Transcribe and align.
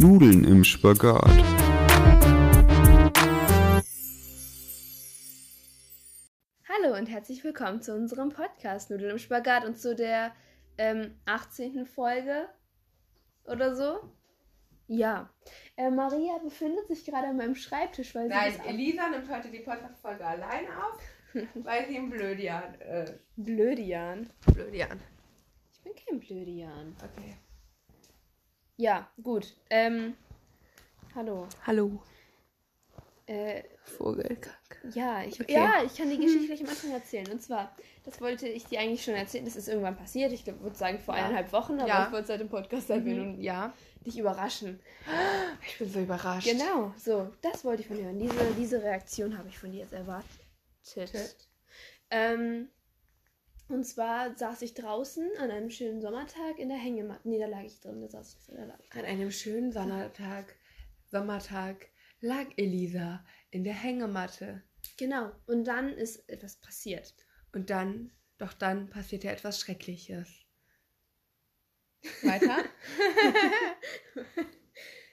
Nudeln 0.00 0.44
im 0.44 0.62
Spagat. 0.62 1.24
Hallo 6.68 6.96
und 6.96 7.06
herzlich 7.06 7.42
willkommen 7.42 7.82
zu 7.82 7.96
unserem 7.96 8.28
Podcast 8.28 8.90
Nudeln 8.90 9.10
im 9.10 9.18
Spagat 9.18 9.64
und 9.64 9.76
zu 9.76 9.96
der 9.96 10.36
ähm, 10.78 11.16
18. 11.24 11.84
Folge 11.84 12.48
oder 13.44 13.74
so. 13.74 13.98
Ja. 14.86 15.30
Äh, 15.76 15.90
Maria 15.90 16.38
befindet 16.44 16.86
sich 16.86 17.04
gerade 17.04 17.26
an 17.26 17.36
meinem 17.36 17.56
Schreibtisch, 17.56 18.14
weil 18.14 18.28
sie. 18.28 18.36
Nein, 18.36 18.60
Elisa 18.68 19.08
nimmt 19.08 19.28
heute 19.28 19.50
die 19.50 19.64
Podcast-Folge 19.64 20.24
alleine 20.24 20.68
auf, 20.68 21.00
weil 21.54 21.88
sie 21.88 21.96
ein 21.96 22.08
Blödian 22.08 22.72
ist. 22.76 23.14
Blödian. 23.34 24.30
Blödian. 24.54 25.00
Ich 25.72 25.82
bin 25.82 25.92
kein 25.96 26.20
Blödian. 26.20 26.94
Okay. 27.02 27.34
Ja, 28.80 29.10
gut. 29.22 29.56
Ähm, 29.70 30.14
hallo. 31.14 31.48
Hallo. 31.66 32.00
Äh, 33.26 33.64
Vogelkack. 33.82 34.80
ja, 34.94 35.24
ich, 35.24 35.40
Okay. 35.40 35.52
ja, 35.52 35.82
ich 35.84 35.96
kann 35.96 36.08
die 36.08 36.16
Geschichte 36.24 36.46
gleich 36.46 36.62
am 36.62 36.68
Anfang 36.68 36.92
erzählen. 36.92 37.28
Und 37.30 37.42
zwar, 37.42 37.74
das 38.04 38.20
wollte 38.20 38.46
ich 38.48 38.66
dir 38.66 38.78
eigentlich 38.78 39.02
schon 39.02 39.14
erzählen. 39.14 39.44
Das 39.44 39.56
ist 39.56 39.66
irgendwann 39.68 39.96
passiert. 39.96 40.30
Ich 40.32 40.46
würde 40.46 40.76
sagen 40.76 41.00
vor 41.00 41.14
Ja. 41.16 41.24
eineinhalb 41.24 41.52
Wochen, 41.52 41.80
aber 41.80 41.88
Ja. 41.88 42.06
ich 42.06 42.12
wollte 42.12 42.24
es 42.24 42.30
halt 42.30 42.40
im 42.40 42.48
Podcast 42.48 42.88
erwähnen 42.88 43.34
und 43.34 43.42
Ja. 43.42 43.74
dich 44.06 44.16
überraschen. 44.16 44.78
Ich 45.66 45.76
bin 45.78 45.90
so 45.90 45.98
überrascht. 45.98 46.46
Genau, 46.48 46.94
so, 46.96 47.30
das 47.42 47.64
wollte 47.64 47.82
ich 47.82 47.88
von 47.88 47.96
dir 47.96 48.04
hören. 48.04 48.18
Diese, 48.20 48.54
diese 48.56 48.80
Reaktion 48.82 49.36
habe 49.36 49.48
ich 49.48 49.58
von 49.58 49.72
dir 49.72 49.80
jetzt 49.80 49.92
erwartet. 49.92 50.28
Ähm, 52.10 52.68
und 53.68 53.84
zwar 53.84 54.36
saß 54.36 54.62
ich 54.62 54.74
draußen 54.74 55.30
an 55.38 55.50
einem 55.50 55.70
schönen 55.70 56.00
Sommertag 56.00 56.58
in 56.58 56.68
der 56.68 56.78
Hängematte. 56.78 57.28
Nee, 57.28 57.38
da 57.38 57.46
lag 57.46 57.62
ich 57.62 57.80
drin, 57.80 58.00
da 58.00 58.08
saß 58.08 58.36
ich 58.38 58.46
drin, 58.46 58.72
An 58.90 59.04
einem 59.04 59.30
schönen 59.30 59.72
Sommertag, 59.72 60.56
Sommertag 61.10 61.88
lag 62.20 62.46
Elisa 62.56 63.24
in 63.50 63.64
der 63.64 63.74
Hängematte. 63.74 64.62
Genau, 64.96 65.32
und 65.46 65.64
dann 65.64 65.90
ist 65.90 66.28
etwas 66.28 66.56
passiert. 66.56 67.14
Und 67.52 67.70
dann, 67.70 68.12
doch 68.38 68.52
dann 68.52 68.90
passierte 68.90 69.28
etwas 69.28 69.60
Schreckliches. 69.60 70.28
Weiter? 72.22 72.64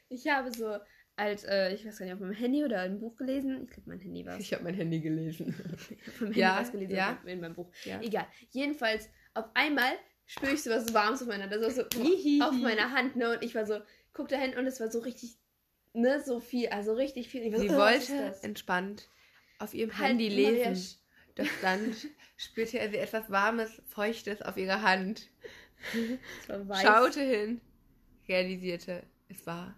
Ich 0.08 0.28
habe 0.28 0.52
so 0.52 0.78
als, 1.18 1.44
äh, 1.46 1.74
ich 1.74 1.86
weiß 1.86 1.98
gar 1.98 2.06
nicht, 2.06 2.14
auf 2.14 2.20
meinem 2.20 2.34
Handy 2.34 2.64
oder 2.64 2.82
ein 2.82 3.00
Buch 3.00 3.16
gelesen. 3.16 3.64
Ich 3.64 3.72
glaube, 3.72 3.90
mein 3.90 4.00
Handy 4.00 4.26
war 4.26 4.38
ich 4.40 4.54
habe 4.54 4.64
mein 4.64 4.74
Handy 4.74 5.00
gelesen. 5.00 5.56
Auf 6.08 6.22
meinem 6.22 6.34
Ja, 6.34 6.56
Handy 6.56 6.66
was 6.66 6.72
gelesen 6.72 6.96
ja. 6.96 7.20
in 7.26 7.40
meinem 7.40 7.56
Buch. 7.56 7.72
Ja. 7.86 8.02
Egal. 8.02 8.28
Jedenfalls, 8.52 9.10
auf 9.34 9.46
einmal 9.54 9.94
spüre 10.26 10.54
ich 10.54 10.64
so 10.64 10.72
was 10.72 10.94
Warmes 10.94 11.22
auf 11.22 11.28
meiner, 11.28 11.48
das 11.48 11.62
war 11.62 11.72
so 11.72 11.82
auf 12.44 12.56
meiner 12.56 12.92
Hand, 12.92 13.16
ne? 13.16 13.34
Und 13.34 13.44
ich 13.44 13.56
war 13.56 13.66
so, 13.66 13.80
guck 14.14 14.28
da 14.28 14.38
hin 14.38 14.58
und 14.58 14.66
es 14.68 14.80
war 14.80 14.92
so 14.92 15.00
richtig, 15.00 15.38
ne, 15.94 16.22
so 16.22 16.40
viel, 16.40 16.70
also 16.70 16.94
richtig 16.94 17.30
viel. 17.30 17.44
Ich 17.44 17.54
war 17.54 17.60
Sie 17.60 17.70
oh, 17.70 17.78
wollte 17.78 18.36
entspannt 18.42 19.08
auf 19.60 19.74
ihrem 19.74 19.98
Halt, 19.98 20.12
Handy 20.12 20.30
lesen. 20.30 20.98
Doch 21.36 21.46
dann 21.62 21.96
spürte 22.38 22.80
er 22.80 22.90
sie 22.90 22.98
etwas 22.98 23.30
Warmes, 23.30 23.82
Feuchtes 23.88 24.42
auf 24.42 24.58
ihrer 24.58 24.82
Hand. 24.82 25.30
Es 26.42 26.50
war 26.50 26.68
weiß. 26.68 26.82
Schaute 26.82 27.22
hin, 27.22 27.62
realisierte, 28.28 29.04
es 29.28 29.46
war 29.46 29.76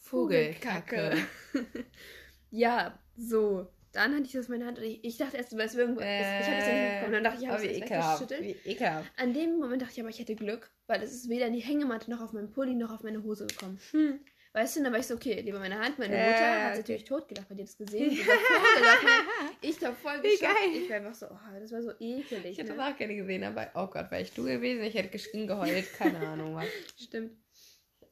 Vogelkacke. 0.00 1.16
ja, 2.50 2.98
so. 3.16 3.66
Dann 3.92 4.14
hatte 4.14 4.22
ich 4.24 4.32
das 4.32 4.46
in 4.46 4.52
meiner 4.52 4.66
Hand 4.66 4.78
und 4.78 4.84
ich, 4.84 5.04
ich 5.04 5.16
dachte 5.16 5.36
erst, 5.36 5.52
weil 5.52 5.66
es 5.66 5.74
irgendwo 5.74 6.00
ist. 6.00 6.06
Ich 6.06 6.12
habe 6.12 6.58
es 6.60 6.66
ja 6.66 6.72
nicht 6.74 6.82
mitbekommen. 6.84 7.12
Dann 7.12 7.24
dachte 7.24 7.36
ich, 7.38 7.42
ich 7.42 7.48
habe 7.50 7.66
es 7.66 7.76
ekelhaft. 7.76 8.20
weggeschüttelt. 8.30 8.64
Wie 8.64 8.70
ekelhaft. 8.70 9.12
An 9.16 9.34
dem 9.34 9.58
Moment 9.58 9.82
dachte 9.82 9.94
ich 9.94 10.00
aber, 10.00 10.10
ich 10.10 10.18
hätte 10.20 10.36
Glück, 10.36 10.70
weil 10.86 11.02
es 11.02 11.12
ist 11.12 11.28
weder 11.28 11.46
in 11.48 11.54
die 11.54 11.60
Hängematte 11.60 12.08
noch 12.08 12.20
auf 12.20 12.32
meinen 12.32 12.50
Pulli 12.52 12.74
noch 12.74 12.92
auf 12.92 13.02
meine 13.02 13.24
Hose 13.24 13.48
gekommen. 13.48 13.80
Hm. 13.90 14.20
Weißt 14.52 14.76
du, 14.76 14.82
dann 14.82 14.92
war 14.92 14.98
ich 15.00 15.06
so, 15.06 15.14
okay, 15.14 15.40
lieber 15.40 15.58
meine 15.58 15.78
Hand. 15.78 15.98
Meine 15.98 16.16
Ja, 16.16 16.24
Mutter 16.26 16.40
ja, 16.40 16.52
hat 16.62 16.68
okay. 16.70 16.78
natürlich 16.78 17.04
totgelacht, 17.04 17.50
weil 17.50 17.56
die 17.56 17.64
das 17.64 17.76
gesehen 17.76 18.10
hat. 18.12 18.26
War 18.26 18.36
vorgelacht. 18.36 19.26
Ich 19.62 19.78
da 19.78 19.92
voll 19.92 20.22
Wie 20.22 20.30
geschockt. 20.30 20.54
geil. 20.54 20.70
Ich 20.82 20.88
war 20.88 20.96
einfach 20.96 21.14
so, 21.14 21.26
oh, 21.26 21.60
das 21.60 21.72
war 21.72 21.82
so 21.82 21.90
ekelig. 22.00 22.44
Ich 22.52 22.58
hätte 22.58 22.70
ne? 22.72 22.76
das 22.78 22.92
auch 22.92 22.96
gerne 22.96 23.14
gesehen, 23.16 23.44
aber 23.44 23.70
oh 23.74 23.86
Gott, 23.88 24.10
wäre 24.10 24.22
ich 24.22 24.32
du 24.32 24.44
gewesen, 24.44 24.82
ich 24.84 24.94
hätte 24.94 25.08
geschrien, 25.08 25.46
geheult, 25.48 25.92
keine 25.94 26.18
Ahnung 26.26 26.54
was. 26.54 26.64
Stimmt. 27.00 27.32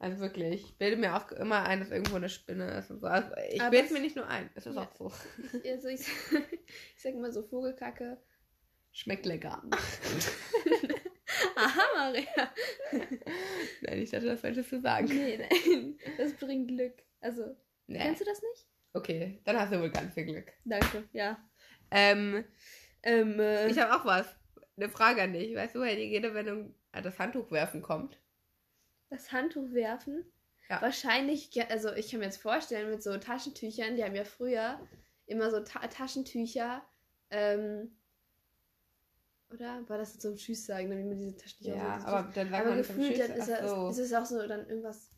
Also 0.01 0.19
wirklich, 0.21 0.63
ich 0.63 0.77
bilde 0.77 0.95
mir 0.95 1.15
auch 1.17 1.29
immer 1.33 1.63
ein, 1.63 1.81
dass 1.81 1.91
irgendwo 1.91 2.15
eine 2.15 2.29
Spinne 2.29 2.71
ist 2.79 2.89
und 2.89 3.01
so. 3.01 3.07
Also 3.07 3.29
ich 3.51 3.59
Aber 3.61 3.71
bilde 3.71 3.85
es- 3.87 3.91
mir 3.91 3.99
nicht 3.99 4.15
nur 4.15 4.27
ein, 4.27 4.49
es 4.55 4.65
ist 4.65 4.75
Ja. 4.75 4.83
auch 4.83 4.95
so. 4.95 5.11
Also 5.69 5.87
ich, 5.89 5.99
ich 6.95 7.01
sag 7.01 7.15
mal 7.15 7.31
so 7.33 7.43
Vogelkacke. 7.43 8.17
Schmeckt 8.93 9.25
lecker. 9.25 9.61
Aha, 11.55 11.81
Maria. 11.95 12.51
Nein, 13.81 13.99
ich 14.01 14.09
dachte, 14.09 14.25
das 14.27 14.41
wolltest 14.43 14.71
du 14.71 14.79
sagen. 14.81 15.07
Nee, 15.07 15.37
nein. 15.37 15.97
Das 16.17 16.33
bringt 16.33 16.69
Glück. 16.69 16.93
Also, 17.21 17.55
Nee. 17.87 17.99
kennst 17.99 18.21
du 18.21 18.25
das 18.25 18.41
nicht? 18.41 18.65
Okay, 18.93 19.39
dann 19.43 19.59
hast 19.59 19.71
du 19.73 19.79
wohl 19.79 19.89
ganz 19.91 20.13
viel 20.13 20.25
Glück. 20.25 20.51
Danke, 20.65 21.03
ja. 21.13 21.37
Ähm, 21.91 22.43
Ähm, 23.03 23.39
äh, 23.39 23.67
ich 23.69 23.77
habe 23.79 23.95
auch 23.95 24.05
was. 24.05 24.27
Eine 24.77 24.89
Frage 24.89 25.21
an 25.21 25.33
dich. 25.33 25.55
Weißt 25.55 25.75
du, 25.75 25.79
woher 25.79 25.95
die 25.95 26.15
Redewendung 26.15 26.73
äh, 26.93 27.01
das 27.01 27.19
Handtuch 27.19 27.51
werfen 27.51 27.81
kommt? 27.81 28.17
Das 29.09 29.31
Handtuch 29.31 29.71
werfen. 29.71 30.23
Ja. 30.69 30.81
Wahrscheinlich, 30.81 31.49
also 31.69 31.91
ich 31.93 32.11
kann 32.11 32.19
mir 32.19 32.27
jetzt 32.27 32.41
vorstellen, 32.41 32.91
mit 32.91 33.01
so 33.01 33.17
Taschentüchern, 33.17 33.95
die 33.95 34.03
haben 34.03 34.15
ja 34.15 34.23
früher 34.23 34.79
immer 35.25 35.49
so 35.49 35.59
Ta 35.61 35.87
Taschentücher, 35.87 36.83
ähm, 37.31 37.91
oder 39.51 39.87
war 39.89 39.97
das 39.97 40.13
jetzt 40.13 40.21
so 40.21 40.29
ein 40.29 40.35
Tschüss 40.35 40.65
sagen, 40.65 40.91
wie 40.91 40.95
man 40.95 41.17
diese 41.17 41.35
Taschentücher 41.35 41.75
Ja, 41.75 41.99
so- 41.99 42.07
aber 42.07 42.31
dann 42.33 42.49
sagt 42.49 42.61
aber 42.61 42.69
man 42.69 42.77
gefühlt, 42.77 43.19
dann 43.19 43.31
ist, 43.31 43.47
es, 43.49 43.69
so. 43.69 43.89
ist 43.89 43.97
es 43.97 44.13
auch 44.13 44.25
so, 44.25 44.47
dann 44.47 44.67
irgendwas 44.67 45.09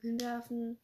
hinwerfen. 0.00 0.78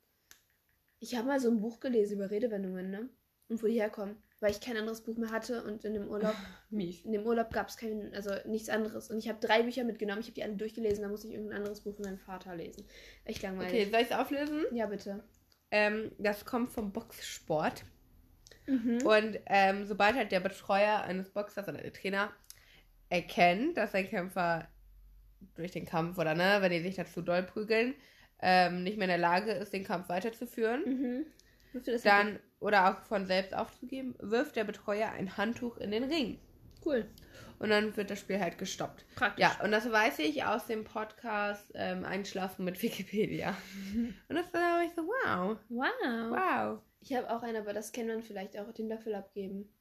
Ich 1.01 1.17
habe 1.17 1.27
mal 1.27 1.41
so 1.41 1.51
ein 1.51 1.61
Buch 1.61 1.81
gelesen 1.81 2.15
über 2.15 2.31
Redewendungen, 2.31 2.91
ne? 2.91 3.09
Und 3.49 3.63
wo 3.63 3.67
die 3.67 3.81
herkommen. 3.81 4.17
Weil 4.41 4.53
ich 4.53 4.61
kein 4.61 4.77
anderes 4.77 5.01
Buch 5.03 5.17
mehr 5.17 5.31
hatte 5.33 5.65
und 5.65 5.85
in 5.85 5.95
dem 5.95 6.09
Urlaub, 6.09 6.37
Mies. 6.71 7.05
in 7.05 7.13
dem 7.13 7.27
Urlaub 7.27 7.53
gab 7.53 7.69
es 7.69 7.77
kein, 7.77 8.15
also 8.15 8.31
nichts 8.47 8.69
anderes. 8.69 9.11
Und 9.11 9.19
ich 9.19 9.29
habe 9.29 9.45
drei 9.45 9.63
Bücher 9.63 9.83
mitgenommen, 9.85 10.21
ich 10.21 10.27
habe 10.27 10.35
die 10.35 10.45
alle 10.45 10.55
durchgelesen, 10.55 11.03
da 11.03 11.09
musste 11.09 11.27
ich 11.27 11.35
irgendein 11.35 11.59
anderes 11.59 11.81
Buch 11.81 11.95
von 11.95 12.05
meinem 12.05 12.19
Vater 12.19 12.55
lesen. 12.55 12.85
Echt 13.25 13.43
langweilig. 13.43 13.73
Okay, 13.73 13.91
soll 13.91 14.01
ich 14.01 14.11
es 14.11 14.17
auflösen? 14.17 14.65
Ja, 14.73 14.87
bitte. 14.87 15.25
Ähm, 15.71 16.13
das 16.19 16.45
kommt 16.45 16.71
vom 16.71 16.93
Boxsport. 16.93 17.85
Mhm. 18.67 18.99
Und 19.05 19.39
ähm, 19.47 19.87
sobald 19.87 20.15
halt 20.15 20.31
der 20.31 20.41
Betreuer 20.41 21.03
eines 21.03 21.31
Boxers 21.31 21.67
oder 21.69 21.79
der 21.79 21.93
Trainer 21.93 22.31
erkennt, 23.09 23.77
dass 23.77 23.95
ein 23.95 24.09
Kämpfer 24.09 24.69
durch 25.57 25.73
den 25.73 25.87
Kampf 25.87 26.19
oder 26.19 26.35
ne, 26.35 26.59
wenn 26.61 26.71
die 26.71 26.81
sich 26.81 26.97
dazu 26.97 27.23
doll 27.23 27.43
prügeln, 27.43 27.95
ähm, 28.41 28.85
nicht 28.85 28.99
mehr 28.99 29.07
in 29.07 29.11
der 29.11 29.19
Lage 29.19 29.53
ist, 29.53 29.73
den 29.73 29.85
Kampf 29.85 30.09
weiterzuführen, 30.09 30.83
Mhm. 30.85 31.27
Dann 32.03 32.39
oder 32.61 32.91
auch 32.91 33.03
von 33.05 33.27
selbst 33.27 33.55
aufzugeben, 33.55 34.15
wirft 34.21 34.57
der 34.57 34.65
Betreuer 34.65 35.11
ein 35.11 35.37
Handtuch 35.37 35.77
in 35.79 35.91
den 35.91 36.05
Ring. 36.05 36.39
Cool. 36.85 37.09
Und 37.59 37.71
dann 37.71 37.97
wird 37.97 38.11
das 38.11 38.21
Spiel 38.21 38.39
halt 38.41 38.57
gestoppt. 38.57 39.05
Praktisch. 39.17 39.43
Ja, 39.43 39.59
und 39.65 39.73
das 39.73 39.91
weiß 39.91 40.21
ich 40.21 40.45
aus 40.45 40.67
dem 40.67 40.85
Podcast 40.85 41.71
ähm, 41.75 42.05
Einschlafen 42.05 42.65
mit 42.65 42.81
Wikipedia. 42.83 43.57
Und 44.29 44.35
das 44.37 44.53
war 44.55 44.83
ich 44.85 44.93
so, 44.95 45.03
wow, 45.03 45.57
Wow. 45.69 45.91
wow. 46.31 46.83
Ich 47.01 47.15
habe 47.15 47.31
auch 47.31 47.43
einen, 47.43 47.57
aber 47.57 47.73
das 47.73 47.91
kennt 47.93 48.09
man 48.09 48.23
vielleicht 48.23 48.57
auch, 48.59 48.73
den 48.73 48.89
Löffel 48.89 49.15
abgeben. 49.15 49.73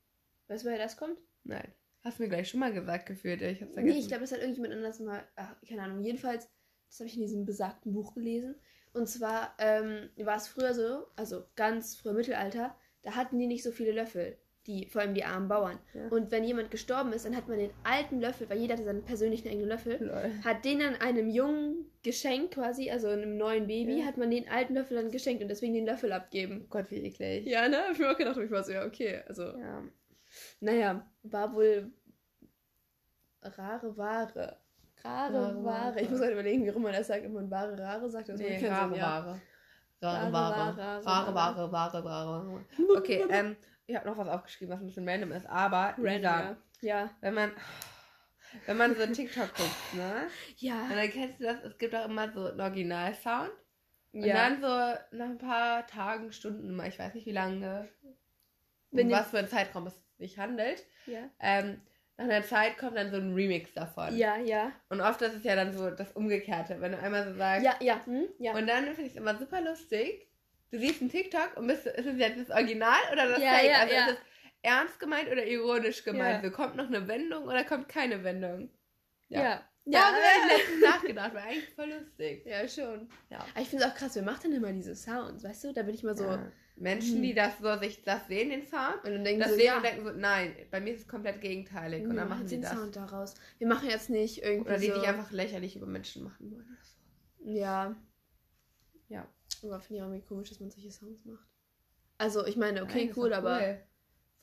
Weißt 0.47 0.63
du, 0.63 0.69
woher 0.69 0.79
das 0.79 0.97
kommt? 0.97 1.19
Nein. 1.43 1.71
Hast 2.03 2.17
du 2.19 2.23
mir 2.23 2.29
gleich 2.29 2.49
schon 2.49 2.59
mal 2.59 2.73
gesagt, 2.73 3.05
gefühlt. 3.05 3.41
Ich 3.41 3.59
hab's 3.61 3.69
Nee, 3.71 3.81
vergessen. 3.81 3.99
ich 3.99 4.07
glaube, 4.07 4.21
das 4.21 4.31
hat 4.31 4.39
irgendjemand 4.39 4.73
anders 4.73 4.99
mal, 4.99 5.23
ach, 5.35 5.55
keine 5.67 5.83
Ahnung, 5.83 6.03
jedenfalls, 6.03 6.49
das 6.89 6.99
habe 6.99 7.09
ich 7.09 7.15
in 7.15 7.21
diesem 7.21 7.45
besagten 7.45 7.93
Buch 7.93 8.13
gelesen. 8.13 8.55
Und 8.97 9.07
zwar 9.07 9.53
ähm, 9.59 10.09
war 10.17 10.37
es 10.37 10.47
früher 10.47 10.73
so, 10.73 11.05
also 11.15 11.43
ganz 11.55 11.95
früher 11.95 12.13
Mittelalter, 12.13 12.75
da 13.03 13.15
hatten 13.15 13.37
die 13.39 13.47
nicht 13.47 13.63
so 13.63 13.71
viele 13.71 13.91
Löffel, 13.91 14.37
die, 14.65 14.87
vor 14.87 15.01
allem 15.01 15.13
die 15.13 15.23
armen 15.23 15.47
Bauern. 15.47 15.79
Ja. 15.93 16.07
Und 16.09 16.31
wenn 16.31 16.43
jemand 16.43 16.71
gestorben 16.71 17.13
ist, 17.13 17.25
dann 17.25 17.35
hat 17.37 17.47
man 17.47 17.57
den 17.57 17.69
alten 17.83 18.19
Löffel, 18.19 18.49
weil 18.49 18.57
jeder 18.59 18.73
hatte 18.73 18.83
seinen 18.83 19.05
persönlichen 19.05 19.47
eigenen 19.47 19.69
Löffel, 19.69 20.03
Lol. 20.03 20.31
hat 20.43 20.65
den 20.65 20.79
dann 20.79 20.95
einem 20.95 21.29
Jungen 21.29 21.89
geschenkt 22.03 22.55
quasi, 22.55 22.91
also 22.91 23.07
einem 23.07 23.37
neuen 23.37 23.67
Baby, 23.67 23.99
Ja. 23.99 24.05
hat 24.05 24.17
man 24.17 24.29
den 24.31 24.49
alten 24.49 24.73
Löffel 24.73 24.97
dann 24.97 25.11
geschenkt 25.11 25.41
und 25.41 25.47
deswegen 25.47 25.73
den 25.73 25.85
Löffel 25.85 26.11
abgeben. 26.11 26.63
Oh 26.65 26.67
Gott, 26.69 26.91
wie 26.91 26.97
eklig. 26.97 27.45
Ja, 27.45 27.69
ne? 27.69 27.77
Hab 27.77 27.91
ich 27.93 27.99
mir 27.99 28.11
auch 28.11 28.17
gedacht, 28.17 28.37
ich 28.37 28.51
war 28.51 28.63
so, 28.63 28.73
ja, 28.73 28.85
okay, 28.85 29.21
also. 29.27 29.43
Ja. 29.43 29.83
Naja, 30.59 31.09
war 31.23 31.53
wohl 31.53 31.91
rare 33.41 33.95
Ware. 33.95 34.57
Rare 35.03 35.33
Rare 35.33 35.63
Ware. 35.63 36.01
Ich 36.01 36.09
muss 36.09 36.19
halt 36.21 36.31
überlegen, 36.33 36.65
wie 36.65 36.69
rum 36.69 36.83
man 36.83 36.93
das 36.93 37.07
sagt, 37.07 37.25
ob 37.25 37.33
man 37.33 37.49
ware 37.49 37.77
Rare 37.77 38.09
sagt. 38.09 38.29
Das 38.29 38.39
Nee, 38.39 38.65
rare 38.67 38.89
Sinn. 38.89 39.01
Ware. 39.01 39.41
Rare 40.01 40.33
Ware. 40.33 40.77
Rare 41.05 41.33
Ware. 41.35 41.71
Ware, 41.71 42.03
Ware. 42.03 42.65
Okay, 42.97 43.23
ähm, 43.29 43.55
ich 43.85 43.95
habe 43.95 44.07
noch 44.07 44.17
was 44.17 44.27
aufgeschrieben, 44.27 44.73
was 44.73 44.81
ein 44.81 44.87
bisschen 44.87 45.07
random 45.07 45.31
ist, 45.31 45.47
aber 45.47 45.95
Random, 45.97 46.57
ja. 46.81 47.09
Wenn 47.21 47.33
man 47.33 47.51
wenn 48.65 48.77
man 48.77 48.95
so 48.95 49.05
TikTok 49.05 49.53
guckt, 49.55 49.93
ne? 49.93 50.27
Und 50.49 50.61
Ja. 50.61 50.87
dann 50.89 51.09
kennst 51.09 51.39
du 51.39 51.43
das, 51.43 51.63
es 51.63 51.77
gibt 51.77 51.95
auch 51.95 52.05
immer 52.05 52.31
so 52.31 52.45
einen 52.45 52.61
Originalsound. 52.61 53.51
Und 54.13 54.23
ja. 54.23 54.33
dann 54.35 54.61
so 54.61 55.17
nach 55.17 55.25
ein 55.25 55.37
paar 55.37 55.85
Tagen, 55.85 56.31
Stunden, 56.31 56.75
mal, 56.75 56.87
ich 56.87 56.97
weiß 56.97 57.13
nicht 57.13 57.27
wie 57.27 57.33
lange, 57.33 57.89
um 58.91 58.97
Wenn 58.97 59.11
was 59.11 59.29
für 59.29 59.39
einen 59.39 59.49
Zeitraum 59.49 59.87
es 59.87 59.99
sich 60.17 60.39
handelt, 60.39 60.85
ja. 61.05 61.29
ähm, 61.39 61.81
nach 62.17 62.25
einer 62.25 62.43
Zeit 62.43 62.77
kommt 62.77 62.97
dann 62.97 63.11
so 63.11 63.17
ein 63.17 63.33
Remix 63.33 63.73
davon. 63.73 64.17
Ja, 64.17 64.37
ja. 64.37 64.71
Und 64.89 65.01
oft 65.01 65.21
ist 65.21 65.35
es 65.35 65.43
ja 65.43 65.55
dann 65.55 65.71
so 65.71 65.91
das 65.91 66.11
Umgekehrte, 66.13 66.81
wenn 66.81 66.93
du 66.93 66.99
einmal 66.99 67.27
so 67.27 67.35
sagst. 67.35 67.63
Ja, 67.63 67.75
ja, 67.79 68.03
hm? 68.05 68.27
ja. 68.39 68.53
Und 68.53 68.67
dann 68.67 68.85
finde 68.85 69.03
ich 69.03 69.09
es 69.09 69.15
immer 69.15 69.37
super 69.37 69.61
lustig. 69.61 70.27
Du 70.71 70.79
siehst 70.79 70.99
einen 70.99 71.11
TikTok 71.11 71.55
und 71.55 71.67
bist, 71.67 71.85
ist 71.85 72.05
es 72.05 72.17
jetzt 72.17 72.39
das 72.39 72.49
Original 72.49 72.99
oder 73.11 73.29
das 73.29 73.39
Ja, 73.39 73.53
Fake? 73.53 73.69
ja, 73.69 73.79
also 73.79 73.93
ja. 73.93 74.05
ist 74.07 74.11
es 74.13 74.17
ernst 74.63 74.99
gemeint 74.99 75.31
oder 75.31 75.45
ironisch 75.45 76.03
gemeint? 76.03 76.43
Ja. 76.43 76.49
So, 76.49 76.55
kommt 76.55 76.75
noch 76.75 76.87
eine 76.87 77.07
Wendung 77.07 77.43
oder 77.45 77.63
kommt 77.63 77.87
keine 77.87 78.23
Wendung? 78.23 78.69
ja. 79.29 79.41
Ja, 79.43 79.69
Ja, 79.89 80.11
ja, 80.11 80.55
letztens 80.57 80.81
nachgedacht, 80.81 81.33
war 81.33 81.43
eigentlich 81.43 81.69
voll 81.73 81.89
lustig. 81.89 82.45
ja, 82.45 82.67
schon. 82.67 83.07
Ja. 83.29 83.39
Aber 83.39 83.61
ich 83.61 83.69
finde 83.69 83.85
es 83.85 83.91
auch 83.91 83.95
krass, 83.95 84.15
wer 84.15 84.23
macht 84.23 84.43
denn 84.43 84.51
immer 84.53 84.71
diese 84.73 84.95
Sounds, 84.95 85.43
weißt 85.43 85.63
du? 85.65 85.73
Da 85.73 85.83
bin 85.83 85.95
ich 85.95 86.03
mal 86.03 86.15
so. 86.17 86.25
Ja. 86.25 86.51
Menschen, 86.79 87.15
Hm. 87.15 87.21
die 87.23 87.33
das 87.33 87.57
so 87.59 87.75
sich 87.77 88.03
das 88.03 88.27
sehen, 88.27 88.49
den 88.51 88.67
Sound, 88.67 89.03
Und 89.03 89.11
dann 89.13 89.23
denken 89.23 89.39
das 89.41 89.49
so, 89.51 89.55
sehen 89.55 89.65
ja, 89.65 89.77
und 89.77 89.83
denken 89.85 90.03
so, 90.05 90.11
nein, 90.11 90.55
bei 90.69 90.79
mir 90.79 90.93
ist 90.93 91.01
es 91.01 91.07
komplett 91.07 91.41
gegenteilig. 91.41 92.03
Und 92.05 92.15
dann 92.15 92.29
machen 92.29 92.47
sie 92.47 92.57
den 92.57 92.61
das. 92.63 92.71
Sound 92.73 92.95
daraus. 92.95 93.33
Wir 93.57 93.67
machen 93.67 93.89
jetzt 93.89 94.09
nicht 94.11 94.43
irgendwie. 94.43 94.69
Oder 94.69 94.77
die 94.79 94.87
so, 94.87 94.93
dich 94.93 95.07
einfach 95.07 95.31
lächerlich 95.31 95.75
über 95.75 95.87
Menschen 95.87 96.23
machen 96.23 96.51
wollen. 96.51 96.65
oder 96.65 96.83
so. 96.83 97.49
Ja. 97.49 97.95
Ja. 99.09 99.27
Aber 99.63 99.79
finde 99.79 99.95
ich 99.95 100.01
auch 100.03 100.07
irgendwie 100.09 100.27
komisch, 100.27 100.49
dass 100.49 100.59
man 100.59 100.69
solche 100.69 100.91
Sounds 100.91 101.25
macht. 101.25 101.47
Also, 102.19 102.45
ich 102.45 102.57
meine, 102.57 102.83
okay, 102.83 103.05
Nein, 103.05 103.13
cool, 103.15 103.33
aber. 103.33 103.57
Cool, 103.57 103.79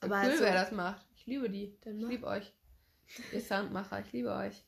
aber 0.01 0.15
cool 0.17 0.23
halt 0.23 0.39
so- 0.39 0.45
wer 0.45 0.55
das 0.55 0.73
macht. 0.73 1.07
Ich 1.15 1.27
liebe 1.27 1.49
die. 1.51 1.79
Dann 1.83 2.01
Ich 2.01 2.09
liebe 2.09 2.27
euch. 2.27 2.53
Ihr 3.33 3.41
Soundmacher, 3.41 4.01
ich 4.01 4.13
liebe 4.13 4.33
euch. 4.35 4.65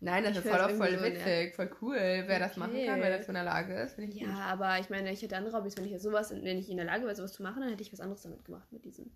Nein, 0.00 0.22
das 0.24 0.32
Ich 0.32 0.44
ist 0.44 0.50
voll, 0.50 0.60
auch 0.60 0.70
voll 0.70 0.88
irgendwie 0.88 1.18
so 1.18 1.24
witzig, 1.24 1.54
voll 1.54 1.70
cool, 1.80 1.96
wer 2.26 2.38
das 2.38 2.56
machen 2.56 2.74
kann, 2.74 2.94
Okay. 2.98 3.00
wer 3.02 3.10
dazu 3.18 3.28
in 3.28 3.34
der 3.34 3.44
Lage 3.44 3.74
ist. 3.74 3.96
Ja, 3.98 4.04
gut. 4.06 4.34
aber 4.42 4.78
ich 4.78 4.90
meine, 4.90 5.10
ich 5.12 5.22
hätte 5.22 5.36
andere 5.36 5.56
Hobbys, 5.56 5.76
wenn 5.76 5.84
ich 5.86 5.92
jetzt 5.92 6.02
sowas, 6.02 6.30
wenn 6.30 6.58
ich 6.58 6.68
in 6.68 6.76
der 6.76 6.86
Lage 6.86 7.04
wäre, 7.04 7.14
sowas 7.16 7.32
zu 7.32 7.42
machen, 7.42 7.60
dann 7.60 7.70
hätte 7.70 7.82
ich 7.82 7.92
was 7.92 8.00
anderes 8.00 8.22
damit 8.22 8.44
gemacht 8.44 8.70
mit 8.72 8.84
diesem. 8.84 9.10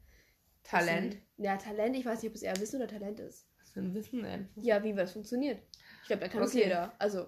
Talent. 0.62 1.14
Wissen. 1.14 1.26
Ja, 1.38 1.56
Talent, 1.56 1.96
ich 1.96 2.04
weiß 2.06 2.22
nicht, 2.22 2.30
ob 2.30 2.34
es 2.36 2.42
eher 2.42 2.56
Wissen 2.58 2.76
oder 2.80 2.88
Talent 2.88 3.20
ist. 3.20 3.46
Was 3.60 3.70
für 3.70 3.80
ein 3.80 3.94
Wissen 3.94 4.22
denn? 4.22 4.48
Ja, 4.56 4.82
wie 4.82 4.94
das 4.94 5.12
funktioniert. 5.12 5.60
Ich 6.02 6.08
glaube, 6.08 6.20
da 6.22 6.28
kann 6.28 6.42
es 6.42 6.50
Okay. 6.52 6.64
jeder. 6.64 6.92
Also, 6.98 7.26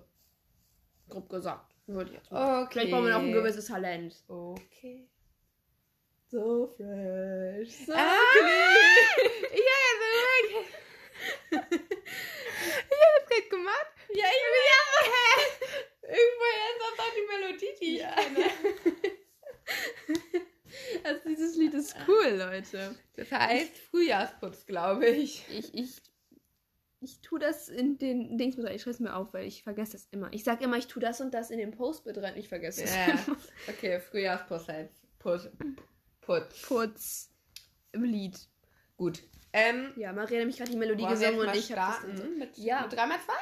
grob 1.08 1.28
gesagt, 1.28 1.74
würde 1.86 2.10
ich 2.10 2.16
jetzt 2.16 2.30
mal. 2.30 2.62
Okay. 2.62 2.68
Vielleicht 2.72 2.90
braucht 2.92 3.02
man 3.04 3.12
auch 3.12 3.20
ein 3.20 3.32
gewisses 3.32 3.66
Talent. 3.66 4.22
Okay. 4.28 5.08
So 6.28 6.74
fresh. 6.76 7.86
So 7.86 7.92
Ah! 7.94 8.12
Ja, 9.52 9.80
so 11.50 11.58
Ja, 14.14 14.26
ich 14.26 14.44
will 14.46 14.66
ja 14.70 14.78
so, 14.90 14.98
hä? 15.06 15.30
Irgendwoher 16.02 16.66
ist 16.70 16.82
auch 16.84 17.12
die 17.14 17.26
Melodie, 17.28 17.74
die 17.80 17.94
ich 17.96 18.00
ja. 18.00 18.14
kenne. 18.14 18.44
Also 21.04 21.20
dieses 21.28 21.56
Lied 21.56 21.74
ist 21.74 21.96
cool, 22.06 22.36
Leute. 22.36 22.94
Das 23.16 23.30
heißt 23.30 23.76
Frühjahrsputz, 23.90 24.66
glaube 24.66 25.06
ich. 25.06 25.44
Ich, 25.50 25.74
ich, 25.74 26.02
ich 27.00 27.20
tue 27.20 27.38
das 27.38 27.68
in 27.68 27.98
den 27.98 28.38
Dings 28.38 28.56
mit 28.56 28.66
rein. 28.66 28.74
Ich 28.74 28.82
schreibe 28.82 28.94
es 28.94 29.00
mir 29.00 29.16
auf, 29.16 29.32
weil 29.32 29.46
ich 29.46 29.62
vergesse 29.62 29.92
das 29.92 30.06
immer. 30.10 30.32
Ich 30.32 30.44
sage 30.44 30.64
immer, 30.64 30.76
ich 30.76 30.86
tue 30.86 31.00
das 31.00 31.20
und 31.20 31.34
das 31.34 31.50
in 31.50 31.58
den 31.58 31.70
Post 31.70 32.06
mit 32.06 32.18
rein. 32.18 32.36
Ich 32.36 32.48
vergesse 32.48 32.84
es. 32.84 32.94
Ja. 32.94 33.18
Okay, 33.68 34.00
Frühjahrsputz 34.00 34.68
heißt 34.68 34.94
Putz. 35.18 35.48
Putz. 36.20 36.62
Putz. 36.62 37.30
Im 37.92 38.04
Lied. 38.04 38.38
Gut. 38.96 39.22
Ähm, 39.52 39.92
ja, 39.96 40.12
Maria 40.12 40.36
hat 40.36 40.38
nämlich 40.40 40.58
gerade 40.58 40.70
die 40.70 40.76
Melodie 40.76 41.06
gesungen 41.06 41.40
und 41.40 41.56
ich 41.56 41.72
habe 41.72 42.04
das 42.04 42.20
dann 42.20 42.38
mit, 42.38 42.56
ja. 42.56 42.82
mit 42.82 42.92
3x2? 42.92 43.32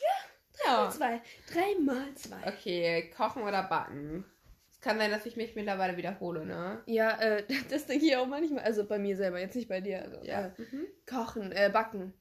Ja, 0.00 0.64
drei 0.64 0.72
ja. 0.72 0.76
mal 0.76 0.90
zwei. 0.90 1.22
Drei 1.52 1.80
mal 1.80 2.14
zwei. 2.14 2.48
Okay, 2.48 3.10
kochen 3.16 3.42
oder 3.42 3.62
backen? 3.64 4.24
Es 4.70 4.80
kann 4.80 4.98
sein, 4.98 5.10
dass 5.10 5.26
ich 5.26 5.36
mich 5.36 5.54
mittlerweile 5.54 5.96
wiederhole, 5.96 6.46
ne? 6.46 6.82
Ja, 6.86 7.18
äh, 7.20 7.44
das 7.70 7.86
denke 7.86 8.06
ich 8.06 8.16
auch 8.16 8.26
manchmal. 8.26 8.64
Also 8.64 8.84
bei 8.86 8.98
mir 8.98 9.16
selber, 9.16 9.38
jetzt 9.38 9.56
nicht 9.56 9.68
bei 9.68 9.80
dir. 9.80 10.02
Also, 10.02 10.24
ja. 10.24 10.46
Äh, 10.46 10.52
mhm. 10.58 10.86
Kochen, 11.06 11.52
äh, 11.52 11.70
backen. 11.72 12.14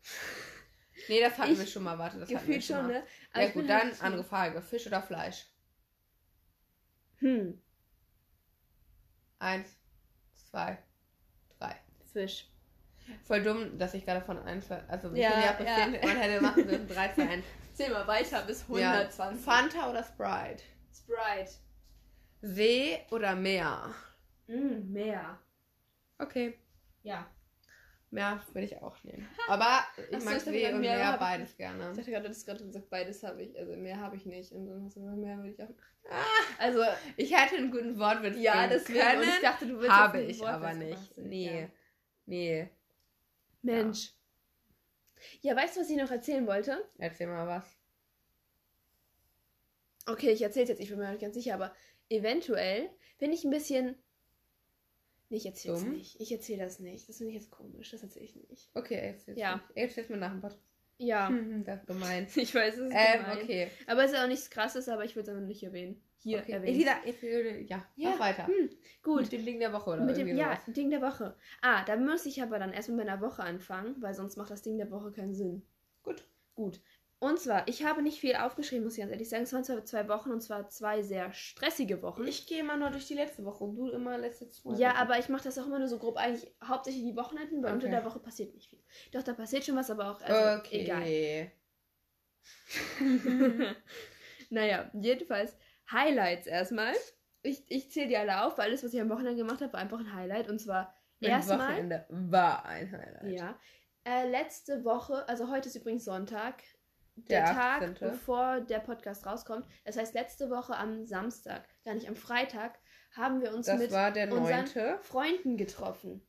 Nee, 1.08 1.22
das 1.22 1.38
hatten 1.38 1.54
ich 1.54 1.60
wir 1.60 1.68
schon 1.68 1.84
mal. 1.84 1.98
Warte, 1.98 2.20
das 2.20 2.34
hatten 2.34 2.48
wir 2.48 2.62
schon, 2.62 2.76
schon 2.76 2.88
mal. 2.88 2.94
Ne? 2.94 3.04
Aber 3.32 3.42
ja 3.42 3.48
also 3.48 3.60
gut, 3.60 3.70
dann 3.70 3.92
halt 3.92 4.04
andere 4.04 4.24
Frage. 4.24 4.62
Fisch 4.62 4.86
oder 4.88 5.02
Fleisch? 5.02 5.46
Hm. 7.20 7.62
Eins, 9.40 9.70
zwei, 10.50 10.78
drei. 11.58 11.76
Fisch. 12.12 12.50
Voll 13.24 13.42
dumm, 13.42 13.78
dass 13.78 13.94
ich 13.94 14.06
gerade 14.06 14.22
von 14.22 14.38
1, 14.38 14.70
also 14.88 15.12
ich 15.14 15.20
ja, 15.20 15.32
ja, 15.32 15.64
ja. 15.64 15.88
man 15.88 16.18
hätte 16.18 16.42
machen 16.42 16.66
müssen 16.66 16.88
3, 16.88 17.14
2, 17.14 17.22
1. 17.28 17.46
Zähl 17.80 17.92
mal 17.92 18.06
weiter 18.08 18.42
bis 18.42 18.66
Ja. 18.68 18.92
120. 18.92 19.46
Fanta 19.46 19.90
oder 19.90 20.04
Sprite? 20.04 20.64
Sprite. 20.94 21.52
See 22.42 23.00
oder 23.10 23.36
Meer? 23.36 23.94
Mm, 24.48 24.92
mehr. 24.92 25.40
Okay, 26.18 26.60
Ja. 27.04 27.26
Meer 28.12 28.42
würde 28.52 28.66
ich 28.66 28.76
auch 28.82 29.02
nehmen. 29.06 29.26
Aber 29.48 29.82
ich 30.10 30.18
Ach 30.18 30.24
mag 30.26 30.42
See 30.42 30.74
und 30.74 30.82
Meer 30.82 30.98
Meer 30.98 31.18
beides 31.20 31.56
gerne. 31.56 31.92
Ich 31.92 31.98
dachte 31.98 32.12
gerade, 32.12 32.24
du 32.24 32.30
hast 32.32 32.46
gerade 32.46 32.66
gesagt, 32.66 32.90
beides 32.90 33.24
habe 33.24 33.44
ich. 33.44 33.58
Also 33.58 33.74
mehr 33.78 33.98
habe 33.98 34.18
ich 34.18 34.26
nicht. 34.26 34.52
Und 34.52 34.66
dann 34.68 34.84
hast 34.84 34.98
du 34.98 35.02
gesagt, 35.02 35.18
mehr 35.18 35.38
würde 35.38 35.52
ich 35.52 35.64
auch. 35.64 35.70
Ah, 36.10 36.24
Also, 36.58 36.84
ich 37.16 37.34
hätte 37.34 37.56
einen 37.58 37.72
guten 37.72 37.98
Wortwitz 37.98 38.36
ja, 38.38 38.54
bringen 38.54 38.70
deswegen. 38.72 39.00
Und 39.00 39.06
ich 39.24 39.30
können. 39.30 39.42
dachte, 39.44 39.68
du 39.68 39.80
willst 39.80 39.92
Habe 39.92 40.22
ich 40.22 40.46
aber 40.46 40.74
nicht. 40.74 41.18
Nee. 41.18 41.62
Ja. 41.62 41.68
Nee. 42.26 42.70
Mensch. 43.62 44.08
Ja. 44.08 44.19
Weißt 45.44 45.76
du, 45.76 45.82
was 45.82 45.90
ich 45.90 45.98
noch 45.98 46.12
erzählen 46.12 46.46
wollte? 46.48 46.88
Erzähl 46.98 47.28
mal 47.28 47.48
was. 47.48 47.78
Okay, 50.08 50.32
ich 50.32 50.42
erzähle 50.42 50.68
jetzt, 50.68 50.80
ich 50.80 50.90
bin 50.90 50.98
mir 50.98 51.10
nicht 51.12 51.22
ganz 51.22 51.36
sicher, 51.36 51.54
aber 51.54 51.74
eventuell 52.10 52.90
bin 53.20 53.32
ich 53.32 53.44
ein 53.44 53.52
bisschen. 53.52 53.96
Nee, 55.30 55.38
ich 55.38 55.46
erzähle 55.46 55.76
es 55.76 55.84
Dumm? 55.84 55.92
nicht. 55.94 56.20
Ich 56.20 56.32
erzähle 56.32 56.64
das 56.64 56.80
nicht. 56.80 57.08
Das 57.08 57.18
finde 57.18 57.32
ich 57.32 57.36
jetzt 57.40 57.52
komisch. 57.52 57.92
Das 57.92 58.02
erzähle 58.02 58.26
ich 58.26 58.36
nicht. 58.36 58.70
Okay, 58.74 58.96
erzähl's 58.96 59.38
Ja. 59.38 59.64
Erzähl's 59.76 60.10
mir 60.10 60.18
nach 60.18 60.32
dem 60.32 60.42
Podcast. 60.42 60.64
Ja. 61.00 61.30
Hm, 61.30 61.64
das 61.64 61.80
ist 61.80 61.88
gemein. 61.88 62.28
Ich 62.36 62.54
weiß, 62.54 62.76
es 62.76 62.90
ist 62.90 62.94
Ähm, 62.96 63.22
gemein. 63.22 63.38
okay. 63.44 63.72
Aber 63.88 64.04
es 64.04 64.12
ist 64.12 64.18
auch 64.20 64.28
nichts 64.28 64.50
krasses, 64.50 64.90
aber 64.90 65.06
ich 65.06 65.16
würde 65.16 65.30
es 65.32 65.36
einfach 65.36 65.48
nicht 65.48 65.64
erwähnen. 65.64 66.02
Hier 66.22 66.40
okay. 66.40 66.52
erwähnen. 66.52 66.78
Will, 67.22 67.66
ja, 67.68 67.86
Ja, 67.96 68.10
mach 68.10 68.20
weiter. 68.20 68.48
Hm, 68.48 68.70
gut. 69.02 69.22
Mit 69.22 69.32
dem 69.32 69.46
Ding 69.46 69.60
der 69.60 69.72
Woche 69.72 69.92
oder 69.92 70.04
Mit 70.04 70.18
dem, 70.18 70.28
ja, 70.36 70.56
sowas. 70.62 70.76
Ding 70.76 70.90
der 70.90 71.02
Woche. 71.02 71.36
Ah, 71.62 71.84
da 71.86 71.96
muss 71.96 72.26
ich 72.26 72.42
aber 72.44 72.60
dann 72.60 72.74
erst 72.74 72.90
mit 72.90 72.98
meiner 72.98 73.22
Woche 73.22 73.42
anfangen, 73.44 73.96
weil 74.02 74.14
sonst 74.14 74.36
macht 74.36 74.52
das 74.52 74.62
Ding 74.62 74.78
der 74.78 74.92
Woche 74.92 75.12
keinen 75.12 75.34
Sinn. 75.34 75.64
Gut. 76.04 76.26
Gut. 76.56 76.82
Und 77.22 77.38
zwar, 77.38 77.68
ich 77.68 77.84
habe 77.84 78.02
nicht 78.02 78.22
viel 78.22 78.36
aufgeschrieben, 78.36 78.86
muss 78.86 78.94
ich 78.94 79.00
ganz 79.02 79.12
ehrlich 79.12 79.28
sagen. 79.28 79.44
Es 79.44 79.52
waren 79.52 79.66
zwar 79.66 79.84
zwei 79.84 80.08
Wochen 80.08 80.32
und 80.32 80.40
zwar 80.42 80.70
zwei 80.70 81.02
sehr 81.02 81.34
stressige 81.34 82.02
Wochen. 82.02 82.26
Ich 82.26 82.48
gehe 82.48 82.62
immer 82.62 82.78
nur 82.78 82.92
durch 82.92 83.08
die 83.08 83.14
letzte 83.14 83.44
Woche 83.44 83.64
und 83.66 83.76
du 83.76 83.90
immer 83.90 84.18
letzte 84.18 84.50
zwei. 84.50 84.76
ja, 84.78 84.90
Wochen. 84.92 84.98
aber 84.98 85.20
ich 85.20 85.28
mache 85.28 85.44
das 85.44 85.58
auch 85.58 85.66
immer 85.66 85.80
nur 85.80 85.90
so 85.90 86.00
grob, 86.00 86.16
eigentlich 86.16 86.50
hauptsächlich 86.64 87.04
die 87.04 87.16
Wochenenden, 87.18 87.62
weil 87.62 87.74
unter 87.74 87.88
Okay. 87.88 87.96
der 87.98 88.06
Woche 88.06 88.20
passiert 88.20 88.54
nicht 88.56 88.70
viel. 88.70 88.80
Doch, 89.12 89.22
da 89.24 89.34
passiert 89.34 89.66
schon 89.66 89.76
was, 89.76 89.92
aber 89.92 90.12
auch 90.12 90.22
also, 90.22 90.60
Okay. 90.62 90.82
egal. 90.84 91.52
naja, 94.50 94.90
jedenfalls 94.94 95.58
Highlights 95.92 96.48
erstmal. 96.48 96.94
Ich, 97.42 97.64
ich 97.70 97.92
zähle 97.92 98.08
die 98.08 98.18
alle 98.18 98.44
auf, 98.44 98.58
weil 98.58 98.70
alles, 98.70 98.84
was 98.84 98.94
ich 98.94 99.02
am 99.02 99.10
Wochenende 99.10 99.36
gemacht 99.38 99.62
habe, 99.62 99.74
war 99.74 99.80
einfach 99.80 100.00
ein 100.00 100.14
Highlight. 100.14 100.50
Und 100.50 100.60
zwar 100.60 100.94
Mein 101.20 101.32
erstmal. 101.32 101.60
Wochenende 101.60 102.06
war 102.10 102.66
ein 102.66 102.92
Highlight. 102.92 103.32
Ja. 103.32 103.60
Äh, 104.06 104.30
letzte 104.30 104.84
Woche, 104.86 105.28
also 105.28 105.50
heute 105.50 105.68
ist 105.70 105.76
übrigens 105.76 106.06
Sonntag, 106.06 106.64
Der 107.28 107.44
der, 107.46 107.54
Tag, 107.54 107.82
18.. 107.82 107.96
bevor 108.00 108.62
der 108.62 108.80
Podcast 108.80 109.26
rauskommt. 109.26 109.68
Das 109.86 109.98
heißt, 109.98 110.14
letzte 110.14 110.50
Woche 110.50 110.76
am 110.76 111.06
Samstag, 111.06 111.68
gar 111.86 111.94
nicht 111.96 112.08
am 112.08 112.16
Freitag, 112.16 112.80
haben 113.16 113.42
wir 113.42 113.54
uns 113.54 113.66
Das 113.66 113.80
mit 113.80 113.92
unseren. 113.92 115.00
Freunden 115.02 115.58
getroffen. 115.58 116.22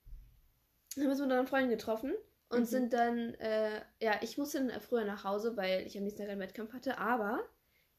Haben 0.97 1.07
uns 1.07 1.19
mit 1.21 1.25
unseren 1.29 1.47
Freunden 1.47 1.71
getroffen 1.71 2.13
und 2.49 2.61
Mhm. 2.61 2.65
sind 2.65 2.93
dann, 2.93 3.35
äh, 3.35 3.81
ja, 4.01 4.15
ich 4.23 4.39
musste 4.39 4.65
dann 4.67 4.81
früher 4.81 5.05
nach 5.05 5.25
Hause, 5.25 5.57
weil 5.57 5.87
ich 5.87 5.97
am 5.97 6.03
nächsten 6.05 6.23
Tag 6.23 6.31
einen 6.31 6.41
Wettkampf 6.41 6.73
hatte, 6.73 6.99
aber 6.99 7.41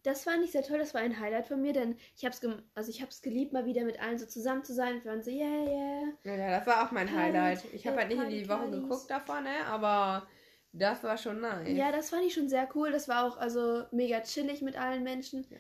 das 0.04 0.26
war 0.26 0.36
nicht 0.38 0.52
sehr 0.52 0.64
toll, 0.64 0.80
das 0.80 0.94
war 0.96 1.02
ein 1.02 1.20
Highlight 1.20 1.46
von 1.48 1.62
mir, 1.62 1.74
denn 1.74 1.96
ich 2.18 2.26
hab's, 2.26 2.42
also 2.74 2.90
ich 2.90 3.02
hab's 3.04 3.22
geliebt, 3.22 3.54
mal 3.54 3.66
wieder 3.66 3.84
mit 3.84 4.02
allen 4.02 4.18
so 4.18 4.26
zusammen 4.26 4.64
zu 4.64 4.74
sein. 4.74 5.04
Wir 5.04 5.12
waren 5.12 5.22
so, 5.22 5.30
yeah, 5.30 5.46
yeah. 5.46 6.14
Ja, 6.24 6.58
das 6.58 6.66
war 6.68 6.86
auch 6.88 6.92
mein 6.92 7.16
Highlight. 7.16 7.64
Ich 7.74 7.86
habe 7.86 7.98
halt 7.98 8.08
nicht 8.10 8.22
in 8.22 8.30
die 8.30 8.50
Woche 8.50 8.72
geguckt 8.72 9.10
davon, 9.12 9.44
ne? 9.44 9.64
Aber 9.68 10.28
das 10.74 11.04
war 11.04 11.18
schon 11.18 11.42
nice. 11.42 11.70
Ja, 11.70 11.92
das 11.92 12.10
fand 12.10 12.24
ich 12.24 12.34
schon 12.34 12.50
sehr 12.50 12.70
cool. 12.76 12.92
Das 12.92 13.08
war 13.08 13.26
auch 13.26 13.38
also 13.38 13.86
mega 13.92 14.22
chillig 14.22 14.62
mit 14.62 14.78
allen 14.78 15.04
Menschen. 15.04 15.46
Ja. 15.50 15.58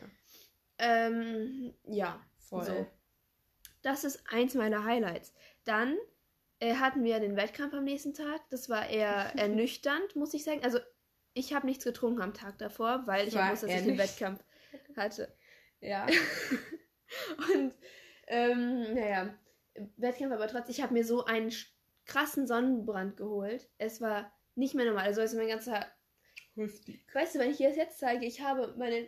Ähm, 0.77 1.73
ja, 1.83 2.19
voll. 2.37 2.63
so. 2.63 2.87
Das 3.81 4.03
ist 4.03 4.23
eins 4.29 4.53
meiner 4.53 4.85
Highlights. 4.85 5.33
Dann 5.65 5.97
äh, 6.59 6.75
hatten 6.75 7.03
wir 7.03 7.19
den 7.19 7.35
Wettkampf 7.35 7.73
am 7.73 7.83
nächsten 7.83 8.13
Tag. 8.13 8.41
Das 8.49 8.69
war 8.69 8.87
eher 8.87 9.33
ernüchternd, 9.37 10.15
muss 10.15 10.33
ich 10.33 10.43
sagen. 10.43 10.63
Also 10.63 10.79
ich 11.33 11.53
habe 11.53 11.65
nichts 11.65 11.83
getrunken 11.83 12.21
am 12.21 12.33
Tag 12.33 12.57
davor, 12.57 13.05
weil 13.05 13.27
ich 13.27 13.35
wusste, 13.35 13.67
dass 13.67 13.75
ich 13.75 13.83
den. 13.83 13.97
Wettkampf 13.97 14.43
hatte. 14.95 15.33
Ja. 15.81 16.07
Und 17.53 17.73
ähm, 18.27 18.93
naja, 18.93 19.33
Wettkampf 19.97 20.33
aber 20.33 20.47
trotzdem, 20.47 20.71
ich 20.71 20.81
habe 20.81 20.93
mir 20.93 21.03
so 21.03 21.25
einen 21.25 21.51
krassen 22.05 22.47
Sonnenbrand 22.47 23.17
geholt. 23.17 23.69
Es 23.77 23.99
war 23.99 24.31
nicht 24.55 24.75
mehr 24.75 24.85
normal. 24.85 25.05
Also, 25.05 25.21
also 25.21 25.37
mein 25.37 25.47
ganzer 25.47 25.85
Husti. 26.55 26.99
Weißt 27.13 27.35
du, 27.35 27.39
wenn 27.39 27.51
ich 27.51 27.57
dir 27.57 27.69
das 27.69 27.77
jetzt 27.77 27.99
zeige, 27.99 28.25
ich 28.25 28.41
habe 28.41 28.73
meine, 28.77 29.07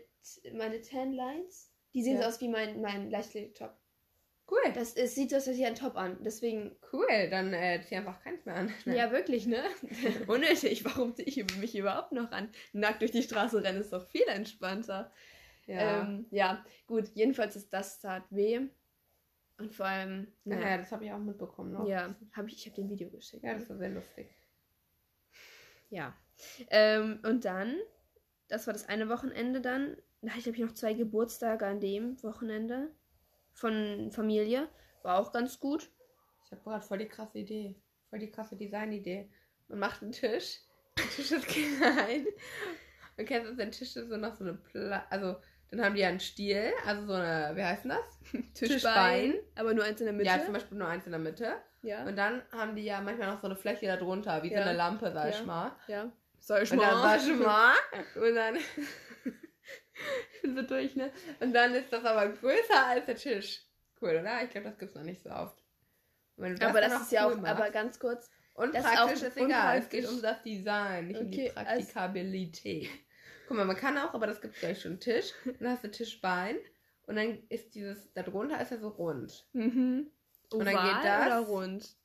meine 0.53 0.81
Tan 0.81 1.11
Lines, 1.13 1.71
die 1.93 2.03
sehen 2.03 2.15
Ja. 2.15 2.23
so 2.23 2.27
aus 2.29 2.41
wie 2.41 2.47
mein, 2.47 2.81
mein 2.81 3.09
Leichtathletik-Top. 3.09 3.75
Cool. 4.49 4.73
Das 4.73 4.93
ist, 4.93 5.15
sieht 5.15 5.31
das 5.31 5.47
hier 5.47 5.67
ein 5.67 5.75
Top 5.75 5.95
an. 5.95 6.17
Deswegen, 6.21 6.75
Cool, 6.91 7.07
dann 7.29 7.53
äh, 7.53 7.81
zieh 7.87 7.95
einfach 7.95 8.21
keins 8.21 8.45
mehr 8.45 8.55
an. 8.55 8.73
ja, 8.85 9.11
wirklich, 9.11 9.45
ne? 9.45 9.63
Unnötig. 10.27 10.83
Warum 10.85 11.15
ziehe 11.15 11.27
ich 11.27 11.57
mich 11.57 11.75
überhaupt 11.77 12.11
noch 12.11 12.31
an? 12.31 12.49
Nackt 12.73 13.01
durch 13.01 13.11
die 13.11 13.23
Straße 13.23 13.63
rennen 13.63 13.81
ist 13.81 13.93
doch 13.93 14.07
viel 14.09 14.27
entspannter. 14.27 15.11
Ja. 15.65 16.01
Ähm, 16.03 16.25
ja, 16.29 16.65
gut. 16.87 17.09
Jedenfalls 17.13 17.55
ist 17.55 17.71
das 17.71 17.99
tat 17.99 18.23
weh. 18.31 18.67
Und 19.59 19.73
vor 19.73 19.85
allem, 19.85 20.27
ja, 20.45 20.55
naja, 20.57 20.77
das 20.77 20.91
habe 20.91 21.05
ich 21.05 21.11
auch 21.13 21.19
mitbekommen 21.19 21.71
noch. 21.71 21.87
ja, 21.87 22.13
hab 22.33 22.47
ich, 22.47 22.55
ich 22.55 22.65
habe 22.65 22.75
den 22.75 22.89
Video 22.89 23.09
geschickt. 23.09 23.43
Ja, 23.43 23.53
das 23.53 23.69
war 23.69 23.77
sehr 23.77 23.89
lustig. 23.89 24.27
Ja. 25.93 26.15
Ähm, 26.71 27.19
und 27.23 27.45
dann, 27.45 27.77
das 28.47 28.65
war 28.65 28.73
das 28.73 28.89
eine 28.89 29.09
Wochenende 29.09 29.61
dann. 29.61 29.95
Da 30.21 30.29
hatte 30.29 30.39
ich, 30.39 30.43
glaube 30.45 30.57
ich, 30.57 30.63
noch 30.63 30.73
zwei 30.73 30.93
Geburtstage 30.93 31.67
an 31.67 31.79
dem 31.79 32.21
Wochenende 32.23 32.91
von 33.53 34.11
Familie. 34.11 34.67
War 35.03 35.19
auch 35.19 35.31
ganz 35.31 35.59
gut. 35.59 35.91
Ich 36.45 36.51
habe 36.51 36.63
gerade 36.63 36.83
voll 36.83 36.97
die 36.97 37.07
krasse 37.07 37.39
Idee. 37.39 37.75
Voll 38.09 38.19
die 38.19 38.31
krasse 38.31 38.57
Designidee. 38.57 39.29
Man 39.67 39.79
macht 39.79 40.01
einen 40.01 40.13
Tisch. 40.13 40.61
Der 40.97 41.05
Tisch 41.09 41.31
ist 41.31 41.47
klein. 41.77 42.25
Und 43.15 43.25
kennst 43.27 43.51
du, 43.51 43.55
der 43.55 43.69
Tisch 43.69 43.95
ist 43.95 44.09
so 44.09 44.17
noch 44.17 44.33
so 44.33 44.45
eine 44.45 44.55
Pla 44.55 45.05
Also, 45.11 45.35
dann 45.77 45.85
haben 45.85 45.95
die 45.95 46.01
ja 46.01 46.07
einen 46.09 46.19
Stiel. 46.19 46.71
Also 46.85 47.05
so 47.07 47.13
eine, 47.13 47.51
wie 47.55 47.63
heißt 47.63 47.83
denn 47.85 47.91
das? 47.91 48.19
Tischbein. 48.53 49.35
Aber 49.55 49.73
nur 49.73 49.83
eins 49.83 49.99
in 49.99 50.05
der 50.05 50.13
Mitte. 50.13 50.27
Ja, 50.29 50.43
zum 50.43 50.53
Beispiel 50.53 50.77
nur 50.77 50.87
eins 50.87 51.05
in 51.05 51.11
der 51.11 51.19
Mitte. 51.19 51.53
Ja. 51.81 52.03
Und 52.05 52.15
dann 52.17 52.41
haben 52.51 52.75
die 52.75 52.83
ja 52.83 53.01
manchmal 53.01 53.27
noch 53.31 53.41
so 53.41 53.47
eine 53.47 53.55
Fläche 53.55 53.87
da 53.87 53.97
drunter, 53.97 54.41
wie 54.43 54.51
Ja. 54.51 54.63
so 54.63 54.69
eine 54.69 54.77
Lampe, 54.77 55.11
sag 55.11 55.29
ich 55.29 55.39
Ja. 55.39 55.45
mal. 55.45 55.71
ja. 55.87 56.11
Soll 56.39 56.63
ich 56.63 56.71
Und 56.71 56.81
dann 56.81 56.93
mal? 56.95 57.19
sag 57.19 57.27
ich 57.29 57.35
mal. 57.37 57.73
Und 58.15 58.35
dann. 58.35 58.55
ich 60.35 60.41
bin 60.41 60.55
so 60.55 60.61
durch, 60.63 60.95
ne? 60.95 61.11
Und 61.39 61.53
dann 61.53 61.73
ist 61.73 61.91
das 61.91 62.03
aber 62.03 62.29
größer 62.29 62.85
als 62.85 63.05
der 63.05 63.15
Tisch. 63.15 63.61
Cool, 64.01 64.17
oder? 64.21 64.43
Ich 64.43 64.49
glaube, 64.49 64.67
das 64.69 64.77
gibt's 64.77 64.95
noch 64.95 65.03
nicht 65.03 65.23
so 65.23 65.29
oft. 65.29 65.57
Du 66.35 66.43
aber 66.67 66.81
das 66.81 67.01
ist 67.03 67.11
ja 67.11 67.27
cool 67.27 67.33
auch, 67.33 67.37
machst- 67.37 67.51
aber 67.61 67.69
ganz 67.69 67.99
kurz. 67.99 68.29
Und 68.55 68.73
Das 68.75 68.83
ist 68.83 68.91
praktisch 68.93 69.21
auch 69.23 69.27
ist, 69.27 69.37
egal. 69.37 69.77
Es 69.79 69.89
geht 69.89 70.07
um 70.07 70.21
das 70.21 70.41
Design, 70.43 71.07
nicht 71.07 71.19
um 71.19 71.29
die 71.31 71.41
Okay, 71.49 71.51
also- 71.55 71.69
Praktikabilität. 71.69 72.89
Guck 73.47 73.57
mal, 73.57 73.65
man 73.65 73.75
kann 73.75 73.97
auch, 73.97 74.13
aber 74.13 74.27
das 74.27 74.41
gibt 74.41 74.55
gleich 74.55 74.81
schon 74.81 74.93
einen 74.93 74.99
Tisch. 74.99 75.33
Dann 75.59 75.69
hast 75.69 75.83
du 75.83 75.91
Tischbein. 75.91 76.57
Und 77.05 77.17
dann 77.17 77.39
ist 77.49 77.75
dieses, 77.75 78.11
da 78.13 78.23
drunter 78.23 78.61
ist 78.61 78.71
ja 78.71 78.77
so 78.77 78.87
rund. 78.89 79.45
Mhm. 79.53 80.09
Und 80.51 80.65
dann 80.65 80.75
Oval 80.75 80.87
geht 80.95 81.03
das- 81.05 81.25
Oder 81.27 81.39
rund? 81.39 81.95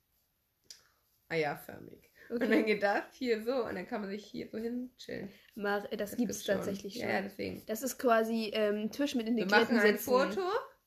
Eierförmig. 1.29 2.11
Und 2.31 2.37
Okay. 2.43 2.51
dann 2.51 2.67
geht 2.67 2.83
das 2.83 3.05
hier 3.13 3.43
so 3.43 3.65
und 3.65 3.75
dann 3.75 3.87
kann 3.87 4.03
man 4.03 4.11
sich 4.11 4.25
hier 4.25 4.49
so 4.49 4.59
hin 4.59 4.91
chillen. 4.99 5.31
Mar 5.55 5.81
das, 5.97 6.17
gibt 6.17 6.31
es 6.31 6.45
tatsächlich 6.45 6.95
schon. 6.99 7.09
Ja, 7.09 7.23
deswegen. 7.23 7.65
Das 7.67 7.83
ist 7.83 7.99
quasi 7.99 8.51
ähm, 8.53 8.91
Tisch 8.91 9.15
mit 9.15 9.27
Wir 9.27 9.33
integrierten 9.33 9.77
machen 9.77 9.87
ein. 9.89 9.99
Foto 9.99 10.43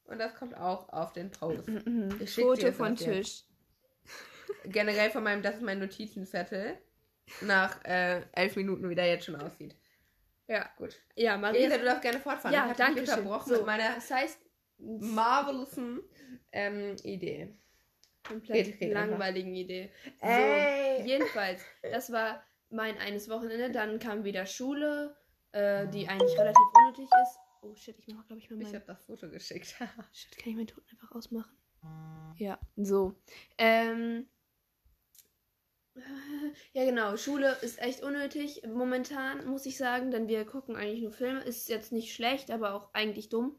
und 0.06 0.20
das 0.20 0.36
kommt 0.36 0.56
auch 0.56 0.90
auf 0.90 1.14
den 1.14 1.32
Post. 1.32 1.68
Mhm. 1.68 2.10
Ich 2.20 2.34
schick 2.34 2.44
dir 2.44 2.50
Foto 2.52 2.68
das 2.68 2.76
von. 2.76 2.96
Tisch. 2.96 3.44
Generell 4.66 5.10
von 5.10 5.24
meinem, 5.24 5.42
das 5.42 5.56
ist 5.56 5.62
mein 5.64 5.80
Notizenzettel. 5.80 6.78
Nach 7.42 7.84
äh, 7.86 8.22
elf 8.34 8.56
Minuten, 8.56 8.90
wie 8.90 8.96
der 8.96 9.08
jetzt 9.08 9.26
schon 9.26 9.36
aussieht. 9.38 9.76
Ja. 10.52 10.70
Gut. 10.76 11.02
Ja, 11.16 11.38
Maria. 11.38 11.62
Elisa, 11.62 11.78
du 11.78 11.86
darfst 11.86 12.02
gerne 12.02 12.20
fortfahren. 12.20 12.54
ja, 12.54 12.64
ich 12.64 12.70
habe 12.72 12.78
danke 12.78 13.00
dich 13.02 13.10
schön. 13.10 13.20
unterbrochen 13.20 13.50
So, 13.50 13.56
mit 13.58 13.66
meiner 13.66 13.96
das 13.96 14.12
heißt, 14.12 14.40
marvelousen 14.80 16.02
ähm, 16.52 16.98
Idee. 17.04 17.54
komplett 18.28 18.68
Red, 18.68 18.82
red 18.82 18.96
einfach. 18.96 19.10
langweiligen 19.12 19.56
Idee. 19.56 19.92
So, 20.20 20.28
Ey. 20.28 21.08
jedenfalls, 21.08 21.62
das 21.84 22.12
war 22.12 22.44
mein 22.70 22.98
eines 22.98 23.30
Wochenende. 23.30 23.72
Dann 23.72 24.00
kam 24.00 24.26
wieder 24.26 24.46
Schule, 24.46 25.16
äh, 25.54 25.88
die 25.88 26.10
eigentlich 26.10 26.38
relativ 26.38 26.66
unnötig 26.74 27.06
ist. 27.06 27.40
Oh 27.62 27.74
shit, 27.76 27.98
ich 28.00 28.08
mach, 28.14 28.26
glaube 28.28 28.42
ich, 28.42 28.50
mal 28.50 28.58
Ich 28.58 28.66
mein... 28.66 28.76
habe 28.76 28.86
das 28.88 29.06
Foto 29.06 29.30
geschickt. 29.30 29.68
Shit, 30.12 30.38
kann 30.38 30.50
ich 30.50 30.56
meinen 30.56 30.68
Ton 30.68 30.84
einfach 30.92 31.12
ausmachen? 31.14 31.56
Ja, 32.38 32.60
so. 32.76 33.16
Ähm. 33.58 34.28
Ja, 36.74 36.86
genau. 36.86 37.18
Schule 37.18 37.56
ist 37.62 37.82
echt 37.82 38.04
unnötig 38.04 38.64
momentan, 38.68 39.46
muss 39.46 39.66
ich 39.66 39.78
sagen, 39.78 40.12
denn 40.12 40.28
wir 40.28 40.46
gucken 40.46 40.76
eigentlich 40.76 41.02
nur 41.02 41.12
Filme. 41.12 41.42
Ist 41.42 41.70
jetzt 41.70 41.92
nicht 41.92 42.14
schlecht, 42.14 42.52
aber 42.52 42.74
auch 42.74 42.94
eigentlich 42.94 43.30
dumm. 43.30 43.58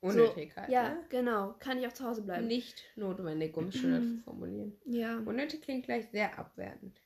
Unnötig 0.00 0.56
halt. 0.56 0.68
Ja, 0.68 0.90
ne? 0.90 1.04
genau. 1.10 1.54
Kann 1.60 1.78
ich 1.78 1.86
auch 1.86 1.92
zu 1.92 2.04
Hause 2.04 2.22
bleiben. 2.22 2.48
Nicht 2.48 2.82
notwendig, 2.96 3.56
um 3.56 3.68
es 3.68 3.76
schöner 3.76 4.02
zu 4.02 4.16
formulieren. 4.24 4.76
Ja. 4.84 5.18
Unnötig 5.18 5.62
klingt 5.62 5.84
gleich 5.84 6.08
sehr 6.10 6.38
abwertend. 6.38 7.00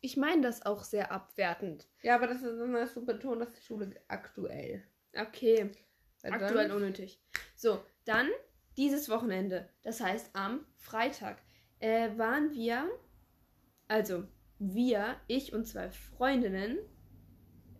Ich 0.00 0.16
meine 0.16 0.42
das 0.42 0.64
auch 0.64 0.84
sehr 0.84 1.10
abwertend. 1.10 1.88
Ja, 2.02 2.14
aber 2.14 2.26
das 2.26 2.42
ist 2.42 2.60
immer 2.60 2.86
so 2.86 3.04
betont, 3.04 3.40
dass 3.40 3.52
die 3.52 3.62
Schule 3.62 3.94
aktuell. 4.06 4.84
Okay. 5.16 5.70
Weil 6.22 6.32
Aktuell 6.32 6.72
unnötig. 6.72 7.20
So, 7.56 7.82
dann 8.04 8.28
dieses 8.76 9.08
Wochenende. 9.08 9.68
Das 9.82 10.00
heißt, 10.00 10.30
am 10.34 10.64
Freitag 10.76 11.42
äh, 11.80 12.10
waren 12.16 12.52
wir, 12.52 12.88
also 13.88 14.24
wir, 14.58 15.16
ich 15.26 15.52
und 15.52 15.66
zwei 15.66 15.90
Freundinnen, 15.90 16.78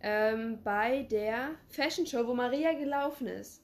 ähm, 0.01 0.59
bei 0.63 1.03
der 1.03 1.51
Fashion 1.67 2.05
Show, 2.05 2.25
wo 2.25 2.33
Maria 2.33 2.73
gelaufen 2.73 3.27
ist. 3.27 3.63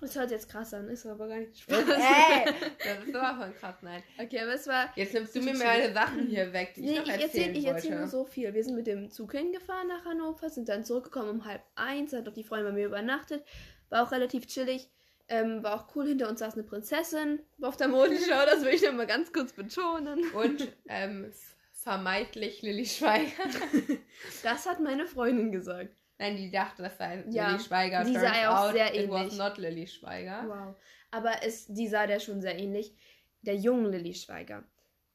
Das 0.00 0.16
hört 0.16 0.32
jetzt 0.32 0.48
krass 0.48 0.74
an, 0.74 0.88
ist 0.88 1.06
aber 1.06 1.28
gar 1.28 1.38
nicht 1.38 1.60
Spaß. 1.60 1.78
Ey, 1.78 2.44
das 2.84 3.04
ist 3.04 3.12
sowas 3.12 3.36
von 3.38 3.54
krass, 3.54 3.76
nein. 3.82 4.02
Okay, 4.18 4.40
aber 4.40 4.54
es 4.54 4.66
war. 4.66 4.90
Jetzt 4.96 5.14
nimmst 5.14 5.36
du 5.36 5.42
mir 5.42 5.54
meine. 5.54 5.92
Sachen 5.92 6.26
hier 6.26 6.52
weg, 6.52 6.74
die 6.74 6.80
Nee, 6.80 6.92
ich 6.92 6.98
noch 6.98 7.06
erzählen 7.06 7.22
erzähle 7.22 7.52
ich 7.52 7.64
erzähl 7.66 7.90
wollte. 7.90 8.00
nur 8.00 8.08
so 8.08 8.24
viel. 8.24 8.52
Wir 8.52 8.64
sind 8.64 8.74
mit 8.74 8.88
dem 8.88 9.10
Zug 9.12 9.30
hingefahren 9.30 9.86
nach 9.86 10.04
Hannover, 10.04 10.50
sind 10.50 10.68
dann 10.68 10.84
zurückgekommen 10.84 11.28
um 11.28 11.44
halb 11.44 11.62
eins, 11.76 12.12
hat 12.12 12.28
auch 12.28 12.32
die 12.32 12.42
Freundin 12.42 12.72
bei 12.72 12.80
mir 12.80 12.86
übernachtet. 12.86 13.44
War 13.90 14.02
auch 14.02 14.10
relativ 14.10 14.48
chillig. 14.48 14.90
Ähm, 15.28 15.62
war 15.62 15.74
auch 15.80 15.96
cool, 15.96 16.06
hinter 16.08 16.28
uns 16.28 16.40
saß 16.40 16.54
eine 16.54 16.64
Prinzessin 16.64 17.40
auf 17.62 17.76
der 17.76 17.88
Modenschau, 17.88 18.44
das 18.44 18.62
will 18.64 18.74
ich 18.74 18.82
noch 18.82 18.92
mal 18.92 19.06
ganz 19.06 19.32
kurz 19.32 19.52
betonen. 19.52 20.30
Und 20.32 20.68
ähm, 20.88 21.32
vermeintlich 21.72 22.62
Lilly 22.62 22.86
Schweiger. 22.86 23.44
Das 24.42 24.66
hat 24.66 24.80
meine 24.80 25.06
Freundin 25.06 25.50
gesagt. 25.52 25.90
Nein, 26.18 26.36
die 26.36 26.50
dachte, 26.50 26.82
das 26.82 26.96
sei 26.98 27.24
Ja, 27.30 27.50
Lilly 27.50 27.62
Schweiger. 27.62 28.04
die 28.04 28.14
sah 28.14 28.34
ja 28.40 28.56
auch 28.68 28.72
sehr 28.72 28.94
It 28.94 29.10
was 29.10 29.20
ähnlich. 29.22 29.38
not 29.38 29.58
Lilly 29.58 29.86
Schweiger. 29.86 30.44
Wow. 30.46 30.76
Aber 31.10 31.42
es, 31.42 31.66
die 31.66 31.88
sah 31.88 32.06
der 32.06 32.20
schon 32.20 32.40
sehr 32.40 32.58
ähnlich. 32.58 32.94
Der 33.42 33.56
jungen 33.56 33.90
Lilly 33.90 34.14
Schweiger. 34.14 34.62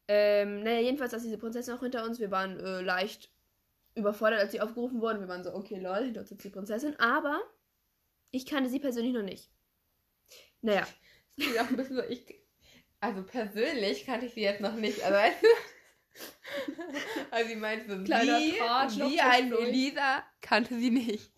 Ähm, 0.10 0.64
naja, 0.64 0.80
jedenfalls 0.82 1.12
saß 1.12 1.24
diese 1.24 1.38
Prinzessin 1.38 1.74
auch 1.76 1.80
hinter 1.82 2.04
uns. 2.06 2.20
Wir 2.20 2.32
waren 2.32 2.60
äh, 2.60 2.82
leicht 2.82 3.30
überfordert, 3.96 4.40
als 4.40 4.52
sie 4.52 4.62
aufgerufen 4.62 5.00
wurden. 5.02 5.20
Wir 5.22 5.28
waren 5.28 5.44
so, 5.44 5.54
okay, 5.54 5.80
lol, 5.80 6.04
hinter 6.04 6.22
uns 6.22 6.30
sitzt 6.30 6.44
die 6.44 6.50
Prinzessin. 6.50 7.00
Aber 7.00 7.40
ich 8.32 8.46
kannte 8.46 8.70
sie 8.70 8.80
persönlich 8.80 9.14
noch 9.14 9.24
nicht. 9.24 9.50
Naja, 10.62 10.82
Das 10.82 11.46
klingt 11.46 11.60
auch 11.60 11.70
ein 11.70 11.76
bisschen 11.78 11.96
so, 11.98 12.04
ich, 12.04 12.24
also 13.00 13.24
persönlich 13.24 14.06
kannte 14.06 14.26
ich 14.26 14.34
sie 14.34 14.42
jetzt 14.42 14.62
noch 14.62 14.74
nicht, 14.76 15.02
also 15.04 15.16
weißt 15.16 15.44
du, 15.44 15.48
also 17.32 17.48
sie 17.50 17.56
meint 17.56 17.88
so, 17.88 18.04
Kleiner 18.04 18.40
wie, 18.40 18.54
wie 18.54 19.22
ein. 19.22 19.52
Elisa 19.54 20.24
kannte 20.42 20.76
sie 20.80 20.90
nicht. 20.90 21.32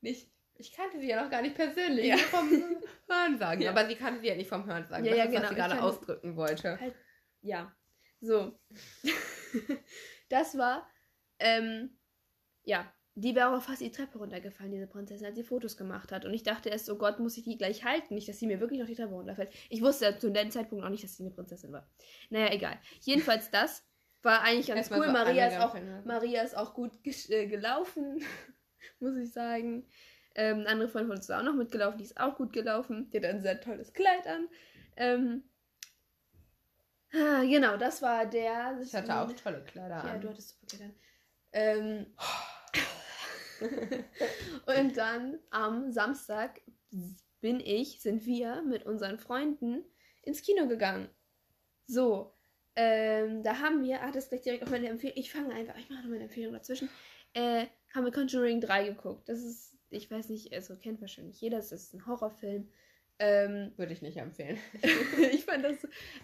Nicht, 0.00 0.28
ich 0.56 0.72
kannte 0.72 0.98
sie 0.98 1.06
ja 1.08 1.22
noch 1.22 1.30
gar 1.30 1.42
nicht 1.42 1.54
persönlich, 1.54 2.06
Ja. 2.06 2.16
vom 2.16 2.50
Hören 3.08 3.38
sagen, 3.38 3.62
Ja. 3.62 3.70
aber 3.70 3.86
sie 3.86 3.94
kannte 3.94 4.20
sie 4.20 4.26
ja 4.28 4.34
nicht 4.34 4.48
vom 4.48 4.66
Hören 4.66 4.86
sagen, 4.86 5.04
Ja, 5.04 5.10
das 5.10 5.18
ja, 5.18 5.24
ist, 5.24 5.30
genau, 5.30 5.42
was 5.42 5.48
sie 5.50 5.54
gerade 5.54 5.82
ausdrücken 5.82 6.36
wollte. 6.36 6.78
ja. 7.42 7.72
So. 8.20 8.58
das 10.28 10.56
war, 10.58 10.90
ähm, 11.38 11.96
ja, 12.64 12.92
die 13.18 13.34
wäre 13.34 13.56
auch 13.56 13.62
fast 13.62 13.80
die 13.80 13.90
Treppe 13.90 14.18
runtergefallen, 14.18 14.70
diese 14.70 14.86
Prinzessin, 14.86 15.26
als 15.26 15.36
sie 15.36 15.42
Fotos 15.42 15.78
gemacht 15.78 16.12
hat. 16.12 16.26
Und 16.26 16.34
ich 16.34 16.42
dachte 16.42 16.68
erst, 16.68 16.90
oh 16.90 16.96
Gott, 16.96 17.18
muss 17.18 17.38
ich 17.38 17.44
die 17.44 17.56
gleich 17.56 17.82
halten? 17.82 18.14
Nicht, 18.14 18.28
dass 18.28 18.38
sie 18.38 18.46
mir 18.46 18.60
wirklich 18.60 18.78
noch 18.78 18.86
die 18.86 18.94
Treppe 18.94 19.14
runterfällt. 19.14 19.50
Ich 19.70 19.80
wusste 19.80 20.04
ja 20.04 20.18
zu 20.18 20.30
dem 20.30 20.50
Zeitpunkt 20.50 20.84
auch 20.84 20.90
nicht, 20.90 21.02
dass 21.02 21.16
sie 21.16 21.22
eine 21.22 21.32
Prinzessin 21.32 21.72
war. 21.72 21.88
Naja, 22.28 22.52
egal. 22.52 22.78
Jedenfalls 23.00 23.50
das 23.50 23.86
war 24.22 24.42
eigentlich 24.42 24.66
ganz 24.66 24.78
Erstmal 24.80 25.00
cool. 25.00 25.06
so 25.06 25.12
Maria, 25.12 25.46
ist 25.46 25.58
auch, 25.58 25.74
angegangen. 25.74 26.06
Maria 26.06 26.42
ist 26.42 26.56
auch 26.56 26.74
gut 26.74 26.92
äh, 27.04 27.46
gelaufen, 27.46 28.22
muss 29.00 29.16
ich 29.16 29.32
sagen. 29.32 29.88
Ähm, 30.34 30.58
eine 30.60 30.68
andere 30.68 30.88
Freundin 30.90 31.08
von 31.08 31.16
uns 31.16 31.26
ist 31.30 31.34
auch 31.34 31.42
noch 31.42 31.54
mitgelaufen, 31.54 31.96
die 31.96 32.04
ist 32.04 32.20
auch 32.20 32.36
gut 32.36 32.52
gelaufen. 32.52 33.08
Die 33.10 33.16
hat 33.16 33.24
ein 33.24 33.40
sehr 33.40 33.58
tolles 33.62 33.94
Kleid 33.94 34.26
an. 34.26 34.48
Ähm, 34.98 35.44
ah, 37.14 37.40
genau, 37.44 37.78
das 37.78 38.02
war 38.02 38.26
der. 38.26 38.78
Ich 38.82 38.94
hatte 38.94 39.16
auch 39.16 39.32
tolle 39.32 39.64
Kleider 39.64 40.04
Ja, 40.04 40.12
an. 40.12 40.20
du 40.20 40.28
hattest 40.28 40.50
super 40.50 40.66
Kleid 40.76 40.90
an. 40.90 40.94
Ähm, 41.52 42.06
und 44.66 44.96
dann 44.96 45.38
am 45.50 45.92
Samstag 45.92 46.60
bin 47.40 47.60
ich, 47.60 48.00
sind 48.00 48.26
wir 48.26 48.62
mit 48.62 48.86
unseren 48.86 49.18
Freunden 49.18 49.84
ins 50.22 50.42
Kino 50.42 50.66
gegangen. 50.66 51.08
So, 51.86 52.34
ähm, 52.74 53.42
da 53.42 53.60
haben 53.60 53.82
wir, 53.82 54.02
ah, 54.02 54.10
das 54.10 54.24
ist 54.24 54.30
gleich 54.30 54.42
direkt 54.42 54.62
auf 54.62 54.70
meine 54.70 54.88
Empfehlung. 54.88 55.16
Ich 55.16 55.32
fange 55.32 55.54
einfach, 55.54 55.76
ich 55.78 55.88
mache 55.88 56.02
noch 56.02 56.10
meine 56.10 56.24
Empfehlung 56.24 56.52
dazwischen. 56.52 56.90
Äh, 57.32 57.66
haben 57.94 58.04
wir 58.04 58.12
Conjuring 58.12 58.60
3 58.60 58.88
geguckt. 58.88 59.28
Das 59.28 59.42
ist, 59.42 59.76
ich 59.90 60.10
weiß 60.10 60.28
nicht, 60.28 60.52
also 60.52 60.76
kennt 60.76 61.00
wahrscheinlich 61.00 61.40
jeder, 61.40 61.58
das 61.58 61.72
ist 61.72 61.94
ein 61.94 62.06
Horrorfilm. 62.06 62.68
Ähm, 63.18 63.72
Würde 63.76 63.92
ich 63.94 64.02
nicht 64.02 64.18
empfehlen. 64.18 64.58
ich 65.32 65.44
fand 65.44 65.64
das, 65.64 65.76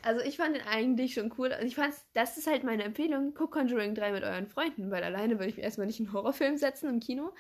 also 0.03 0.21
ich 0.23 0.37
fand 0.37 0.57
den 0.57 0.67
eigentlich 0.67 1.15
schon 1.15 1.33
cool. 1.39 1.55
Und 1.59 1.67
ich 1.67 1.75
fand, 1.75 1.95
das 2.13 2.37
ist 2.37 2.47
halt 2.47 2.65
meine 2.65 2.85
Empfehlung. 2.85 3.33
Guck 3.35 3.53
Conjuring 3.53 3.95
3 3.95 4.13
mit 4.13 4.25
euren 4.25 4.47
Freunden, 4.47 4.91
weil 4.91 5.03
alleine 5.03 5.39
würde 5.39 5.49
ich 5.49 5.57
mir 5.57 5.63
erstmal 5.63 5.87
nicht 5.87 6.01
einen 6.01 6.13
Horrorfilm 6.13 6.59
setzen 6.59 6.91
im 6.91 7.01
Kino. 7.01 7.33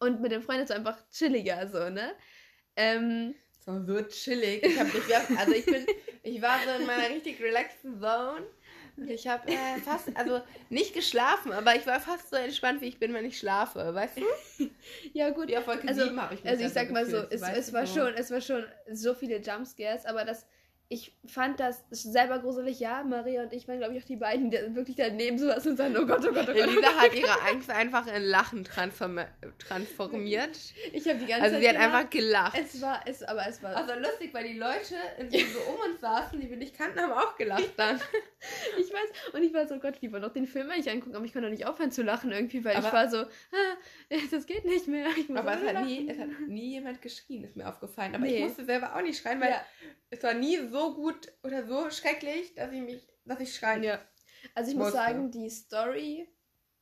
Und 0.00 0.20
mit 0.20 0.32
den 0.32 0.42
Freunden 0.42 0.62
ist 0.64 0.70
es 0.70 0.76
einfach 0.76 0.98
chilliger, 1.10 1.68
so, 1.68 1.90
ne? 1.90 2.12
Ähm, 2.76 3.34
So, 3.64 3.84
so 3.84 4.02
chillig. 4.02 4.62
Ich 4.64 4.78
hab, 4.78 4.88
ich, 4.88 5.38
also 5.38 5.52
ich 5.52 5.66
bin, 5.66 5.86
ich 6.22 6.40
war 6.42 6.58
so 6.64 6.70
in 6.80 6.86
meiner 6.86 7.10
richtig 7.10 7.40
relaxten 7.40 8.00
Zone. 8.00 8.46
Ich 9.06 9.26
habe 9.26 9.48
äh, 9.48 9.80
fast, 9.84 10.08
also 10.14 10.42
nicht 10.68 10.94
geschlafen, 10.94 11.52
aber 11.52 11.74
ich 11.74 11.86
war 11.86 12.00
fast 12.00 12.30
so 12.30 12.36
entspannt, 12.36 12.80
wie 12.80 12.86
ich 12.86 12.98
bin, 12.98 13.14
wenn 13.14 13.24
ich 13.24 13.38
schlafe, 13.38 13.94
weißt 13.94 14.18
du? 14.18 14.68
Ja, 15.14 15.30
gut. 15.30 15.54
Auf 15.56 15.66
Wolke 15.66 15.88
Also, 15.88 16.04
7 16.04 16.20
habe 16.20 16.34
ich 16.34 16.44
mich 16.44 16.50
Also 16.50 16.64
ich 16.64 16.72
sag 16.72 16.90
mal 16.90 17.06
so, 17.06 17.16
es, 17.30 17.40
es 17.42 17.72
war 17.72 17.86
schon, 17.86 18.12
es 18.14 18.30
war 18.30 18.40
schon 18.40 18.64
so 18.90 19.14
viele 19.14 19.38
Jumpscares, 19.40 20.04
aber 20.04 20.24
das, 20.24 20.46
ich 20.92 21.16
fand 21.24 21.60
das 21.60 21.84
selber 21.90 22.40
gruselig, 22.40 22.80
ja. 22.80 23.04
Maria 23.04 23.44
und 23.44 23.52
ich 23.52 23.68
waren, 23.68 23.78
glaube 23.78 23.94
ich, 23.96 24.02
auch 24.02 24.06
die 24.06 24.16
beiden, 24.16 24.50
die 24.50 24.58
wirklich 24.74 24.96
daneben 24.96 25.38
so 25.38 25.46
saßen 25.46 25.70
und 25.70 25.76
sagen, 25.76 25.96
oh 25.96 26.04
Gott, 26.04 26.18
oh 26.28 26.32
Gott, 26.32 26.48
oh 26.48 26.52
Gott. 26.52 26.56
Oh 26.56 26.58
Elisa 26.58 26.80
Gott. 26.80 27.00
hat 27.00 27.14
ihre 27.14 27.42
Angst 27.42 27.70
einfach 27.70 28.06
in 28.12 28.22
Lachen 28.24 28.64
transform 28.64 29.20
transformiert. 29.58 30.58
Ich 30.92 31.06
habe 31.08 31.18
die 31.20 31.26
ganze 31.26 31.42
Also 31.44 31.54
Zeit 31.56 31.62
sie 31.62 31.68
hat 31.68 31.76
gelacht. 31.76 31.94
einfach 31.94 32.10
gelacht. 32.10 32.58
Es 32.58 32.82
war, 32.82 33.00
es, 33.06 33.22
aber 33.22 33.46
es 33.48 33.62
war. 33.62 33.76
Also 33.76 33.94
lustig, 34.00 34.34
weil 34.34 34.48
die 34.48 34.58
Leute, 34.58 34.96
die 35.32 35.40
so 35.44 35.60
um 35.60 35.90
uns 35.90 36.00
saßen, 36.00 36.40
die 36.40 36.50
wir 36.50 36.56
nicht 36.56 36.76
kannten, 36.76 36.98
haben 37.00 37.12
auch 37.12 37.36
gelacht 37.36 37.72
dann. 37.76 38.00
Ich 38.78 38.90
weiß, 38.90 39.34
und 39.34 39.42
ich 39.42 39.52
war 39.52 39.66
so, 39.68 39.78
Gott, 39.78 39.96
ich 40.00 40.10
wollte 40.12 40.26
noch 40.26 40.32
den 40.32 40.46
Film 40.46 40.70
eigentlich 40.70 40.90
angucken, 40.90 41.14
aber 41.14 41.26
ich 41.26 41.32
konnte 41.34 41.48
doch 41.48 41.52
nicht 41.54 41.66
aufhören 41.66 41.90
zu 41.92 42.02
lachen 42.02 42.32
irgendwie, 42.32 42.64
weil 42.64 42.72
ich 42.72 42.78
Aber- 42.78 42.92
war 42.94 43.10
so, 43.10 43.18
ah, 43.18 44.16
das 44.30 44.46
geht 44.46 44.64
nicht 44.64 44.86
mehr. 44.88 45.08
Ich 45.18 45.28
muss 45.28 45.38
Aber 45.40 45.52
es 45.54 45.62
hat, 45.76 45.84
nie, 45.84 46.08
es 46.08 46.18
hat 46.18 46.28
nie 46.48 46.70
jemand 46.72 47.02
geschrien, 47.02 47.44
ist 47.44 47.54
mir 47.56 47.68
aufgefallen. 47.68 48.14
Aber 48.14 48.24
Nee. 48.24 48.36
ich 48.38 48.42
musste 48.44 48.64
selber 48.64 48.96
auch 48.96 49.02
nicht 49.02 49.20
schreien, 49.20 49.42
weil 49.42 49.50
Ja. 49.50 49.64
es 50.08 50.22
war 50.22 50.32
nie 50.32 50.56
so 50.70 50.79
gut 50.94 51.32
oder 51.42 51.66
so 51.66 51.90
schrecklich, 51.90 52.54
dass 52.54 52.72
ich 52.72 52.80
mich, 52.80 53.08
dass 53.24 53.40
ich 53.40 53.54
schreien. 53.54 53.82
Ja. 53.82 54.00
Also 54.54 54.70
ich 54.70 54.76
muss 54.76 54.86
Musste. 54.86 54.98
sagen, 54.98 55.30
die 55.30 55.50
Story 55.50 56.28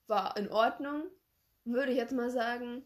war 0.07 0.37
in 0.37 0.49
Ordnung, 0.51 1.05
würde 1.65 1.93
ich 1.93 1.99
jetzt 1.99 2.13
mal 2.13 2.31
sagen. 2.31 2.85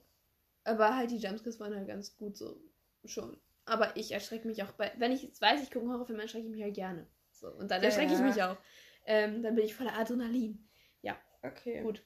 Aber 0.65 0.97
halt 0.97 1.11
die 1.11 1.19
Jumpscares 1.19 1.61
waren 1.61 1.75
halt 1.75 1.89
ganz 1.89 2.17
gut 2.17 2.37
so 2.37 2.61
schon. 3.05 3.41
Aber 3.65 3.97
ich 3.97 4.13
erschrecke 4.13 4.47
mich 4.47 4.63
auch 4.63 4.73
bei, 4.73 4.93
wenn 4.97 5.13
ich 5.13 5.23
jetzt 5.23 5.41
weiß, 5.41 5.63
ich 5.63 5.71
gucke 5.71 5.85
einen 5.85 5.93
Horrorfilm, 5.93 6.21
erschrecke 6.21 6.47
ich 6.47 6.53
mich 6.53 6.63
halt 6.63 6.75
gerne. 6.75 7.07
So, 7.31 7.49
und 7.49 7.71
dann 7.71 7.81
Ja, 7.83 7.89
erschrecke 7.89 8.13
ich 8.13 8.19
ja. 8.19 8.25
mich 8.25 8.43
auch. 8.43 8.57
Ähm, 9.05 9.43
dann 9.43 9.55
bin 9.55 9.65
ich 9.65 9.75
voller 9.75 9.97
Adrenalin. 9.99 10.69
Okay. 11.43 11.83
Gut. 11.83 12.05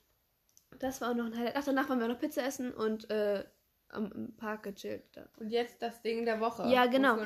Das 0.79 1.01
war 1.01 1.11
auch 1.11 1.15
noch 1.15 1.27
ein 1.27 1.37
Highlight. 1.37 1.55
Ach, 1.57 1.65
danach 1.65 1.89
waren 1.89 2.01
wir 2.01 2.09
noch 2.09 2.19
Pizza 2.19 2.45
essen 2.45 2.73
und 2.73 3.09
äh, 3.11 3.45
am 3.89 4.35
Park 4.37 4.65
gechillt. 4.65 5.05
Da. 5.17 5.29
Und 5.39 5.51
jetzt 5.51 5.81
das 5.81 6.03
Ding 6.03 6.25
der 6.25 6.41
Woche. 6.41 6.69
Ja, 6.69 6.87
genau. 6.87 7.17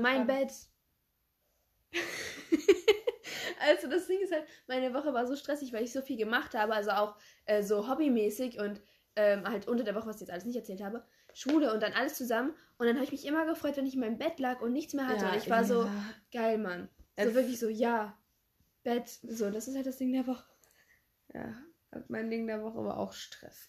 Mein 0.00 0.26
Bett. 0.26 0.52
also 3.60 3.88
das 3.88 4.06
Ding 4.06 4.20
ist 4.20 4.32
halt, 4.32 4.44
meine 4.66 4.94
Woche 4.94 5.12
war 5.12 5.26
so 5.26 5.36
stressig, 5.36 5.72
weil 5.72 5.84
ich 5.84 5.92
so 5.92 6.02
viel 6.02 6.16
gemacht 6.16 6.54
habe, 6.54 6.74
also 6.74 6.90
auch 6.92 7.16
äh, 7.46 7.62
so 7.62 7.88
hobbymäßig 7.88 8.58
und 8.60 8.80
ähm, 9.16 9.44
halt 9.48 9.66
unter 9.68 9.84
der 9.84 9.94
Woche, 9.94 10.06
was 10.06 10.16
ich 10.16 10.22
jetzt 10.22 10.30
alles 10.30 10.44
nicht 10.44 10.56
erzählt 10.56 10.82
habe, 10.82 11.04
Schule 11.34 11.72
und 11.72 11.82
dann 11.82 11.92
alles 11.92 12.14
zusammen. 12.14 12.54
Und 12.78 12.86
dann 12.86 12.96
habe 12.96 13.04
ich 13.04 13.12
mich 13.12 13.26
immer 13.26 13.44
gefreut, 13.46 13.76
wenn 13.76 13.86
ich 13.86 13.94
in 13.94 14.00
meinem 14.00 14.18
Bett 14.18 14.38
lag 14.38 14.60
und 14.60 14.72
nichts 14.72 14.94
mehr 14.94 15.06
hatte. 15.08 15.24
Ja, 15.26 15.32
und 15.32 15.38
ich 15.38 15.50
war 15.50 15.64
so, 15.64 15.88
geil, 16.32 16.58
Mann. 16.58 16.88
So 17.16 17.28
Es- 17.28 17.34
wirklich 17.34 17.58
so, 17.58 17.68
ja, 17.68 18.16
Bett. 18.82 19.08
So, 19.08 19.50
das 19.50 19.68
ist 19.68 19.76
halt 19.76 19.86
das 19.86 19.98
Ding 19.98 20.12
der 20.12 20.26
Woche. 20.26 20.44
Ja, 21.34 21.54
also 21.90 22.06
mein 22.08 22.30
Ding 22.30 22.46
der 22.46 22.62
Woche 22.62 22.82
war 22.84 22.96
auch 22.98 23.12
Stress. 23.12 23.68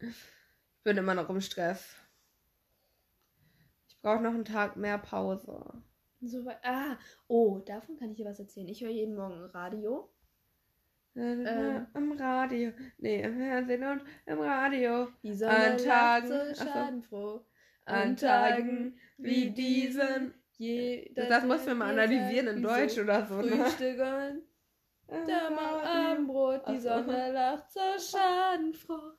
Ich 0.00 0.82
bin 0.84 0.96
immer 0.96 1.14
noch 1.14 1.28
im 1.30 1.40
Stress. 1.40 1.94
Ich 3.88 4.00
brauche 4.00 4.22
noch 4.22 4.34
einen 4.34 4.44
Tag 4.44 4.76
mehr 4.76 4.98
Pause. 4.98 5.82
So, 6.26 6.44
weit- 6.44 6.60
ah, 6.64 6.98
oh, 7.28 7.58
davon 7.60 7.96
kann 7.96 8.10
ich 8.10 8.16
dir 8.16 8.26
was 8.26 8.38
erzählen. 8.40 8.68
Ich 8.68 8.80
höre 8.82 8.90
jeden 8.90 9.14
Morgen 9.16 9.44
Radio. 9.46 10.10
Ähm. 11.16 11.86
Im 11.94 12.12
Radio. 12.12 12.72
Nee, 12.98 13.22
im 13.22 13.36
Fernsehen 13.36 13.84
und 13.84 14.02
im 14.26 14.40
Radio. 14.40 15.08
Die 15.22 15.32
Sonne 15.32 15.72
An 15.72 15.78
Tagen- 15.78 16.28
so 16.28 16.64
schadenfroh. 16.64 17.40
An 17.84 18.16
Tagen 18.16 18.98
wie 19.18 19.50
diesen. 19.50 20.34
Jeder 20.56 21.28
Das, 21.28 21.44
musst 21.44 21.66
du 21.66 21.74
mal 21.74 21.90
analysieren 21.90 22.46
in 22.56 22.62
Deutsch 22.62 22.94
so 22.94 23.02
oder 23.02 23.26
so. 23.26 23.42
Ne? 23.42 23.48
Frühstücken, 23.50 24.42
da 25.08 25.50
mal 25.50 25.84
Abendbrot, 25.84 26.62
die. 26.68 26.78
Sonne 26.78 27.32
lacht 27.32 27.70
so 27.72 27.80
schadenfroh. 27.98 29.12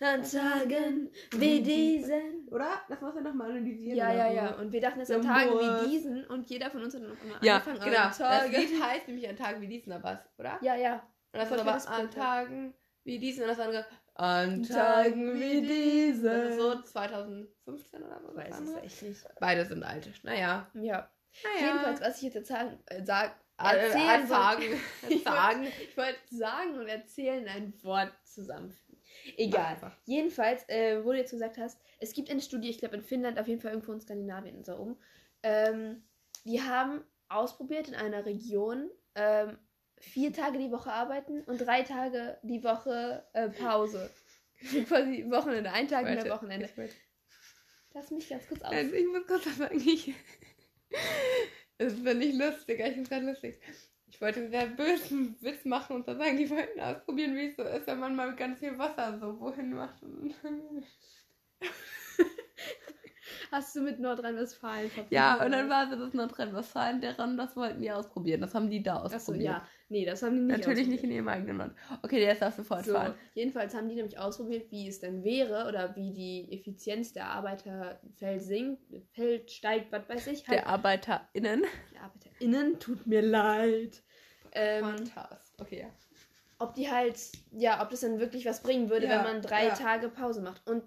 An 0.00 0.22
Tagen 0.22 1.10
wie 1.32 1.60
diesen. 1.62 2.48
Oder? 2.50 2.80
Das 2.88 3.00
musst 3.00 3.16
du 3.16 3.20
nochmal 3.22 3.50
analysieren. 3.50 3.96
Ja, 3.96 4.12
ja, 4.12 4.30
ja. 4.32 4.54
Und 4.56 4.72
wir 4.72 4.80
dachten 4.80 5.00
es 5.00 5.10
an 5.10 5.22
Tagen 5.22 5.50
wie 5.52 5.88
diesen 5.90 6.24
und 6.26 6.48
jeder 6.50 6.70
von 6.70 6.82
uns 6.82 6.94
hat 6.94 7.02
noch 7.02 7.22
immer 7.22 7.42
Ja, 7.42 7.56
angefangen 7.56 7.80
genau. 7.80 7.98
an 7.98 8.08
Das 8.08 8.18
Tagen. 8.18 8.52
Lied 8.52 8.82
heißt 8.82 9.08
nämlich 9.08 9.28
an 9.28 9.36
Tagen 9.36 9.60
wie 9.60 9.68
diesen, 9.68 9.92
aber 9.92 10.04
was, 10.04 10.38
oder? 10.38 10.58
Ja, 10.62 10.74
ja. 10.76 10.94
Und 10.94 11.40
das 11.40 11.48
Voll 11.48 11.58
ist 11.58 11.66
aber 11.88 11.96
an. 12.02 12.10
Tagen 12.10 12.74
wie 13.04 13.18
diesen 13.18 13.42
und 13.44 13.48
das 13.48 13.58
andere 13.60 13.86
an 14.14 14.62
Tagen 14.62 15.40
wie 15.40 15.60
diesen. 15.62 16.24
Das 16.24 16.48
ist 16.50 16.56
so 16.58 16.70
diesen. 16.74 16.86
2015 16.86 18.02
oder 18.02 18.20
das 18.26 18.36
Weiß 18.36 18.60
es 18.60 18.74
echt 18.82 19.02
nicht. 19.02 19.24
Beide 19.40 19.64
sind 19.64 19.82
alt. 19.82 20.08
Naja. 20.22 20.70
Ja. 20.74 20.82
naja. 20.82 21.08
Jedenfalls, 21.66 22.00
was 22.00 22.22
ich 22.22 22.34
jetzt 22.34 22.48
sagen, 22.48 22.78
äh, 22.86 23.02
sag, 23.04 23.34
Äh, 23.58 23.76
erzählen 23.76 24.04
äh, 24.06 24.12
wollte- 24.18 24.26
sagen. 24.28 24.62
Ich 25.08 25.22
sagen. 25.22 25.66
Ich 25.80 25.96
wollte 25.96 26.18
sagen 26.30 26.78
und 26.78 26.88
erzählen 26.88 27.48
ein 27.48 27.72
Wort 27.82 28.12
zusammenfügen. 28.24 28.91
Egal. 29.36 29.66
einfach. 29.66 29.96
Jedenfalls, 30.04 30.68
äh, 30.68 31.04
wo 31.04 31.12
du 31.12 31.18
jetzt 31.18 31.30
gesagt 31.30 31.58
hast, 31.58 31.80
es 32.00 32.12
gibt 32.12 32.30
eine 32.30 32.40
Studie, 32.40 32.70
ich 32.70 32.78
glaube 32.78 32.96
in 32.96 33.02
Finnland, 33.02 33.38
auf 33.38 33.48
jeden 33.48 33.60
Fall 33.60 33.72
irgendwo 33.72 33.92
in 33.92 34.00
Skandinavien 34.00 34.64
so 34.64 34.74
rum. 34.74 34.96
Ähm, 35.42 36.02
die 36.44 36.60
haben 36.62 37.04
ausprobiert 37.28 37.88
in 37.88 37.94
einer 37.94 38.26
Region 38.26 38.90
ähm, 39.14 39.58
vier 39.98 40.32
Tage 40.32 40.58
die 40.58 40.70
Woche 40.70 40.92
arbeiten 40.92 41.42
und 41.42 41.58
drei 41.58 41.82
Tage 41.82 42.38
die 42.42 42.62
Woche 42.64 43.26
äh, 43.32 43.48
Pause. 43.48 44.10
Quasi 44.86 45.24
Wochenende, 45.28 45.72
ein 45.72 45.88
Tag 45.88 46.06
in 46.08 46.16
der 46.16 46.30
Wochenende. 46.30 46.66
ich 46.66 46.94
Lass 47.94 48.10
mich 48.10 48.28
ganz 48.28 48.46
kurz 48.48 48.62
aus. 48.62 48.72
Also 48.72 48.94
ich 48.94 49.06
muss 49.06 49.26
kurz 49.26 49.56
sagen. 49.56 49.76
Ich, 49.76 50.14
es 51.78 51.92
ist 51.94 52.02
nicht 52.02 52.38
lustig, 52.38 52.80
ich 52.80 52.84
finde 52.86 53.02
es 53.02 53.08
gerade 53.08 53.26
lustig. 53.26 53.60
Ich 54.22 54.24
wollte 54.24 54.38
einen 54.38 54.50
sehr 54.52 54.66
bösen 54.68 55.34
Witz 55.40 55.64
machen 55.64 55.96
und 55.96 56.06
dann 56.06 56.16
sagen, 56.16 56.36
die 56.36 56.48
wollten 56.48 56.78
ausprobieren, 56.78 57.34
wie 57.34 57.48
es 57.48 57.56
so 57.56 57.64
ist, 57.64 57.88
wenn 57.88 57.98
man 57.98 58.14
mal 58.14 58.36
ganz 58.36 58.60
viel 58.60 58.78
Wasser 58.78 59.18
so 59.18 59.40
wohin 59.40 59.72
macht. 59.74 59.96
Hast 63.50 63.74
du 63.74 63.80
mit 63.82 63.98
Nordrhein-Westfalen 63.98 64.90
verbunden? 64.90 65.12
Ja, 65.12 65.44
und 65.44 65.50
dann 65.50 65.68
war 65.68 65.90
so 65.90 65.96
das 65.96 66.14
Nordrhein-Westfalen, 66.14 67.00
deren, 67.00 67.36
das 67.36 67.56
wollten 67.56 67.82
die 67.82 67.90
ausprobieren. 67.90 68.40
Das 68.40 68.54
haben 68.54 68.70
die 68.70 68.80
da 68.80 69.02
Achso, 69.02 69.16
ausprobiert. 69.16 69.44
ja. 69.44 69.68
Nee, 69.88 70.04
das 70.06 70.22
haben 70.22 70.36
die 70.36 70.42
nicht 70.42 70.58
Natürlich 70.58 70.86
nicht 70.86 71.02
in 71.02 71.10
ihrem 71.10 71.26
eigenen 71.26 71.58
Land. 71.58 71.74
Okay, 72.04 72.22
jetzt 72.22 72.42
darfst 72.42 72.60
du 72.60 72.62
So, 72.62 72.68
fortfahren. 72.68 73.14
jedenfalls 73.34 73.74
haben 73.74 73.88
die 73.88 73.96
nämlich 73.96 74.18
ausprobiert, 74.20 74.70
wie 74.70 74.86
es 74.86 75.00
denn 75.00 75.24
wäre 75.24 75.66
oder 75.66 75.96
wie 75.96 76.12
die 76.12 76.48
Effizienz 76.52 77.12
der 77.12 77.26
Arbeiterfeld 77.26 78.40
sinkt, 78.40 78.82
Feld 79.14 79.50
steigt, 79.50 79.90
was 79.90 80.08
weiß 80.08 80.28
ich. 80.28 80.46
Halt, 80.46 80.60
Der 80.60 80.68
ArbeiterInnen. 80.68 81.64
der 81.92 82.02
ArbeiterInnen, 82.04 82.78
tut 82.78 83.04
mir 83.08 83.20
leid. 83.22 84.04
Ähm, 84.54 84.84
Fantastisch. 85.06 85.54
Okay, 85.60 85.80
ja. 85.80 85.90
ob 86.58 86.74
die 86.74 86.90
halt, 86.90 87.18
ja, 87.52 87.82
ob 87.82 87.90
das 87.90 88.00
dann 88.00 88.18
wirklich 88.18 88.44
was 88.46 88.62
bringen 88.62 88.90
würde, 88.90 89.06
Ja, 89.06 89.16
wenn 89.16 89.22
man 89.34 89.42
drei 89.42 89.66
ja. 89.68 89.74
Tage 89.74 90.08
Pause 90.08 90.42
macht. 90.42 90.66
Und 90.68 90.84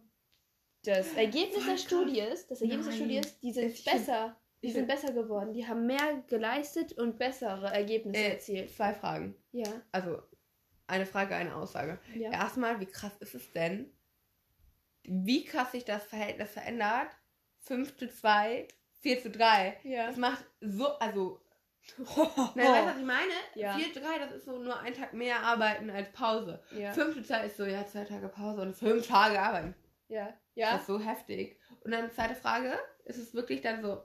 das 0.83 1.13
Ergebnis 1.13 1.63
Voll 1.63 1.73
der. 1.73 1.77
Studie 1.77 2.19
ist, 2.21 2.51
das 2.51 2.61
Ergebnis 2.61 2.85
der 2.87 2.95
Nein. 2.95 3.01
Studie 3.01 3.17
ist, 3.17 3.41
die 3.43 3.51
sind 3.51 3.65
Ich 3.71 3.83
besser. 3.85 4.35
Die 4.61 4.71
sind 4.71 4.87
besser 4.87 5.11
geworden. 5.13 5.53
Die 5.53 5.67
haben 5.67 5.85
mehr 5.85 6.23
geleistet 6.27 6.93
und 6.93 7.19
bessere 7.19 7.67
Ergebnisse 7.71 8.19
Äh, 8.19 8.31
erzielt. 8.33 8.71
Zwei 8.71 8.93
Fragen. 8.93 9.35
Ja, 9.51 9.67
Also, 9.91 10.21
eine 10.87 11.05
Frage, 11.05 11.35
eine 11.35 11.55
Aussage. 11.55 11.99
ja. 12.15 12.31
Erstmal, 12.31 12.79
wie 12.79 12.85
krass 12.87 13.15
ist 13.19 13.35
es 13.35 13.51
denn, 13.51 13.91
wie 15.03 15.43
krass 15.45 15.71
sich 15.71 15.85
das 15.85 16.03
Verhältnis 16.03 16.49
verändert? 16.51 17.09
5 17.59 17.95
zu 17.97 18.07
2, 18.09 18.67
4 19.01 19.21
zu 19.21 19.29
3. 19.31 19.77
Ja. 19.83 20.07
Das 20.07 20.17
macht 20.17 20.43
so, 20.61 20.87
also. 20.99 21.41
Nein, 22.55 22.65
weißt 22.67 22.83
du, 22.83 22.89
was 22.89 22.97
ich 22.97 23.05
meine? 23.05 23.31
Ja. 23.55 23.77
4 23.77 23.93
zu 23.93 23.99
3, 24.01 24.19
das 24.19 24.31
ist 24.31 24.45
so 24.45 24.57
nur 24.57 24.79
ein 24.79 24.93
Tag 24.93 25.13
mehr 25.13 25.39
arbeiten 25.41 25.89
als 25.89 26.11
Pause. 26.11 26.61
ja. 26.71 26.91
5 26.93 27.15
zu 27.15 27.23
2 27.23 27.45
ist 27.45 27.57
so, 27.57 27.65
ja, 27.65 27.85
zwei 27.85 28.03
Tage 28.03 28.27
Pause 28.27 28.61
und 28.61 28.75
5 28.75 29.07
Tage 29.07 29.39
arbeiten. 29.41 29.75
Ja. 30.07 30.25
Das 30.25 30.33
Ja. 30.55 30.75
ist 30.77 30.87
so 30.87 30.99
heftig. 30.99 31.59
Und 31.83 31.91
dann 31.91 32.11
zweite 32.11 32.35
Frage, 32.35 32.73
ist 33.05 33.17
es 33.17 33.33
wirklich 33.33 33.61
dann 33.61 33.81
so 33.81 34.03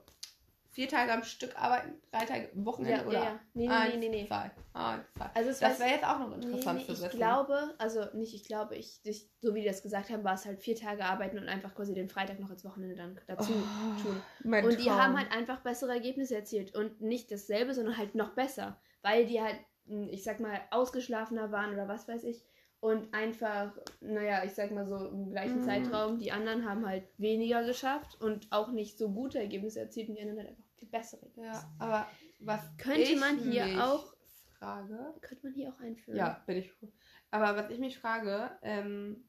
vier 0.71 0.87
Tage 0.87 1.11
am 1.13 1.23
Stück 1.23 1.55
arbeiten, 1.61 1.93
drei 2.11 2.25
Tage 2.25 2.49
Wochenende 2.53 3.01
Ja, 3.01 3.07
oder 3.07 3.17
ja, 3.17 3.23
ja. 3.25 3.39
Nee, 3.53 3.67
nee, 3.67 3.73
eins, 3.73 3.93
nee, 3.95 3.99
nee, 3.99 4.09
nee. 4.21 4.27
zwei, 4.27 4.51
eins, 4.73 5.03
zwei. 5.15 5.29
Also 5.33 5.49
es 5.49 5.59
Das 5.59 5.75
weiß- 5.75 5.79
wäre 5.79 5.89
jetzt 5.91 6.05
auch 6.05 6.19
noch 6.19 6.29
Nee, 6.29 6.45
interessant 6.45 6.79
nee, 6.79 6.85
zu 6.95 7.05
ich 7.05 7.09
glaube, 7.11 7.75
also 7.77 8.05
nicht 8.13 8.33
ich 8.33 8.45
glaube, 8.45 8.75
ich, 8.75 8.99
ich, 9.03 9.29
so 9.41 9.53
wie 9.53 9.61
die 9.61 9.67
das 9.67 9.83
gesagt 9.83 10.09
haben, 10.09 10.23
war 10.23 10.33
es 10.35 10.45
halt 10.45 10.59
vier 10.61 10.75
Tage 10.75 11.03
arbeiten 11.05 11.37
und 11.37 11.49
einfach 11.49 11.75
quasi 11.75 11.93
den 11.93 12.09
Freitag 12.09 12.39
noch 12.39 12.49
als 12.49 12.63
Wochenende 12.65 12.95
dann 12.95 13.19
dazu 13.27 13.51
Oh, 13.53 14.01
tun. 14.01 14.23
Und 14.63 14.79
die 14.79 14.85
Traum. 14.85 14.97
haben 14.97 15.17
halt 15.17 15.31
einfach 15.31 15.59
bessere 15.59 15.91
Ergebnisse 15.93 16.35
erzielt 16.35 16.73
und 16.75 17.01
nicht 17.01 17.31
dasselbe, 17.31 17.73
sondern 17.73 17.97
halt 17.97 18.15
noch 18.15 18.31
besser, 18.33 18.79
weil 19.01 19.25
die 19.25 19.41
halt, 19.41 19.57
mh, 19.85 20.07
ich 20.11 20.23
sag 20.23 20.39
mal, 20.39 20.59
ausgeschlafener 20.71 21.51
waren 21.51 21.73
oder 21.73 21.87
was 21.87 22.07
weiß 22.07 22.23
ich 22.23 22.43
und 22.81 23.13
einfach, 23.13 23.77
naja, 24.01 24.43
ich 24.43 24.53
sag 24.53 24.71
mal 24.71 24.85
so 24.87 24.97
im 25.07 25.29
gleichen 25.29 25.59
Mhm. 25.59 25.63
Zeitraum, 25.63 26.17
die 26.19 26.31
anderen 26.31 26.67
haben 26.67 26.85
halt 26.85 27.07
weniger 27.17 27.63
geschafft 27.63 28.19
und 28.19 28.47
auch 28.51 28.71
nicht 28.71 28.97
so 28.97 29.09
gute 29.11 29.39
Ergebnisse 29.39 29.79
erzielt 29.79 30.09
und 30.09 30.15
die 30.15 30.21
anderen 30.21 30.39
halt 30.39 30.49
einfach 30.49 30.63
viel 30.75 30.87
bessere 30.89 31.21
Ergebnisse. 31.21 31.47
Ja, 31.53 31.71
aber 31.79 32.07
was 32.39 32.61
Könnte 32.77 33.01
ich 33.01 33.19
man 33.19 33.37
hier 33.37 33.65
mich 33.65 33.77
auch- 33.79 34.13
frage. 34.59 35.13
Könnte 35.21 35.45
man 35.47 35.53
hier 35.53 35.69
auch 35.73 35.79
einführen. 35.79 36.17
Ja, 36.17 36.43
bin 36.45 36.57
ich 36.57 36.71
froh. 36.71 36.91
Aber 37.31 37.55
was 37.55 37.71
ich 37.71 37.79
mich 37.79 37.97
frage, 37.97 38.51
ähm, 38.61 39.23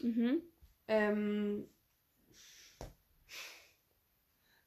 Mhm. 0.00 0.42
ähm, 0.88 1.68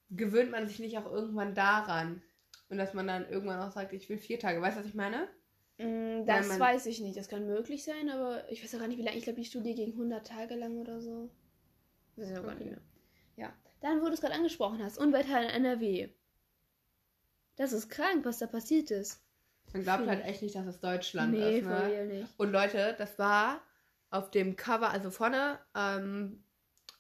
gewöhnt 0.10 0.52
man 0.52 0.68
sich 0.68 0.80
nicht 0.80 0.98
auch 0.98 1.12
irgendwann 1.12 1.56
daran? 1.56 2.22
Und 2.70 2.78
dass 2.78 2.94
man 2.94 3.08
dann 3.08 3.28
irgendwann 3.30 3.60
auch 3.62 3.72
sagt, 3.72 3.92
ich 3.94 4.08
will 4.10 4.18
vier 4.18 4.40
Tage. 4.40 4.62
Weißt 4.62 4.78
du, 4.78 4.82
was 4.82 4.88
ich 4.88 4.96
meine? 4.96 5.28
Mm, 5.82 6.26
das 6.26 6.48
man... 6.48 6.60
weiß 6.60 6.86
ich 6.86 7.02
nicht. 7.02 7.18
Das 7.18 7.28
kann 7.28 7.48
möglich 7.48 7.84
sein, 7.84 8.10
aber 8.10 8.50
ich 8.52 8.64
weiß 8.64 8.76
auch 8.76 8.80
gar 8.80 8.88
nicht, 8.88 8.98
wie 8.98 9.04
lange. 9.04 9.18
Ich 9.18 9.24
glaube, 9.24 9.40
die 9.40 9.46
Studie 9.46 9.76
ging 9.76 9.92
100 9.92 10.26
Tage 10.26 10.56
lang 10.56 10.78
oder 10.78 11.02
so. 11.02 11.30
Weiß 12.16 12.30
ich 12.30 12.38
auch 12.38 12.44
gar 12.44 12.56
nicht 12.56 12.70
mehr. 12.70 12.82
Ja. 13.38 13.54
Dann, 13.82 14.02
wo 14.02 14.06
du 14.06 14.14
es 14.14 14.22
gerade 14.22 14.36
angesprochen 14.36 14.84
hast, 14.84 14.98
Unwetter 14.98 15.42
in 15.42 15.50
NRW. 15.50 16.10
Das 17.56 17.74
ist 17.74 17.90
krank, 17.90 18.26
was 18.26 18.40
da 18.40 18.48
passiert 18.48 18.92
ist. 18.92 19.22
Man 19.74 19.84
glaubt 19.84 20.08
halt 20.08 20.26
echt 20.26 20.42
nicht, 20.42 20.56
dass 20.56 20.66
es 20.66 20.80
Deutschland 20.80 21.34
nee, 21.34 21.60
ist. 21.60 21.66
Ne? 21.66 22.06
Nicht. 22.06 22.28
Und 22.38 22.52
Leute, 22.52 22.96
das 22.98 23.18
war 23.18 23.62
auf 24.10 24.32
dem 24.32 24.56
Cover, 24.56 24.90
also 24.90 25.10
vorne 25.12 25.60
ähm, 25.76 26.44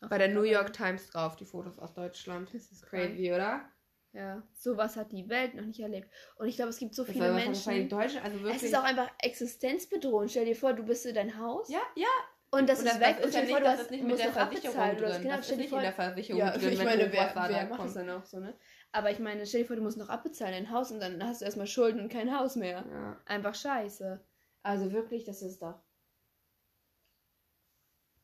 bei 0.10 0.17
der 0.17 0.30
New 0.30 0.44
York 0.44 0.74
Times 0.74 1.08
drauf, 1.08 1.36
die 1.36 1.46
Fotos 1.46 1.78
aus 1.78 1.94
Deutschland. 1.94 2.54
Das 2.54 2.72
ist 2.72 2.86
crazy, 2.86 3.28
krank. 3.28 3.36
oder? 3.36 3.65
Ja, 4.13 4.43
sowas 4.54 4.97
hat 4.97 5.13
die 5.13 5.30
Welt 5.30 5.54
noch 5.56 5.65
nicht 5.65 5.80
erlebt. 5.80 6.12
Und 6.36 6.47
ich 6.47 6.58
glaube, 6.58 6.69
es 6.69 6.78
gibt 6.78 6.93
so 6.93 7.04
das 7.04 7.13
viele 7.13 7.32
Menschen. 7.32 7.88
Deutschen, 7.88 8.19
also 8.21 8.41
wirklich... 8.41 8.58
Es 8.58 8.63
ist 8.63 8.76
auch 8.76 8.84
einfach 8.84 9.10
existenzbedrohend. 9.19 10.32
Stell 10.32 10.45
dir 10.45 10.56
vor, 10.56 10.74
du 10.74 10.84
bist 10.84 11.06
in 11.06 11.15
dein 11.15 11.39
Haus. 11.39 11.69
Ja, 11.69 11.82
ja. 11.95 12.08
Und 12.54 12.67
das 12.67 12.82
und 12.82 12.88
ist 12.88 13.00
weg. 13.00 13.19
Und 13.24 13.30
stell 13.30 13.45
dir 13.45 13.52
vor, 13.52 13.62
du 13.62 13.69
hast, 13.69 13.89
nicht 13.89 14.04
mit 14.04 14.19
der 14.19 14.34
Versicherung 14.34 14.97
drin. 14.97 15.21
Genau, 15.21 15.38
das 15.38 15.50
ist 15.50 15.58
nicht 15.58 15.71
in 15.71 15.80
der 15.80 15.93
Versicherung 15.93 16.39
ja, 16.39 16.58
drin. 16.58 16.74
Ich 16.74 16.84
meine, 16.84 17.12
wer, 17.13 17.34
wer 17.34 17.65
macht 17.67 17.86
das 17.86 17.93
dann 17.93 18.10
auch 18.10 18.26
so, 18.26 18.39
ne? 18.39 18.54
Aber 18.91 19.10
ich 19.10 19.19
meine, 19.19 19.45
stell 19.45 19.62
dir 19.62 19.67
vor, 19.67 19.78
du 19.78 19.82
musst 19.82 19.97
noch 19.97 20.10
abbezahlen 20.10 20.54
dein 20.54 20.71
Haus 20.71 20.91
und 20.91 21.00
dann 21.00 21.26
hast 21.26 21.39
du 21.39 21.45
erstmal 21.45 21.67
Schulden 21.67 22.02
und 22.02 22.12
kein 22.12 22.38
Haus 22.38 22.58
mehr. 22.58 22.84
Ja. 22.91 23.21
Einfach 23.26 23.56
scheiße. 23.56 24.21
Also 24.63 24.91
wirklich, 24.91 25.24
das 25.24 25.41
ist 25.41 25.62
doch 25.62 25.82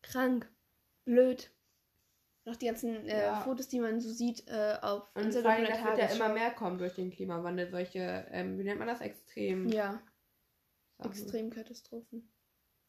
krank, 0.02 0.52
blöd. 1.06 1.50
Noch 2.48 2.56
die 2.56 2.68
ganzen 2.68 3.06
äh, 3.08 3.24
ja. 3.24 3.42
Fotos, 3.42 3.68
die 3.68 3.82
man 3.82 4.00
so 4.00 4.10
sieht 4.10 4.48
äh, 4.48 4.78
auf 4.82 5.14
und 5.16 5.26
Instagram. 5.26 5.60
Und 5.60 5.70
das 5.70 5.84
wird 5.84 5.98
ja 5.98 6.06
immer 6.06 6.30
mehr 6.30 6.52
kommen 6.52 6.78
durch 6.78 6.96
den 6.96 7.12
Klimawandel. 7.12 7.70
Solche, 7.70 8.26
ähm, 8.32 8.58
wie 8.58 8.64
nennt 8.64 8.80
man 8.80 8.88
das? 8.88 9.02
Extrem. 9.02 9.68
Ja. 9.68 10.02
Sachen. 10.98 11.12
Extremkatastrophen. 11.12 12.32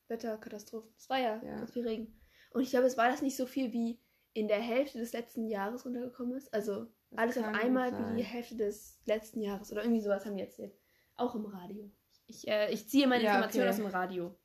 Wetterkatastrophen. 0.06 0.92
Es 0.96 1.10
war 1.10 1.18
ja, 1.18 1.42
ja 1.42 1.56
ganz 1.56 1.72
viel 1.72 1.84
Regen. 1.84 2.20
Und 2.52 2.62
ich 2.62 2.70
glaube, 2.70 2.86
es 2.86 2.96
war 2.96 3.10
das 3.10 3.20
nicht 3.20 3.36
so 3.36 3.46
viel 3.46 3.72
wie 3.72 4.00
in 4.32 4.46
der 4.46 4.60
Hälfte 4.60 5.00
des 5.00 5.12
letzten 5.12 5.48
Jahres 5.48 5.84
runtergekommen 5.84 6.36
ist. 6.36 6.54
Also 6.54 6.84
das 7.10 7.18
alles 7.18 7.38
auf 7.38 7.46
einmal 7.46 7.92
wie 7.98 8.18
die 8.18 8.22
Hälfte 8.22 8.54
des 8.54 9.00
letzten 9.06 9.40
Jahres 9.40 9.72
oder 9.72 9.82
irgendwie 9.82 10.02
sowas 10.02 10.24
haben 10.24 10.36
die 10.36 10.44
erzählt. 10.44 10.78
Auch 11.16 11.34
im 11.34 11.46
Radio. 11.46 11.90
Ich, 12.28 12.46
äh, 12.46 12.70
ich 12.70 12.88
ziehe 12.88 13.08
meine 13.08 13.24
ja, 13.24 13.30
Informationen 13.30 13.70
okay. 13.70 13.70
aus 13.70 13.76
dem 13.76 13.86
Radio. 13.86 14.38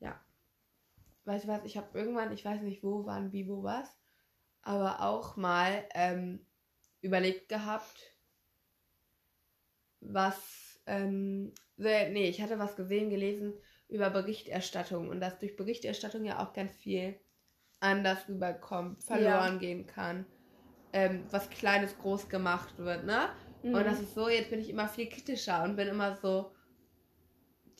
Ja. 0.00 0.18
Weißt 1.26 1.44
du 1.44 1.48
was, 1.48 1.64
ich 1.64 1.76
habe 1.76 1.98
irgendwann, 1.98 2.32
ich 2.32 2.46
weiß 2.46 2.62
nicht 2.62 2.82
wo, 2.82 3.04
wann, 3.04 3.30
wie, 3.32 3.46
wo, 3.46 3.62
was, 3.62 4.01
aber 4.62 5.00
auch 5.00 5.36
mal 5.36 5.84
ähm, 5.94 6.44
überlegt 7.00 7.48
gehabt, 7.48 8.16
was, 10.00 10.80
ähm, 10.86 11.52
nee, 11.76 12.28
ich 12.28 12.40
hatte 12.40 12.58
was 12.58 12.76
gesehen, 12.76 13.10
gelesen 13.10 13.54
über 13.88 14.10
Berichterstattung 14.10 15.08
und 15.08 15.20
dass 15.20 15.38
durch 15.38 15.56
Berichterstattung 15.56 16.24
ja 16.24 16.42
auch 16.42 16.52
ganz 16.52 16.72
viel 16.72 17.18
anders 17.80 18.28
rüberkommt, 18.28 19.02
verloren 19.02 19.54
ja. 19.54 19.58
gehen 19.58 19.86
kann, 19.86 20.24
ähm, 20.92 21.24
was 21.30 21.50
Kleines 21.50 21.98
groß 21.98 22.28
gemacht 22.28 22.78
wird, 22.78 23.04
ne? 23.04 23.30
Mhm. 23.62 23.74
Und 23.74 23.84
das 23.84 24.00
ist 24.00 24.14
so, 24.14 24.28
jetzt 24.28 24.50
bin 24.50 24.60
ich 24.60 24.70
immer 24.70 24.88
viel 24.88 25.08
kritischer 25.08 25.62
und 25.64 25.76
bin 25.76 25.88
immer 25.88 26.16
so, 26.16 26.52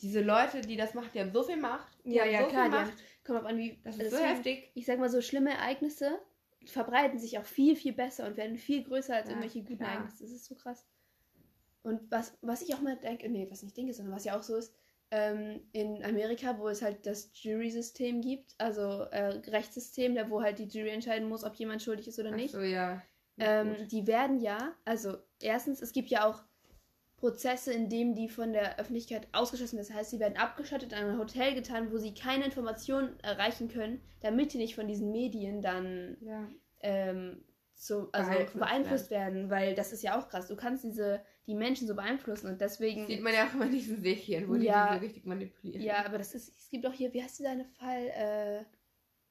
diese 0.01 0.21
Leute, 0.21 0.61
die 0.61 0.75
das 0.75 0.93
machen, 0.93 1.09
die 1.13 1.19
haben 1.21 1.31
so 1.31 1.43
viel 1.43 1.57
Macht. 1.57 1.97
ja, 2.03 2.25
ja, 2.25 2.41
so 2.41 2.47
klar. 2.47 2.69
Macht. 2.69 2.93
Kommt 3.25 3.39
auf 3.39 3.45
an, 3.45 3.57
wie. 3.57 3.79
Das 3.85 3.97
ist 3.97 4.11
so 4.11 4.17
heftig. 4.17 4.69
Ich 4.73 4.85
sag 4.85 4.99
mal 4.99 5.09
so, 5.09 5.21
schlimme 5.21 5.51
Ereignisse 5.51 6.19
verbreiten 6.65 7.19
sich 7.19 7.37
auch 7.37 7.45
viel, 7.45 7.75
viel 7.75 7.93
besser 7.93 8.25
und 8.27 8.37
werden 8.37 8.57
viel 8.57 8.83
größer 8.83 9.15
als 9.15 9.25
ja, 9.25 9.31
irgendwelche 9.31 9.61
guten 9.61 9.77
klar. 9.77 9.91
Ereignisse. 9.91 10.23
Das 10.23 10.31
ist 10.31 10.45
so 10.45 10.55
krass. 10.55 10.85
Und 11.83 12.09
was, 12.09 12.37
was 12.41 12.61
ich 12.61 12.73
auch 12.73 12.81
mal 12.81 12.97
denke, 12.97 13.29
nee, 13.29 13.47
was 13.49 13.63
nicht 13.63 13.75
denke, 13.75 13.93
sondern 13.93 14.15
was 14.15 14.23
ja 14.23 14.37
auch 14.37 14.43
so 14.43 14.55
ist, 14.55 14.73
ähm, 15.11 15.61
in 15.73 16.03
Amerika, 16.03 16.57
wo 16.57 16.69
es 16.69 16.81
halt 16.81 17.05
das 17.05 17.29
Jury-System 17.33 18.21
gibt, 18.21 18.55
also 18.57 19.03
äh, 19.11 19.41
Rechtssystem, 19.49 20.15
da 20.15 20.29
wo 20.29 20.41
halt 20.41 20.59
die 20.59 20.67
Jury 20.67 20.89
entscheiden 20.89 21.27
muss, 21.27 21.43
ob 21.43 21.53
jemand 21.55 21.83
schuldig 21.83 22.07
ist 22.07 22.19
oder 22.19 22.31
nicht. 22.31 22.55
Ach 22.55 22.59
so, 22.59 22.65
ja. 22.65 23.01
Ähm, 23.37 23.75
die 23.89 24.07
werden 24.07 24.39
ja, 24.39 24.73
also 24.85 25.17
erstens, 25.41 25.81
es 25.81 25.91
gibt 25.91 26.09
ja 26.09 26.27
auch 26.27 26.43
Prozesse, 27.23 27.71
in 27.71 27.87
denen 27.87 28.15
die 28.15 28.27
von 28.27 28.51
der 28.51 28.77
Öffentlichkeit 28.79 29.29
ausgeschlossen 29.31 29.77
werden. 29.77 29.87
Das 29.87 29.95
heißt, 29.95 30.09
sie 30.09 30.19
werden 30.19 30.35
abgeschottet 30.35 30.91
in 30.91 30.97
ein 30.97 31.17
Hotel 31.17 31.55
getan, 31.55 31.89
wo 31.89 31.97
sie 31.97 32.13
keine 32.13 32.43
Informationen 32.43 33.17
erreichen 33.21 33.69
können, 33.69 34.01
damit 34.19 34.51
sie 34.51 34.57
nicht 34.57 34.75
von 34.75 34.89
diesen 34.89 35.13
Medien 35.13 35.61
dann 35.61 36.17
ja. 36.19 36.45
ähm, 36.81 37.45
so, 37.75 38.09
also 38.11 38.29
beeinflusst, 38.29 38.59
beeinflusst 38.59 39.09
werden. 39.09 39.35
werden. 39.35 39.49
weil 39.49 39.73
das 39.73 39.93
ist 39.93 40.03
ja 40.03 40.19
auch 40.19 40.27
krass. 40.27 40.49
Du 40.49 40.57
kannst 40.57 40.83
diese 40.83 41.21
die 41.47 41.55
Menschen 41.55 41.87
so 41.87 41.95
beeinflussen 41.95 42.47
und 42.47 42.59
deswegen. 42.59 43.03
Das 43.03 43.07
sieht 43.07 43.21
man 43.23 43.33
ja 43.33 43.47
auch 43.47 43.53
immer 43.53 43.67
in 43.67 43.71
diesen 43.71 44.01
Serien, 44.01 44.49
wo 44.49 44.55
ja, 44.55 44.87
die 44.87 44.99
diese 44.99 45.05
richtig 45.05 45.25
manipulieren. 45.25 45.81
Ja, 45.81 46.05
aber 46.05 46.17
das 46.17 46.35
ist, 46.35 46.49
es 46.49 46.69
gibt 46.69 46.85
auch 46.85 46.93
hier, 46.93 47.13
wie 47.13 47.23
heißt 47.23 47.39
dieser 47.39 47.55
Fall, 47.79 48.07
äh, 48.07 48.65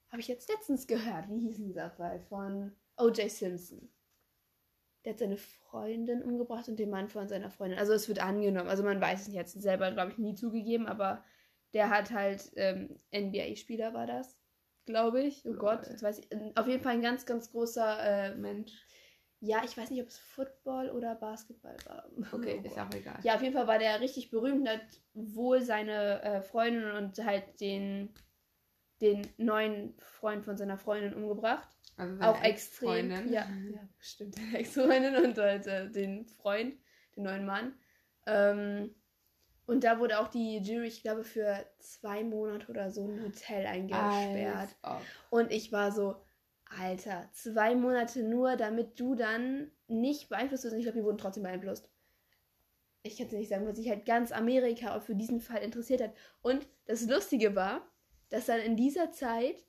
habe 0.08 0.20
ich 0.20 0.28
jetzt 0.28 0.48
letztens 0.48 0.86
gehört, 0.86 1.28
wie 1.28 1.40
hieß 1.40 1.56
dieser 1.58 1.90
Fall 1.90 2.20
von 2.20 2.72
O.J. 2.96 3.30
Simpson. 3.30 3.90
Der 5.04 5.12
hat 5.12 5.18
seine 5.18 5.36
Freundin 5.36 6.22
umgebracht 6.22 6.68
und 6.68 6.78
den 6.78 6.90
Mann 6.90 7.08
von 7.08 7.28
seiner 7.28 7.50
Freundin. 7.50 7.78
Also 7.78 7.92
es 7.92 8.08
wird 8.08 8.22
angenommen. 8.22 8.68
Also 8.68 8.82
man 8.82 9.00
weiß 9.00 9.22
es 9.22 9.28
nicht, 9.28 9.38
hat 9.38 9.46
es 9.46 9.52
selber, 9.54 9.90
glaube 9.90 10.12
ich, 10.12 10.18
nie 10.18 10.34
zugegeben, 10.34 10.86
aber 10.86 11.24
der 11.74 11.90
hat 11.90 12.12
halt 12.12 12.52
ähm, 12.56 13.00
NBA-Spieler 13.14 13.94
war 13.94 14.06
das, 14.06 14.38
glaube 14.86 15.22
ich. 15.22 15.44
Oh 15.46 15.54
Gott, 15.54 15.86
jetzt 15.88 16.02
weiß 16.02 16.18
ich. 16.18 16.28
Auf 16.56 16.68
jeden 16.68 16.82
Fall 16.82 16.94
ein 16.94 17.02
ganz, 17.02 17.26
ganz 17.26 17.50
großer 17.50 18.32
äh, 18.32 18.34
Mensch. 18.36 18.72
Ja, 19.44 19.62
ich 19.64 19.76
weiß 19.76 19.90
nicht, 19.90 20.00
ob 20.00 20.08
es 20.08 20.18
Football 20.18 20.90
oder 20.90 21.16
Basketball 21.16 21.76
war. 21.86 22.08
Okay, 22.32 22.60
oh 22.62 22.66
ist 22.66 22.78
auch 22.78 22.94
egal. 22.94 23.18
Ja, 23.24 23.34
auf 23.34 23.42
jeden 23.42 23.54
Fall 23.54 23.66
war 23.66 23.80
der 23.80 24.00
richtig 24.00 24.30
berühmt 24.30 24.60
und 24.60 24.68
hat 24.68 24.82
wohl 25.14 25.62
seine 25.62 26.22
äh, 26.22 26.42
Freundin 26.42 26.92
und 26.92 27.18
halt 27.24 27.60
den, 27.60 28.14
den 29.02 29.26
neuen 29.36 29.94
Freund 29.98 30.44
von 30.44 30.56
seiner 30.56 30.78
Freundin 30.78 31.12
umgebracht. 31.12 31.68
Also 31.96 32.22
auch 32.22 32.42
extrem. 32.42 33.10
Ja, 33.10 33.46
ja, 33.46 33.88
stimmt. 33.98 34.38
Deine 34.38 34.58
Ex-Freundin 34.58 35.16
und 35.16 35.36
halt, 35.36 35.66
äh, 35.66 35.90
den 35.90 36.24
Freund, 36.26 36.74
den 37.16 37.24
neuen 37.24 37.44
Mann. 37.44 37.74
Ähm, 38.26 38.94
und 39.66 39.84
da 39.84 39.98
wurde 39.98 40.20
auch 40.20 40.28
die 40.28 40.58
Jury, 40.58 40.86
ich 40.86 41.02
glaube, 41.02 41.24
für 41.24 41.66
zwei 41.78 42.24
Monate 42.24 42.68
oder 42.68 42.90
so 42.90 43.06
ein 43.06 43.22
Hotel 43.22 43.66
eingesperrt. 43.66 44.76
Und 45.30 45.50
ich 45.50 45.72
war 45.72 45.92
so, 45.92 46.16
Alter, 46.80 47.28
zwei 47.32 47.74
Monate 47.74 48.22
nur, 48.22 48.56
damit 48.56 48.98
du 48.98 49.14
dann 49.14 49.70
nicht 49.88 50.28
beeinflusst 50.28 50.64
wirst. 50.64 50.74
Und 50.74 50.80
ich 50.80 50.86
glaube, 50.86 50.98
die 50.98 51.04
wurden 51.04 51.18
trotzdem 51.18 51.42
beeinflusst. 51.42 51.90
Ich 53.02 53.18
kann 53.18 53.26
es 53.26 53.32
nicht 53.32 53.48
sagen, 53.48 53.66
was 53.66 53.76
sich 53.76 53.88
halt 53.88 54.06
ganz 54.06 54.30
Amerika 54.30 54.96
auch 54.96 55.02
für 55.02 55.16
diesen 55.16 55.40
Fall 55.40 55.62
interessiert 55.62 56.00
hat. 56.00 56.14
Und 56.40 56.66
das 56.86 57.06
Lustige 57.06 57.54
war, 57.56 57.86
dass 58.32 58.46
dann 58.46 58.60
in 58.60 58.76
dieser 58.76 59.12
Zeit 59.12 59.62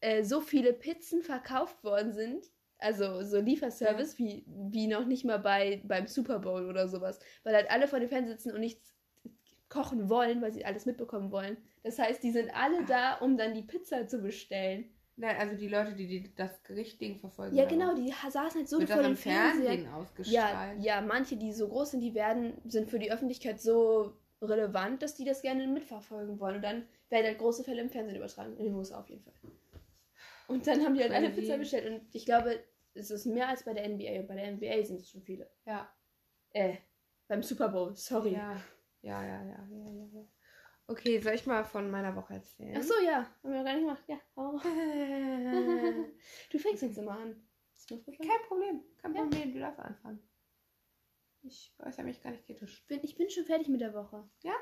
äh, 0.00 0.24
so 0.24 0.40
viele 0.40 0.72
Pizzen 0.72 1.22
verkauft 1.22 1.84
worden 1.84 2.12
sind, 2.12 2.44
also 2.78 3.22
so 3.22 3.40
Lieferservice, 3.40 4.18
ja. 4.18 4.24
wie, 4.24 4.44
wie 4.46 4.86
noch 4.88 5.06
nicht 5.06 5.24
mal 5.24 5.38
bei, 5.38 5.80
beim 5.84 6.06
Super 6.08 6.40
Bowl 6.40 6.68
oder 6.68 6.88
sowas. 6.88 7.20
Weil 7.44 7.54
halt 7.54 7.70
alle 7.70 7.86
vor 7.86 8.00
dem 8.00 8.08
Fernseher 8.08 8.36
sitzen 8.36 8.52
und 8.52 8.60
nichts 8.60 8.94
kochen 9.68 10.08
wollen, 10.08 10.42
weil 10.42 10.52
sie 10.52 10.64
alles 10.64 10.84
mitbekommen 10.84 11.30
wollen. 11.30 11.56
Das 11.84 11.98
heißt, 11.98 12.22
die 12.22 12.32
sind 12.32 12.50
alle 12.54 12.84
da, 12.86 13.14
um 13.18 13.36
dann 13.36 13.54
die 13.54 13.62
Pizza 13.62 14.06
zu 14.08 14.18
bestellen. 14.18 14.90
Nein, 15.16 15.36
also 15.36 15.56
die 15.56 15.68
Leute, 15.68 15.94
die, 15.94 16.06
die 16.06 16.34
das 16.34 16.62
Gerichtding 16.64 17.18
verfolgen. 17.18 17.56
Ja, 17.56 17.66
genau, 17.66 17.94
die 17.94 18.12
saßen 18.30 18.60
halt 18.60 18.68
so 18.68 18.80
vor 18.80 19.02
dem 19.02 19.16
Fernsehen 19.16 19.88
ausgestrahlt. 19.88 20.82
Ja, 20.82 21.00
ja, 21.00 21.00
manche, 21.00 21.36
die 21.36 21.52
so 21.52 21.68
groß 21.68 21.92
sind, 21.92 22.00
die 22.00 22.14
werden, 22.14 22.54
sind 22.64 22.88
für 22.88 22.98
die 22.98 23.12
Öffentlichkeit 23.12 23.60
so 23.60 24.16
relevant, 24.40 25.02
dass 25.02 25.14
die 25.14 25.24
das 25.24 25.42
gerne 25.42 25.66
mitverfolgen 25.66 26.38
wollen. 26.40 26.56
Und 26.56 26.62
dann 26.62 26.88
werden 27.10 27.26
halt 27.26 27.38
große 27.38 27.64
Fälle 27.64 27.82
im 27.82 27.90
Fernsehen 27.90 28.16
übertragen. 28.16 28.56
In 28.56 28.66
den 28.66 28.74
USA 28.74 29.00
auf 29.00 29.08
jeden 29.08 29.22
Fall. 29.22 29.34
Und 30.48 30.66
dann 30.66 30.84
haben 30.84 30.94
die 30.94 31.02
halt 31.02 31.12
alle 31.12 31.30
Pizza 31.30 31.58
bestellt. 31.58 31.86
Und 31.86 32.14
ich 32.14 32.24
glaube, 32.24 32.62
es 32.94 33.10
ist 33.10 33.26
mehr 33.26 33.48
als 33.48 33.64
bei 33.64 33.74
der 33.74 33.88
NBA. 33.88 34.20
Und 34.20 34.28
bei 34.28 34.34
der 34.34 34.52
NBA 34.52 34.84
sind 34.84 35.00
es 35.00 35.10
schon 35.10 35.22
viele. 35.22 35.50
Ja. 35.66 35.92
Äh, 36.50 36.76
beim 37.28 37.42
Super 37.42 37.68
Bowl, 37.68 37.94
sorry. 37.94 38.32
Ja, 38.32 38.56
ja, 39.02 39.22
ja, 39.22 39.44
ja, 39.44 39.68
ja, 39.70 39.92
ja. 39.92 40.06
ja. 40.12 40.24
Okay, 40.86 41.20
soll 41.20 41.34
ich 41.34 41.44
mal 41.44 41.64
von 41.64 41.90
meiner 41.90 42.16
Woche 42.16 42.34
erzählen? 42.34 42.74
Ach 42.78 42.82
so, 42.82 42.94
ja. 43.04 43.30
Haben 43.42 43.52
wir 43.52 43.58
noch 43.58 43.64
gar 43.64 43.74
nicht 43.74 43.82
gemacht. 43.82 44.04
Ja. 44.08 44.18
Oh. 44.36 44.58
du 46.50 46.58
fängst 46.58 46.82
jetzt 46.82 46.96
immer 46.96 47.18
an. 47.18 47.46
Kein 47.86 48.02
Problem. 48.46 48.82
Kein 48.96 49.14
ja. 49.14 49.22
Problem. 49.22 49.52
Du 49.52 49.60
darfst 49.60 49.80
anfangen. 49.80 50.26
Ich 51.42 51.74
äußere 51.78 52.04
mich 52.04 52.22
gar 52.22 52.30
nicht 52.30 52.46
kritisch. 52.46 52.80
Ich 52.80 52.86
bin, 52.86 53.00
ich 53.02 53.16
bin 53.16 53.28
schon 53.28 53.44
fertig 53.44 53.68
mit 53.68 53.82
der 53.82 53.92
Woche. 53.92 54.28
Ja? 54.42 54.54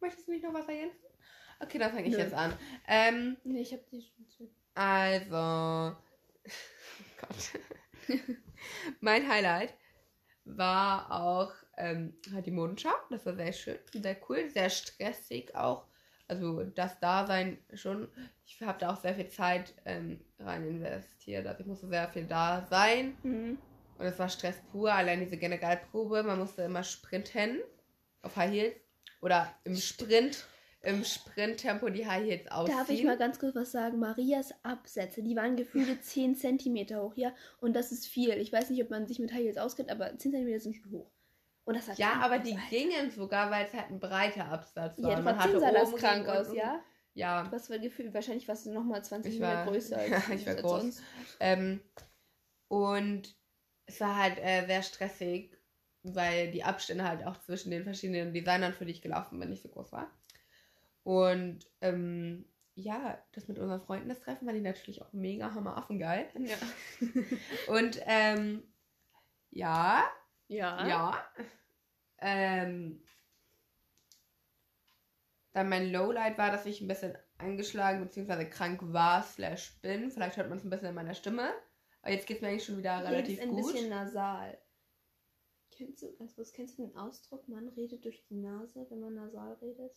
Möchtest 0.00 0.28
du 0.28 0.32
nicht 0.32 0.44
noch 0.44 0.54
was 0.54 0.68
ergänzen? 0.68 1.04
Okay, 1.62 1.78
dann 1.78 1.92
fange 1.92 2.08
ich 2.08 2.12
Nö. 2.12 2.18
jetzt 2.18 2.34
an. 2.34 2.52
Ähm, 2.88 3.36
nee, 3.44 3.60
ich 3.60 3.72
habe 3.72 3.84
die 3.90 4.02
schon 4.02 4.28
zu. 4.28 4.50
Also. 4.74 5.36
Oh 5.36 5.96
Gott. 7.20 8.18
mein 9.00 9.28
Highlight 9.28 9.74
war 10.44 11.12
auch 11.12 11.52
ähm, 11.76 12.14
halt 12.32 12.46
die 12.46 12.50
Modenschau. 12.50 12.92
Das 13.10 13.24
war 13.26 13.34
sehr 13.34 13.52
schön, 13.52 13.78
sehr 13.92 14.16
cool, 14.28 14.50
sehr 14.50 14.70
stressig 14.70 15.54
auch. 15.54 15.86
Also 16.28 16.64
das 16.64 16.98
Dasein 16.98 17.58
schon. 17.74 18.08
Ich 18.46 18.60
habe 18.62 18.78
da 18.78 18.92
auch 18.92 19.00
sehr 19.00 19.14
viel 19.14 19.28
Zeit 19.28 19.74
ähm, 19.84 20.20
rein 20.38 20.66
investiert. 20.66 21.46
Also 21.46 21.60
ich 21.60 21.66
musste 21.66 21.88
sehr 21.88 22.08
viel 22.08 22.26
da 22.26 22.66
sein. 22.68 23.16
Mhm. 23.22 23.58
Und 23.98 24.06
es 24.06 24.18
war 24.18 24.28
Stress 24.28 24.56
pur, 24.72 24.92
allein 24.92 25.20
diese 25.20 25.36
Generalprobe. 25.36 26.22
Man 26.22 26.38
musste 26.38 26.62
immer 26.62 26.82
sprinten 26.82 27.60
auf 28.22 28.36
High 28.36 28.50
Heels 28.50 28.76
oder 29.20 29.54
im 29.64 29.76
Sprint, 29.76 30.46
im 30.82 31.04
Sprinttempo 31.04 31.88
die 31.90 32.06
High 32.06 32.24
Heels 32.24 32.50
ausziehen. 32.50 32.78
Darf 32.78 32.88
ich 32.90 33.04
mal 33.04 33.16
ganz 33.16 33.38
kurz 33.38 33.54
was 33.54 33.70
sagen? 33.72 33.98
Marias 34.00 34.52
Absätze, 34.64 35.22
die 35.22 35.36
waren 35.36 35.56
gefühlte 35.56 36.00
10 36.00 36.34
cm 36.36 36.96
hoch, 36.96 37.14
ja? 37.16 37.32
Und 37.60 37.74
das 37.74 37.92
ist 37.92 38.06
viel. 38.06 38.30
Ich 38.32 38.52
weiß 38.52 38.70
nicht, 38.70 38.82
ob 38.82 38.90
man 38.90 39.06
sich 39.06 39.18
mit 39.20 39.32
High 39.32 39.42
Heels 39.44 39.58
auskennt, 39.58 39.90
aber 39.90 40.16
10 40.18 40.32
cm 40.32 40.58
sind 40.58 40.74
schon 40.76 40.90
hoch. 40.90 41.10
Und 41.64 41.76
das 41.76 41.88
hat 41.88 41.98
ja, 41.98 42.14
aber 42.20 42.40
die 42.40 42.54
Alter. 42.54 42.66
gingen 42.70 43.10
sogar, 43.12 43.50
weil 43.52 43.66
es 43.66 43.72
halt 43.72 43.90
ein 43.90 44.00
breiter 44.00 44.46
Absatz 44.46 45.00
war. 45.00 45.10
Ja, 45.12 45.20
Man 45.20 45.38
trotzdem 45.38 45.60
sah 45.60 45.70
das 45.70 45.94
krank 45.94 46.28
aus, 46.28 46.52
ja? 46.54 46.82
Ja, 47.14 47.46
Was 47.52 47.70
war 47.70 47.78
gefühlt? 47.78 48.12
Wahrscheinlich 48.14 48.48
warst 48.48 48.66
du 48.66 48.72
nochmal 48.72 49.04
20 49.04 49.34
Ich 49.34 49.38
Meter 49.40 49.52
war- 49.54 49.66
größer 49.66 49.96
als, 49.98 50.10
Ja, 50.10 50.34
ich 50.34 50.46
war 50.46 50.52
als 50.54 50.62
groß. 50.62 50.80
sonst. 50.80 51.02
Ähm, 51.38 51.80
und 52.68 53.36
es 53.86 54.00
war 54.00 54.16
halt 54.16 54.38
äh, 54.38 54.66
sehr 54.66 54.82
stressig, 54.82 55.56
weil 56.02 56.50
die 56.50 56.64
Abstände 56.64 57.04
halt 57.04 57.24
auch 57.26 57.38
zwischen 57.40 57.70
den 57.70 57.84
verschiedenen 57.84 58.32
Designern, 58.32 58.72
für 58.72 58.84
die 58.86 58.92
ich 58.92 59.02
gelaufen 59.02 59.38
bin, 59.38 59.50
nicht 59.50 59.62
so 59.62 59.68
groß 59.68 59.92
war. 59.92 60.10
Und 61.04 61.66
ähm, 61.80 62.44
ja, 62.74 63.22
das 63.32 63.48
mit 63.48 63.58
unseren 63.58 63.82
Freunden, 63.82 64.08
das 64.08 64.20
Treffen, 64.20 64.46
war 64.46 64.54
die 64.54 64.60
natürlich 64.60 65.02
auch 65.02 65.12
mega 65.12 65.52
hammer 65.54 65.86
geil. 65.98 66.30
Ja. 66.38 66.56
Und 67.74 68.00
ähm, 68.06 68.62
ja, 69.50 70.04
Ja. 70.48 70.86
ja. 70.86 71.26
Ähm, 72.18 73.02
dann 75.52 75.68
mein 75.68 75.92
Lowlight 75.92 76.38
war, 76.38 76.50
dass 76.50 76.64
ich 76.66 76.80
ein 76.80 76.88
bisschen 76.88 77.16
angeschlagen 77.36 78.02
bzw. 78.04 78.46
krank 78.46 78.80
war, 78.84 79.22
slash 79.22 79.78
bin. 79.82 80.10
Vielleicht 80.10 80.36
hört 80.36 80.48
man 80.48 80.58
es 80.58 80.64
ein 80.64 80.70
bisschen 80.70 80.88
in 80.88 80.94
meiner 80.94 81.14
Stimme. 81.14 81.52
Aber 82.00 82.12
jetzt 82.12 82.26
geht 82.26 82.36
es 82.38 82.42
mir 82.42 82.48
eigentlich 82.48 82.64
schon 82.64 82.78
wieder 82.78 83.04
relativ 83.04 83.40
ein 83.40 83.50
gut. 83.50 83.72
bisschen 83.72 83.90
nasal. 83.90 84.58
Kennst 85.72 86.02
du, 86.02 86.12
kurz, 86.34 86.52
kennst 86.52 86.78
du 86.78 86.86
den 86.86 86.96
Ausdruck, 86.96 87.48
man 87.48 87.68
redet 87.68 88.04
durch 88.04 88.24
die 88.24 88.36
Nase, 88.36 88.86
wenn 88.90 89.00
man 89.00 89.14
nasal 89.14 89.54
redet? 89.54 89.96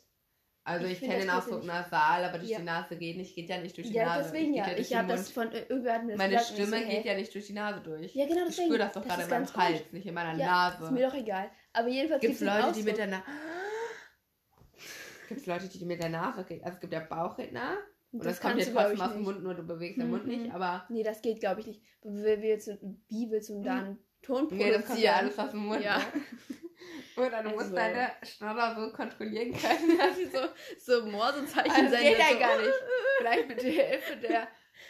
Also 0.68 0.88
ich 0.88 0.94
ich, 0.94 1.00
kenne 1.02 1.20
den 1.20 1.28
das 1.28 1.44
Ausdruck 1.46 1.64
nasal, 1.64 2.24
aber 2.26 2.40
durch 2.40 2.50
Ja. 2.50 2.58
die 2.58 2.64
Nase 2.64 2.98
geht 2.98 3.18
nicht. 3.18 3.36
Geht 3.36 3.50
ja 3.50 3.60
nicht 3.60 3.78
durch 3.78 3.88
die 3.88 3.94
Ja, 3.94 4.06
Nase. 4.18 4.32
deswegen 4.32 4.54
ja. 4.56 4.66
durch 4.66 4.80
Ich 4.80 4.88
den 4.90 4.98
habe 4.98 5.08
das 5.10 5.30
von 5.32 5.50
mir 5.50 5.62
das 5.68 6.18
Meine 6.18 6.36
ich 6.36 6.42
Stimme 6.42 6.80
so, 6.80 6.86
geht 6.90 7.06
ja 7.06 7.14
nicht 7.14 7.34
durch 7.36 7.46
die 7.48 7.54
Nase 7.54 7.82
durch. 7.82 8.16
Ja, 8.16 8.26
genau, 8.26 8.40
Ich 8.42 8.46
deswegen. 8.48 8.66
spüre 8.68 8.80
das 8.80 8.92
doch 8.94 9.02
Das 9.06 9.10
gerade 9.10 9.22
ist 9.22 9.32
in 9.32 9.40
meinem. 9.62 9.74
Hals, 9.74 9.92
nicht 9.92 10.06
in 10.08 10.14
meiner 10.16 10.40
Ja, 10.40 10.70
ist 10.70 10.80
Nase. 10.80 10.92
mir 10.94 11.08
doch 11.08 11.14
egal. 11.16 11.52
Aber 11.72 11.88
jedenfalls 11.88 12.22
Gibt 12.22 12.34
es 12.34 12.42
Leute, 12.42 12.72
die 12.74 12.84
mit 12.84 12.98
der 12.98 13.08
Nase. 13.08 13.24
Gibt 15.30 15.42
es 15.42 15.48
Leute, 15.48 15.68
die 15.68 15.86
mit 15.86 16.02
der 16.02 16.10
Nase 16.10 16.48
reden? 16.50 16.64
Also 16.64 16.76
es 16.76 16.82
gibt 16.82 16.94
ja 16.94 17.00
Bauchredner. 17.02 17.78
Und 18.12 18.24
das, 18.26 18.40
kommt 18.40 18.58
dir 18.60 18.66
du, 18.66 18.72
glaub 18.72 18.84
trotzdem 18.86 18.96
ich, 18.98 19.02
aus 19.04 19.14
dem. 19.14 19.24
Mund, 19.24 19.44
nur 19.44 19.54
du 19.56 19.64
bewegst 19.64 20.00
den 20.00 20.10
Mund 20.10 20.26
Mhm. 20.26 20.44
nicht. 20.44 20.54
Aber 20.54 20.86
Nee, 20.90 21.04
das 21.04 21.22
geht, 21.22 21.40
glaube 21.42 21.60
ich, 21.62 21.68
nicht. 21.68 21.82
Wie 22.04 22.24
willst, 22.24 22.68
du, 22.68 22.98
wie 23.10 23.30
willst 23.30 23.50
du 23.50 23.62
da 23.62 23.96
einen 24.30 24.50
Ton 24.50 24.58
nee, 24.58 24.72
das 24.72 24.86
kommt 24.86 25.00
ja 25.00 25.16
alles 25.16 25.38
aus 25.40 25.52
dem 25.52 25.60
Mund. 25.66 25.84
Ja. 25.84 25.98
Ne? 26.00 26.04
Und 27.18 27.32
dann 27.32 27.46
Also- 27.46 27.56
musst 27.56 27.72
du 27.72 27.76
deine 27.76 28.12
Schnorrer 28.24 28.76
so 28.76 28.92
kontrollieren 28.96 29.54
können. 29.62 29.98
So, 30.34 31.00
so 31.00 31.06
Morsezeichen 31.06 31.72
Also 31.72 31.92
das 31.92 32.02
geht 32.02 32.18
ja 32.20 32.38
gar 32.38 32.58
nicht. 32.60 32.74
Vielleicht 33.20 33.48
mit 33.48 33.62
Hilfe 33.62 34.18
der, 34.22 34.48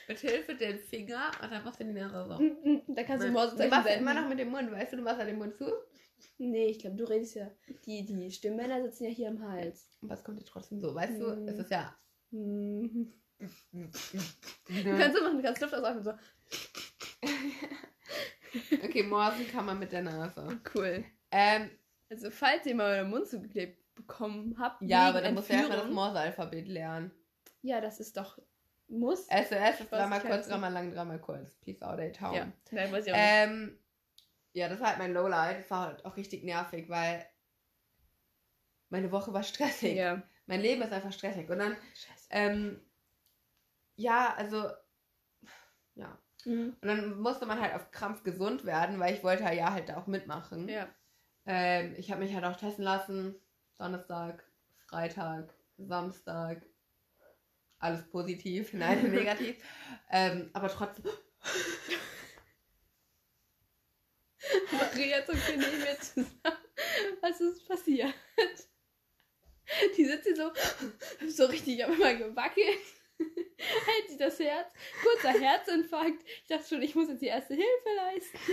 mit 0.08 0.20
Hilfe 0.20 0.56
der 0.56 0.78
Finger 0.80 1.30
und 1.44 1.52
dann 1.52 1.64
machst 1.64 1.80
du 1.80 1.84
die 1.84 1.92
Nase 1.94 2.26
so. 2.28 2.84
Da 2.94 3.04
kannst 3.04 3.24
du 3.24 3.28
du 3.28 3.34
Morsezeichen 3.34 3.70
machst 3.70 3.86
ja 3.86 3.92
senden. 3.94 4.10
immer 4.10 4.20
noch 4.22 4.28
mit 4.30 4.40
dem 4.40 4.50
Mund, 4.50 4.72
weißt 4.72 4.94
du, 4.94 4.98
du 4.98 5.04
machst 5.04 5.20
ja 5.20 5.26
den 5.26 5.38
Mund 5.38 5.56
zu. 5.56 5.72
Nee, 6.40 6.66
ich 6.68 6.80
glaube, 6.80 6.96
du 6.96 7.04
redest 7.08 7.36
ja. 7.36 7.52
Die, 7.86 8.04
die 8.06 8.32
Stimmbänder 8.32 8.82
sitzen 8.82 9.04
ja 9.06 9.10
hier 9.12 9.28
im 9.28 9.48
Hals. 9.48 9.88
Und 10.02 10.10
was 10.10 10.24
kommt 10.24 10.40
dir 10.40 10.46
trotzdem 10.46 10.82
so? 10.82 10.96
Weißt 10.96 11.20
du, 11.22 11.28
Mhm. 11.28 11.48
es 11.48 11.60
ist 11.60 11.70
ja. 11.72 11.96
Mhm. 12.32 13.14
Du 13.40 14.98
kannst 14.98 15.18
so 15.18 15.24
machen, 15.24 15.38
du 15.38 15.44
kannst 15.44 15.62
Luft 15.62 15.74
ausatmen. 15.76 16.04
So. 16.04 16.14
Okay, 18.84 19.04
Morsen 19.04 19.48
kann 19.50 19.66
man 19.66 19.80
mit 19.80 19.92
der 19.92 20.02
Nase. 20.04 20.60
Cool. 20.76 21.04
Ähm, 21.32 21.70
Also, 22.10 22.30
falls 22.32 22.66
ihr 22.66 22.76
mal 22.76 22.98
euren 22.98 23.10
Mund 23.10 23.28
zugeklebt 23.28 23.84
bekommen 23.96 24.58
habt, 24.60 24.82
ja, 24.82 25.10
aber 25.10 25.22
dann 25.22 25.34
musst 25.34 25.50
du 25.50 25.54
erstmal 25.54 25.80
das 25.80 25.90
Morse-Alphabet 25.90 26.68
lernen. 26.68 27.12
Ja, 27.62 27.82
das 27.82 28.00
ist 28.00 28.16
doch. 28.18 28.38
Muss. 28.88 29.26
SOS 29.28 29.80
ist 29.80 29.92
dreimal 29.92 30.20
kurz, 30.22 30.32
halt 30.32 30.44
so- 30.44 30.52
dreimal 30.52 30.72
lang, 30.72 30.92
dreimal 30.92 31.20
kurz. 31.20 31.56
Peace 31.56 31.82
out, 31.82 31.98
ey, 32.00 32.12
town. 32.12 32.34
ja, 32.36 32.52
nein, 32.72 32.92
weiß 32.92 33.08
ich 33.08 33.14
auch 33.14 33.18
nicht. 33.18 33.26
Ähm, 33.28 33.80
ja, 34.54 34.70
das 34.70 34.80
war 34.80 34.90
halt 34.90 35.00
mein 35.00 35.14
Lowlight. 35.14 35.60
Das 35.64 35.70
war 35.72 35.88
halt 35.88 36.06
auch 36.06 36.16
richtig 36.16 36.44
nervig, 36.44 36.88
weil 36.90 37.26
meine 38.90 39.12
Woche 39.12 39.34
war 39.34 39.44
stressig. 39.44 39.96
ja. 39.96 40.22
Mein 40.46 40.62
Leben 40.62 40.82
ist 40.84 40.92
einfach 40.94 41.12
stressig. 41.12 41.50
Und 41.50 41.58
dann, 41.60 41.76
Scheiße. 41.96 42.28
ähm, 42.30 42.82
ja, 43.96 44.34
also, 44.36 44.70
ja. 45.96 46.18
Mhm. 46.46 46.76
Und 46.82 46.88
dann 46.88 47.20
musste 47.20 47.46
man 47.46 47.60
halt 47.60 47.74
auf 47.74 47.92
Krampf 47.92 48.24
gesund 48.24 48.66
werden, 48.66 49.00
weil 49.00 49.16
ich 49.16 49.24
wollte 49.24 49.44
ja 49.44 49.74
halt 49.74 49.92
auch 49.92 50.08
mitmachen. 50.08 50.70
Ja. 50.70 50.88
Ähm, 51.46 51.96
ich 51.98 52.12
habe 52.12 52.24
mich 52.24 52.34
halt 52.34 52.46
auch 52.46 52.56
testen 52.56 52.84
lassen. 52.84 53.36
Donnerstag, 53.78 54.44
Freitag, 54.88 55.54
Samstag. 55.78 56.66
Alles 57.80 58.08
positiv, 58.10 58.74
nein, 58.74 59.12
negativ. 59.12 59.58
ähm, 60.10 60.50
aber 60.54 60.70
trotzdem. 60.70 61.06
Maria 64.72 65.22
den 65.22 65.60
neben 65.60 65.80
mir 65.80 66.00
zusammen. 66.00 66.58
Was 67.22 67.42
ist 67.42 67.68
passiert? 67.68 68.14
Die 69.98 70.06
sitzt 70.06 70.26
hier 70.26 70.36
so, 70.36 70.52
so 71.28 71.46
richtig 71.46 71.84
auf 71.84 71.92
einmal 71.92 72.18
gewackelt. 72.18 72.80
Hält 73.58 74.10
sich 74.10 74.18
das 74.18 74.40
Herz. 74.40 74.68
Kurzer 75.02 75.40
Herzinfarkt. 75.40 76.24
Ich 76.26 76.48
dachte 76.48 76.68
schon, 76.68 76.82
ich 76.82 76.96
muss 76.96 77.10
jetzt 77.10 77.22
die 77.22 77.28
erste 77.28 77.54
Hilfe 77.56 77.90
leisten. 77.96 78.40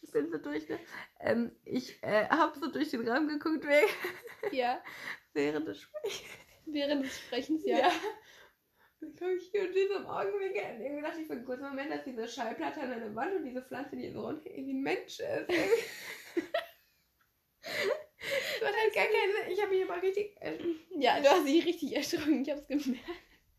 Ich 0.00 0.12
bin 0.12 0.30
so 0.30 0.38
durch, 0.38 0.68
ne? 0.68 0.78
Ähm, 1.20 1.50
ich 1.64 2.00
äh, 2.02 2.28
habe 2.28 2.58
so 2.58 2.70
durch 2.70 2.90
den 2.90 3.06
Raum 3.08 3.26
geguckt 3.28 3.66
wegen, 3.66 3.88
Ja, 4.56 4.82
während 5.34 5.66
des 5.66 5.80
Sprechens. 5.82 6.30
während 6.64 7.04
des 7.04 7.18
Sprechens, 7.18 7.66
ja. 7.66 7.78
Ja. 7.78 7.92
Dann 9.00 9.10
gucke 9.16 9.34
ich 9.34 9.50
hier 9.50 9.62
und 9.62 9.74
diesem 9.74 10.06
Augenwinkel 10.06 10.62
und 10.76 10.80
irgendwie 10.80 11.02
dachte 11.02 11.20
ich 11.20 11.26
für 11.26 11.32
einen 11.34 11.44
kurzen 11.44 11.68
Moment, 11.68 11.90
dass 11.90 12.04
diese 12.04 12.26
Schallplatte 12.28 12.80
an 12.80 12.90
der 12.90 13.14
Wand 13.14 13.34
und 13.34 13.44
diese 13.44 13.62
Pflanze, 13.62 13.96
die 13.96 14.10
so 14.10 14.22
rund 14.24 14.46
irgendwie 14.46 14.72
ein 14.74 14.82
Mensch 14.82 15.20
ist. 15.20 15.50
Das 18.60 18.68
hat 18.68 18.74
halt 18.76 18.94
gar 18.94 19.04
keinen 19.04 19.32
Sinn. 19.32 19.52
Ich 19.52 19.62
habe 19.62 19.74
mich 19.74 19.84
aber 19.90 20.02
richtig. 20.02 20.36
äh, 20.40 20.58
Ja, 20.98 21.20
du 21.20 21.28
hast 21.28 21.46
dich 21.46 21.64
richtig 21.64 21.94
erschrocken. 21.96 22.42
Ich 22.42 22.50
hab's 22.50 22.66
gemerkt. 22.66 23.00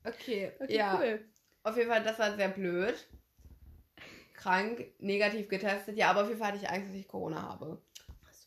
Okay, 0.03 0.51
Okay, 0.59 0.75
ja. 0.77 0.97
cool. 0.99 1.25
Auf 1.63 1.75
jeden 1.77 1.89
Fall, 1.89 2.03
das 2.03 2.17
war 2.19 2.35
sehr 2.35 2.49
blöd. 2.49 2.95
Krank, 4.33 4.85
negativ 4.99 5.49
getestet. 5.49 5.97
Ja, 5.97 6.09
aber 6.11 6.21
auf 6.23 6.27
jeden 6.29 6.39
Fall 6.39 6.49
hatte 6.53 6.59
ich 6.63 6.69
Angst, 6.69 6.89
dass 6.89 6.95
ich 6.95 7.07
Corona 7.07 7.41
habe. 7.41 7.81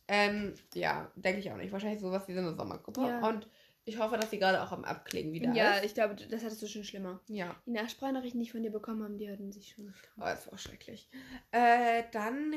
Ähm, 0.08 0.54
ja, 0.74 1.10
denke 1.16 1.40
ich 1.40 1.50
auch 1.50 1.56
nicht. 1.56 1.72
Wahrscheinlich 1.72 2.00
sowas 2.00 2.26
wie 2.28 2.32
so 2.34 2.38
eine 2.40 2.54
Sommergrippe. 2.54 3.00
Ja. 3.02 3.26
Und 3.28 3.48
ich 3.84 3.98
hoffe, 3.98 4.16
dass 4.16 4.30
sie 4.30 4.38
gerade 4.38 4.62
auch 4.62 4.72
am 4.72 4.84
Abklingen 4.84 5.32
wieder 5.32 5.52
Ja, 5.52 5.74
ist. 5.74 5.84
ich 5.84 5.94
glaube, 5.94 6.14
das 6.14 6.42
hattest 6.44 6.62
du 6.62 6.66
schon 6.66 6.84
schlimmer. 6.84 7.20
Ja. 7.28 7.54
Die 7.66 7.72
Nachsprachnachrichten, 7.72 8.40
die 8.40 8.46
ich 8.46 8.52
von 8.52 8.62
dir 8.62 8.70
bekommen 8.70 9.02
habe, 9.02 9.16
die 9.16 9.30
hatten 9.30 9.52
sich 9.52 9.68
schon. 9.74 9.92
Oh, 10.16 10.22
das 10.22 10.50
war 10.50 10.58
schrecklich. 10.58 11.08
Äh, 11.52 12.04
dann, 12.12 12.54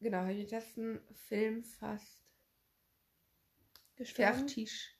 genau, 0.00 0.18
habe 0.18 0.32
ich 0.34 0.48
den 0.48 0.58
letzten 0.58 1.00
Film 1.28 1.64
fast 1.64 2.21
Gestorben. 3.96 4.34
fertig. 4.48 4.96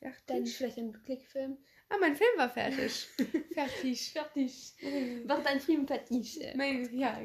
Dann 0.00 0.12
Fertig. 0.26 0.56
vielleicht 0.56 0.78
ein 0.78 1.02
Klickfilm. 1.02 1.56
Ah, 1.88 1.96
mein 2.00 2.14
Film 2.14 2.30
war 2.36 2.50
fertig. 2.50 3.08
fertig. 3.54 4.12
Fertig. 4.12 4.74
Mach 5.26 5.42
deinen 5.42 5.60
Film 5.60 5.86
fertig. 5.86 6.40
Mein, 6.56 6.94
ja, 6.98 7.20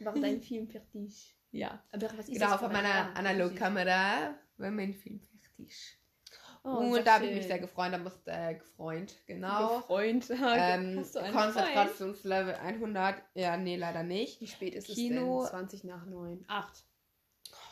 Mach 0.00 0.14
deinen 0.14 0.40
Film 0.42 0.68
fertig. 0.68 1.36
ja. 1.52 1.82
Aber 1.92 2.06
was 2.18 2.28
ist 2.28 2.34
Genau, 2.34 2.56
ein- 2.58 2.72
meiner 2.72 3.14
Analogkamera 3.16 4.34
war 4.56 4.70
mein 4.70 4.94
Film 4.94 5.20
fertig. 5.20 5.98
Oh, 6.66 6.78
und 6.94 7.06
da 7.06 7.16
habe 7.16 7.26
ich 7.26 7.34
mich 7.36 7.46
sehr 7.46 7.58
gefreut. 7.58 7.92
Da 7.92 7.98
musste 7.98 8.30
äh, 8.30 8.54
gefreut, 8.54 9.14
genau. 9.26 9.80
Freund. 9.82 10.28
Ähm, 10.30 10.96
Hast 10.98 11.14
du 11.14 11.18
einen? 11.20 11.34
Konzentrationslevel 11.34 12.54
100. 12.54 13.22
Ja, 13.34 13.56
nee, 13.58 13.76
leider 13.76 14.02
nicht. 14.02 14.40
Wie 14.40 14.46
spät 14.46 14.74
ist 14.74 14.86
Kino- 14.88 15.42
es 15.44 15.50
denn? 15.50 15.58
20 15.58 15.84
nach 15.84 16.06
9. 16.06 16.44
8. 16.48 16.84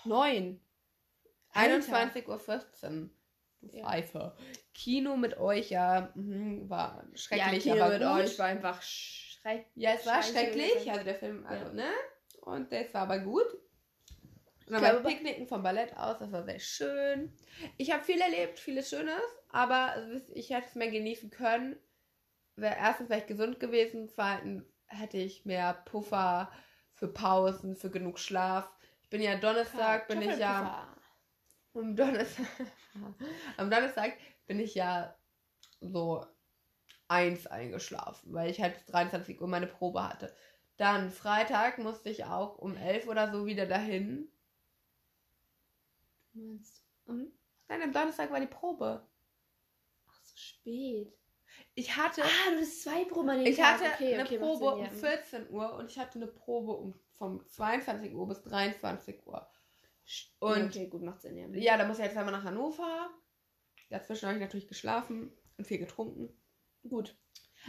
9. 0.04 0.60
21.15 1.54 2.28
Uhr. 2.28 3.10
Du 3.60 3.76
Ja. 3.76 3.84
Pfeife. 3.84 4.34
Kino 4.74 5.16
mit 5.16 5.36
euch, 5.38 5.70
ja, 5.70 6.10
mhm, 6.14 6.68
war 6.68 7.04
Ja, 7.10 7.16
schrecklich, 7.16 7.62
Kino 7.62 7.82
aber 7.84 7.98
mit 7.98 8.02
gut. 8.02 8.10
euch 8.10 8.38
war 8.38 8.46
einfach 8.46 8.82
schrecklich. 8.82 9.66
Ja, 9.76 9.92
es 9.92 10.04
war 10.06 10.22
schrecklich, 10.22 10.90
also 10.90 11.04
der 11.04 11.14
Film, 11.14 11.46
also, 11.46 11.66
Ja. 11.66 11.72
ne? 11.72 11.90
Und 12.40 12.72
das 12.72 12.92
war 12.92 13.02
aber 13.02 13.20
gut. 13.20 13.46
Und 14.66 14.72
dann 14.72 14.82
war 14.82 15.02
Picknicken 15.02 15.46
vom 15.46 15.62
Ballett 15.62 15.96
aus, 15.96 16.18
das 16.18 16.32
war 16.32 16.44
sehr 16.44 16.58
schön. 16.58 17.32
Ich 17.76 17.92
habe 17.92 18.02
viel 18.02 18.20
erlebt, 18.20 18.58
vieles 18.58 18.88
Schönes, 18.88 19.20
aber 19.50 19.94
ich 20.34 20.50
hätte 20.50 20.66
es 20.68 20.74
mehr 20.74 20.90
genießen 20.90 21.30
können. 21.30 21.76
Wär, 22.56 22.76
erstens 22.76 23.08
wäre 23.10 23.20
ich 23.20 23.26
gesund 23.26 23.60
gewesen, 23.60 24.08
zweitens 24.08 24.64
hätte 24.86 25.18
ich 25.18 25.44
mehr 25.44 25.74
Puffer 25.84 26.50
für 26.94 27.08
Pausen, 27.08 27.76
für 27.76 27.90
genug 27.90 28.18
Schlaf. 28.18 28.68
Ich 29.02 29.10
bin 29.10 29.22
ja 29.22 29.36
Donnerstag, 29.36 30.08
bin 30.08 30.22
ich 30.22 30.38
ja. 30.38 30.86
Am 31.74 31.96
Donnerstag, 31.96 32.46
am 33.56 33.70
Donnerstag 33.70 34.14
bin 34.46 34.60
ich 34.60 34.74
ja 34.74 35.14
so 35.80 36.24
eins 37.08 37.46
eingeschlafen, 37.46 38.32
weil 38.32 38.50
ich 38.50 38.60
halt 38.60 38.74
bis 38.74 38.86
23 38.86 39.40
Uhr 39.40 39.48
meine 39.48 39.66
Probe 39.66 40.06
hatte. 40.06 40.34
Dann 40.76 41.10
Freitag 41.10 41.78
musste 41.78 42.10
ich 42.10 42.24
auch 42.24 42.58
um 42.58 42.76
elf 42.76 43.06
oder 43.06 43.30
so 43.30 43.46
wieder 43.46 43.66
dahin. 43.66 44.28
Du 46.32 46.40
meinst. 46.40 46.82
Um? 47.06 47.32
Nein, 47.68 47.82
am 47.82 47.92
Donnerstag 47.92 48.30
war 48.30 48.40
die 48.40 48.46
Probe. 48.46 49.06
Ach, 50.08 50.24
so 50.24 50.36
spät. 50.36 51.12
Ich 51.74 51.96
hatte, 51.96 52.22
Ah, 52.22 52.50
du 52.50 52.58
bist 52.58 52.82
zwei 52.82 53.04
Proben 53.04 53.30
an 53.30 53.38
den 53.38 53.46
ich 53.46 53.56
Tag. 53.56 53.80
hatte 53.80 53.92
okay, 53.94 54.14
eine 54.14 54.24
okay, 54.24 54.38
Probe 54.38 54.74
um 54.74 54.84
ja. 54.84 54.90
14 54.90 55.50
Uhr 55.50 55.74
und 55.74 55.90
ich 55.90 55.98
hatte 55.98 56.18
eine 56.18 56.26
Probe 56.26 56.72
um 56.72 56.94
vom 57.12 57.46
22 57.46 58.14
Uhr 58.14 58.28
bis 58.28 58.42
23 58.42 59.26
Uhr. 59.26 59.46
Und 60.40 60.64
okay, 60.64 60.88
gut, 60.88 61.02
macht 61.02 61.20
Sinn, 61.20 61.36
ja. 61.36 61.46
ja, 61.48 61.78
da 61.78 61.86
muss 61.86 61.98
ich 61.98 62.04
jetzt 62.04 62.16
einmal 62.16 62.32
nach 62.32 62.44
Hannover. 62.44 63.10
Dazwischen 63.90 64.26
habe 64.26 64.38
ich 64.38 64.42
natürlich 64.42 64.68
geschlafen 64.68 65.32
und 65.56 65.66
viel 65.66 65.78
getrunken. 65.78 66.28
Gut. 66.88 67.16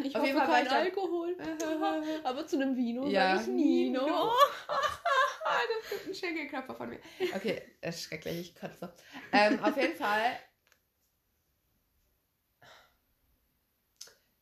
Ich 0.04 0.16
Auf 0.16 0.26
jeden 0.26 0.38
Fall 0.38 0.48
kein 0.48 0.68
Alkohol. 0.68 1.38
Aber 2.24 2.48
zu 2.48 2.56
einem 2.56 2.76
Vino 2.76 3.08
Ja, 3.08 3.36
sag 3.36 3.44
ich 3.44 3.48
Nino. 3.50 4.02
Nino. 4.04 4.32
das 4.68 5.90
gibt 5.92 6.06
einen 6.06 6.16
Schenkelklopfer 6.16 6.76
von 6.76 6.90
mir. 6.90 7.00
Okay, 7.36 7.62
das 7.82 7.96
ist 7.98 8.04
schrecklich, 8.04 8.40
ich 8.40 8.56
kotze. 8.56 8.94
Ähm, 9.32 9.60
auf 9.64 9.78
jeden 9.78 9.96
Fall. 9.96 10.40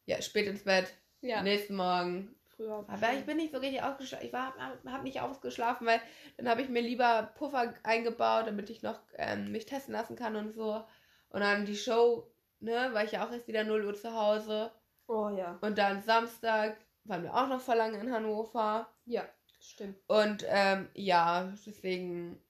Ja, 0.05 0.21
spät 0.21 0.47
ins 0.47 0.63
Bett. 0.63 0.93
Ja, 1.21 1.43
Nächsten 1.43 1.75
Morgen. 1.75 2.35
Früher. 2.61 2.85
Aber 2.87 3.13
ich 3.13 3.25
bin 3.25 3.37
nicht 3.37 3.53
so 3.53 3.59
richtig 3.59 3.81
ausgeschlafen. 3.81 4.25
Ich 4.25 4.33
habe 4.33 4.91
hab 4.91 5.03
nicht 5.03 5.21
ausgeschlafen, 5.21 5.87
weil 5.87 6.01
dann 6.37 6.49
habe 6.49 6.61
ich 6.61 6.69
mir 6.69 6.81
lieber 6.81 7.31
Puffer 7.35 7.73
eingebaut, 7.83 8.47
damit 8.47 8.69
ich 8.69 8.81
noch 8.81 8.99
ähm, 9.17 9.51
mich 9.51 9.65
testen 9.65 9.93
lassen 9.93 10.15
kann 10.15 10.35
und 10.35 10.53
so. 10.53 10.83
Und 11.29 11.41
dann 11.41 11.65
die 11.65 11.75
Show, 11.75 12.31
ne, 12.59 12.89
war 12.93 13.03
ich 13.03 13.13
ja 13.13 13.25
auch 13.25 13.31
erst 13.31 13.47
wieder 13.47 13.63
0 13.63 13.85
Uhr 13.85 13.95
zu 13.95 14.13
Hause. 14.13 14.71
Oh 15.07 15.29
ja. 15.29 15.57
Und 15.61 15.77
dann 15.77 16.01
Samstag 16.01 16.77
waren 17.03 17.23
wir 17.23 17.35
auch 17.35 17.47
noch 17.47 17.61
vor 17.61 17.75
lange 17.75 17.99
in 17.99 18.13
Hannover. 18.13 18.87
Ja, 19.05 19.23
stimmt. 19.59 19.97
Und 20.07 20.45
ähm, 20.47 20.89
ja, 20.93 21.51
deswegen 21.65 22.41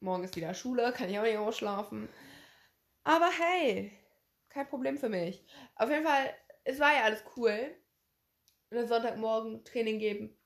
morgen 0.00 0.24
ist 0.24 0.36
wieder 0.36 0.54
Schule, 0.54 0.92
kann 0.96 1.08
ich 1.08 1.18
auch 1.18 1.24
nicht 1.24 1.38
ausschlafen. 1.38 2.08
Aber 3.04 3.28
hey, 3.30 3.92
kein 4.48 4.68
Problem 4.68 4.98
für 4.98 5.08
mich. 5.08 5.44
Auf 5.76 5.90
jeden 5.90 6.04
Fall, 6.04 6.34
es 6.64 6.78
war 6.78 6.94
ja 6.94 7.04
alles 7.04 7.22
cool. 7.36 7.74
Dann 8.70 8.86
Sonntagmorgen 8.86 9.64
Training 9.64 9.98
geben. 9.98 10.36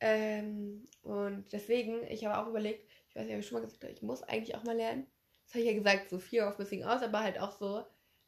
Ähm, 0.00 0.84
und 1.02 1.52
deswegen, 1.52 2.02
ich 2.08 2.24
habe 2.24 2.42
auch 2.42 2.48
überlegt, 2.48 2.90
ich 3.08 3.16
weiß 3.16 3.24
nicht, 3.24 3.34
ob 3.34 3.40
ich 3.40 3.46
schon 3.46 3.58
mal 3.58 3.64
gesagt 3.64 3.84
habe, 3.84 3.92
ich 3.92 4.02
muss 4.02 4.22
eigentlich 4.22 4.54
auch 4.56 4.64
mal 4.64 4.76
lernen. 4.76 5.06
Das 5.44 5.54
habe 5.54 5.64
ich 5.64 5.70
ja 5.70 5.76
gesagt, 5.76 6.10
so 6.10 6.18
Fear 6.18 6.48
of 6.48 6.58
Missing 6.58 6.84
Out, 6.84 7.02
aber 7.02 7.20
halt 7.20 7.38
auch 7.38 7.52
so, 7.52 7.84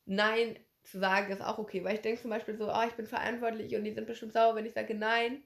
nein 0.07 0.57
zu 0.85 0.99
sagen 0.99 1.33
ist 1.33 1.41
auch 1.41 1.59
okay. 1.59 1.83
Weil 1.83 1.97
ich 1.97 2.03
denke 2.03 2.21
zum 2.21 2.31
Beispiel 2.31 2.57
so, 2.57 2.71
oh, 2.71 2.83
ich 2.87 2.93
bin 2.93 3.07
verantwortlich 3.07 3.75
und 3.75 3.85
die 3.85 3.93
sind 3.93 4.07
bestimmt 4.07 4.33
sauer, 4.33 4.55
wenn 4.55 4.67
ich 4.67 4.75
sage 4.75 4.95
nein. 4.95 5.43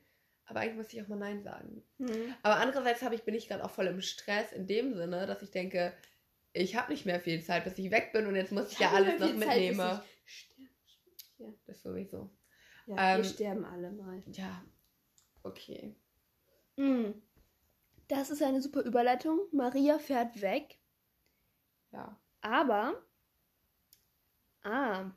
Aber 0.46 0.60
eigentlich 0.60 0.76
muss 0.76 0.92
ich 0.92 1.02
auch 1.02 1.08
mal 1.08 1.16
nein 1.16 1.42
sagen. 1.42 1.82
Mhm. 1.98 2.34
Aber 2.42 2.56
andererseits 2.56 3.02
habe 3.02 3.14
ich, 3.14 3.22
bin 3.22 3.34
ich 3.34 3.48
gerade 3.48 3.64
auch 3.64 3.70
voll 3.70 3.86
im 3.86 4.00
Stress 4.00 4.52
in 4.52 4.66
dem 4.66 4.94
Sinne, 4.94 5.26
dass 5.26 5.42
ich 5.42 5.50
denke, 5.50 5.94
ich 6.52 6.74
habe 6.74 6.90
nicht 6.90 7.06
mehr 7.06 7.20
viel 7.20 7.42
Zeit, 7.42 7.64
bis 7.64 7.78
ich 7.78 7.90
weg 7.90 8.12
bin 8.12 8.26
und 8.26 8.34
jetzt 8.34 8.52
muss 8.52 8.72
ich, 8.72 8.78
ja 8.78 8.88
hab 8.88 8.96
alles 8.96 9.20
noch 9.20 9.28
Zeit, 9.28 9.36
mitnehmen. 9.36 10.00
ich 10.26 10.34
sterbe. 10.34 11.54
Das 11.66 11.82
sowieso. 11.82 12.30
Ja, 12.88 12.96
Ähm, 13.14 13.16
wir 13.18 13.24
sterben 13.24 13.64
alle 13.64 13.92
mal. 13.92 14.22
Ja, 14.32 14.62
okay. 15.42 15.94
Mhm. 16.76 17.22
Das 18.08 18.30
ist 18.30 18.42
eine 18.42 18.62
super 18.62 18.82
Überleitung. 18.82 19.40
Maria 19.52 19.98
fährt 19.98 20.40
weg, 20.40 20.78
Ja. 21.92 22.18
aber. 22.40 23.02
Ah. 24.62 25.10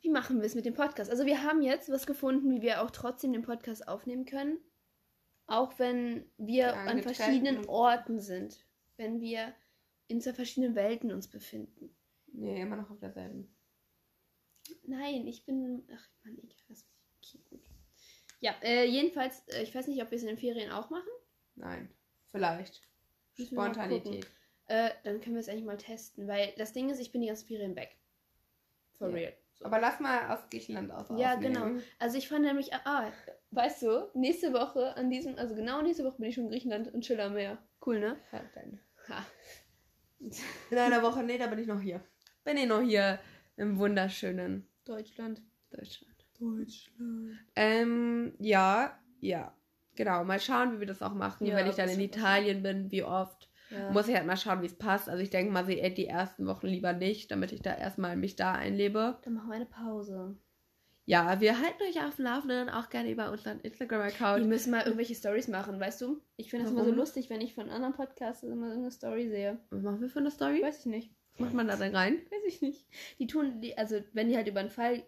Wie 0.00 0.10
machen 0.10 0.38
wir 0.38 0.46
es 0.46 0.54
mit 0.54 0.64
dem 0.66 0.74
Podcast? 0.74 1.10
Also, 1.10 1.24
wir 1.26 1.42
haben 1.42 1.62
jetzt 1.62 1.90
was 1.90 2.06
gefunden, 2.06 2.50
wie 2.50 2.62
wir 2.62 2.82
auch 2.82 2.90
trotzdem 2.90 3.32
den 3.32 3.42
Podcast 3.42 3.86
aufnehmen 3.88 4.24
können. 4.26 4.58
Auch 5.46 5.78
wenn 5.78 6.30
wir 6.38 6.66
Ja, 6.68 6.84
an 6.84 7.02
verschiedenen 7.02 7.66
Orten 7.66 8.20
sind. 8.20 8.64
Wenn 8.96 9.20
wir 9.20 9.54
in 10.08 10.20
zwei 10.20 10.32
verschiedenen 10.34 10.74
Welten 10.74 11.12
uns 11.12 11.28
befinden. 11.28 11.94
Nee, 12.28 12.62
immer 12.62 12.76
noch 12.76 12.90
auf 12.90 12.98
derselben. 12.98 13.54
Nein, 14.86 15.26
ich 15.26 15.44
bin. 15.44 15.86
Ach, 15.94 16.08
Mann, 16.24 16.38
egal. 16.38 16.56
Das 16.68 16.84
okay, 17.18 17.38
gut. 17.50 17.60
Ja, 18.40 18.54
äh, 18.62 18.84
jedenfalls, 18.84 19.46
äh, 19.48 19.62
ich 19.62 19.74
weiß 19.74 19.86
nicht, 19.88 20.02
ob 20.02 20.10
wir 20.10 20.16
es 20.16 20.22
in 20.22 20.28
den 20.28 20.38
Ferien 20.38 20.70
auch 20.70 20.90
machen. 20.90 21.08
Nein. 21.56 21.88
Vielleicht. 22.30 22.82
Spontanität. 23.38 24.26
Äh, 24.66 24.90
dann 25.04 25.20
können 25.20 25.34
wir 25.36 25.40
es 25.40 25.48
eigentlich 25.48 25.64
mal 25.64 25.76
testen, 25.76 26.26
weil 26.28 26.52
das 26.56 26.72
Ding 26.72 26.88
ist, 26.90 27.00
ich 27.00 27.12
bin 27.12 27.20
die 27.20 27.28
ganzen 27.28 27.46
Ferien 27.46 27.76
weg. 27.76 27.96
For 28.98 29.08
Ja. 29.08 29.14
real. 29.14 29.32
So. 29.54 29.64
Aber 29.66 29.78
lass 29.78 30.00
mal 30.00 30.30
aus 30.32 30.48
Griechenland 30.50 30.90
aus. 30.90 31.06
Ja, 31.16 31.34
aufnehmen. 31.34 31.54
genau. 31.54 31.82
Also 31.98 32.18
ich 32.18 32.28
fand 32.28 32.44
nämlich, 32.44 32.72
ah, 32.74 33.12
weißt 33.52 33.82
du, 33.82 34.10
nächste 34.14 34.52
Woche 34.52 34.96
an 34.96 35.10
diesem, 35.10 35.38
also 35.38 35.54
genau 35.54 35.80
nächste 35.82 36.04
Woche 36.04 36.16
bin 36.18 36.28
ich 36.28 36.34
schon 36.34 36.44
in 36.44 36.50
Griechenland 36.50 36.92
und 36.92 37.02
chill 37.02 37.20
am 37.20 37.34
Meer. 37.34 37.58
Cool, 37.84 38.00
ne? 38.00 38.18
Ja, 38.32 38.42
dann. 38.54 38.80
Ha. 39.08 39.26
In 40.70 40.78
einer 40.78 41.02
Woche, 41.02 41.22
nee, 41.22 41.38
da 41.38 41.46
bin 41.46 41.58
ich 41.58 41.66
noch 41.66 41.80
hier. 41.80 42.02
Bin 42.44 42.56
ich 42.56 42.66
noch 42.66 42.80
hier 42.82 43.18
im 43.56 43.78
wunderschönen 43.78 44.66
Deutschland. 44.84 45.42
Deutschland. 45.70 46.14
Deutschland. 46.38 47.38
Ähm, 47.56 48.34
ja, 48.38 48.98
ja. 49.20 49.54
Genau, 49.96 50.24
mal 50.24 50.40
schauen, 50.40 50.74
wie 50.74 50.80
wir 50.80 50.86
das 50.86 51.02
auch 51.02 51.14
machen, 51.14 51.46
Ja, 51.46 51.56
wenn 51.56 51.68
ich 51.68 51.76
dann 51.76 51.88
in 51.88 52.00
Italien 52.00 52.62
bin, 52.62 52.90
wie 52.90 53.04
oft. 53.04 53.48
Ja. 53.70 53.90
Muss 53.92 54.08
ich 54.08 54.14
halt 54.14 54.26
mal 54.26 54.36
schauen, 54.36 54.60
wie 54.62 54.66
es 54.66 54.76
passt. 54.76 55.08
Also 55.08 55.22
ich 55.22 55.30
denke 55.30 55.52
mal, 55.52 55.64
sie 55.64 55.80
die 55.94 56.06
ersten 56.06 56.46
Wochen 56.46 56.66
lieber 56.66 56.92
nicht, 56.92 57.30
damit 57.30 57.52
ich 57.52 57.62
da 57.62 57.74
erstmal 57.74 58.16
mich 58.16 58.36
da 58.36 58.52
einlebe. 58.52 59.18
Dann 59.22 59.34
machen 59.34 59.48
wir 59.48 59.54
eine 59.54 59.66
Pause. 59.66 60.36
Ja, 61.06 61.40
wir 61.40 61.60
halten 61.60 61.82
euch 61.82 62.02
auf 62.02 62.16
dem 62.16 62.24
Laufenden 62.24 62.70
auch 62.70 62.88
gerne 62.88 63.10
über 63.10 63.30
unseren 63.30 63.58
Wir 63.58 63.66
Instagram-Account. 63.66 64.46
müssen 64.46 64.70
mal 64.70 64.84
irgendwelche 64.84 65.14
Stories 65.14 65.48
machen, 65.48 65.78
weißt 65.78 66.00
du? 66.00 66.20
Ich 66.36 66.50
finde 66.50 66.64
das 66.64 66.72
immer 66.72 66.84
so 66.84 66.92
lustig, 66.92 67.28
wenn 67.28 67.42
ich 67.42 67.54
von 67.54 67.68
anderen 67.68 67.92
Podcasts 67.92 68.42
immer 68.42 68.68
irgendeine 68.68 68.90
Story 68.90 69.28
sehe. 69.28 69.58
Was 69.70 69.82
machen 69.82 70.00
wir 70.00 70.08
für 70.08 70.20
eine 70.20 70.30
Story? 70.30 70.62
Weiß 70.62 70.80
ich 70.80 70.86
nicht. 70.86 71.14
Was 71.34 71.46
macht 71.46 71.54
man 71.54 71.68
da 71.68 71.76
denn 71.76 71.94
rein? 71.94 72.18
Weiß 72.30 72.44
ich 72.46 72.62
nicht. 72.62 72.86
Die 73.18 73.26
tun, 73.26 73.60
die, 73.60 73.76
also 73.76 74.00
wenn 74.12 74.28
die 74.28 74.36
halt 74.36 74.46
über 74.46 74.60
einen 74.60 74.70
Fall, 74.70 75.04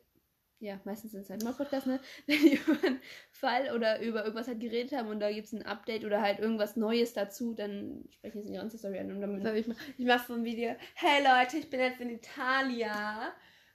ja, 0.59 0.81
meistens 0.85 1.13
sind 1.13 1.21
es 1.21 1.31
halt 1.31 1.43
immer 1.43 1.53
Podcasts, 1.53 1.87
ne? 1.87 2.01
Wenn 2.27 2.41
die 2.41 2.55
über 2.55 2.83
einen 2.83 3.01
Fall 3.31 3.75
oder 3.75 4.01
über 4.01 4.23
irgendwas 4.23 4.49
halt 4.49 4.59
geredet 4.59 4.93
haben 4.93 5.09
und 5.09 5.21
da 5.21 5.31
gibt 5.31 5.47
es 5.47 5.53
ein 5.53 5.67
Update 5.67 6.05
oder 6.05 6.23
halt 6.23 6.39
irgendwas 6.39 6.77
Neues 6.77 7.13
dazu, 7.13 7.53
dann 7.53 8.07
sprechen 8.11 8.43
sie 8.43 8.49
in 8.49 8.55
ihrer 8.55 8.63
Insta-Story 8.65 8.99
an 8.99 9.13
und 9.13 9.21
dann 9.21 9.55
ich, 9.55 9.67
mach, 9.67 9.77
ich 9.99 10.07
mache 10.07 10.27
so 10.27 10.33
ein 10.33 10.45
Video. 10.45 10.75
Hey 10.95 11.23
Leute, 11.23 11.59
ich 11.59 11.69
bin 11.69 11.81
jetzt 11.81 12.01
in 12.01 12.11
Italien. 12.11 12.91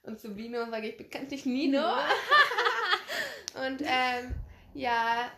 Und 0.02 0.18
zu 0.18 0.36
Vino 0.36 0.68
sage 0.68 0.88
ich 0.88 0.96
bekanntlich 0.96 1.46
Nino. 1.46 1.78
und 3.64 3.82
ähm, 3.82 4.34
ja, 4.74 5.30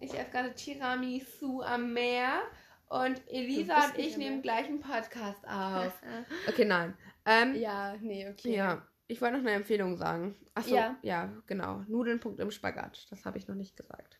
ich 0.00 0.14
esse 0.14 0.30
gerade 0.30 0.54
Tiramisu 0.54 1.62
am 1.62 1.92
Meer. 1.92 2.42
Und 2.88 3.20
Elisa 3.28 3.86
und 3.86 3.98
ich 3.98 4.16
nehmen 4.16 4.42
gleich 4.42 4.66
einen 4.66 4.80
Podcast 4.80 5.46
auf. 5.46 5.92
Okay, 6.48 6.64
nein. 6.64 6.96
Ähm, 7.26 7.54
ja. 7.54 7.92
ja, 7.92 7.96
nee, 8.00 8.28
okay. 8.28 8.78
ich 9.06 9.20
wollte 9.20 9.36
noch 9.36 9.44
eine 9.44 9.52
Empfehlung 9.52 9.96
sagen. 9.96 10.36
Achso, 10.54 10.74
Ja. 10.74 10.96
ja. 11.02 11.32
genau. 11.46 11.84
Nudelnpunkt 11.88 12.40
im 12.40 12.50
Spagat. 12.50 13.06
Das 13.10 13.24
habe 13.26 13.38
ich 13.38 13.46
noch 13.46 13.54
nicht 13.54 13.76
gesagt. 13.76 14.18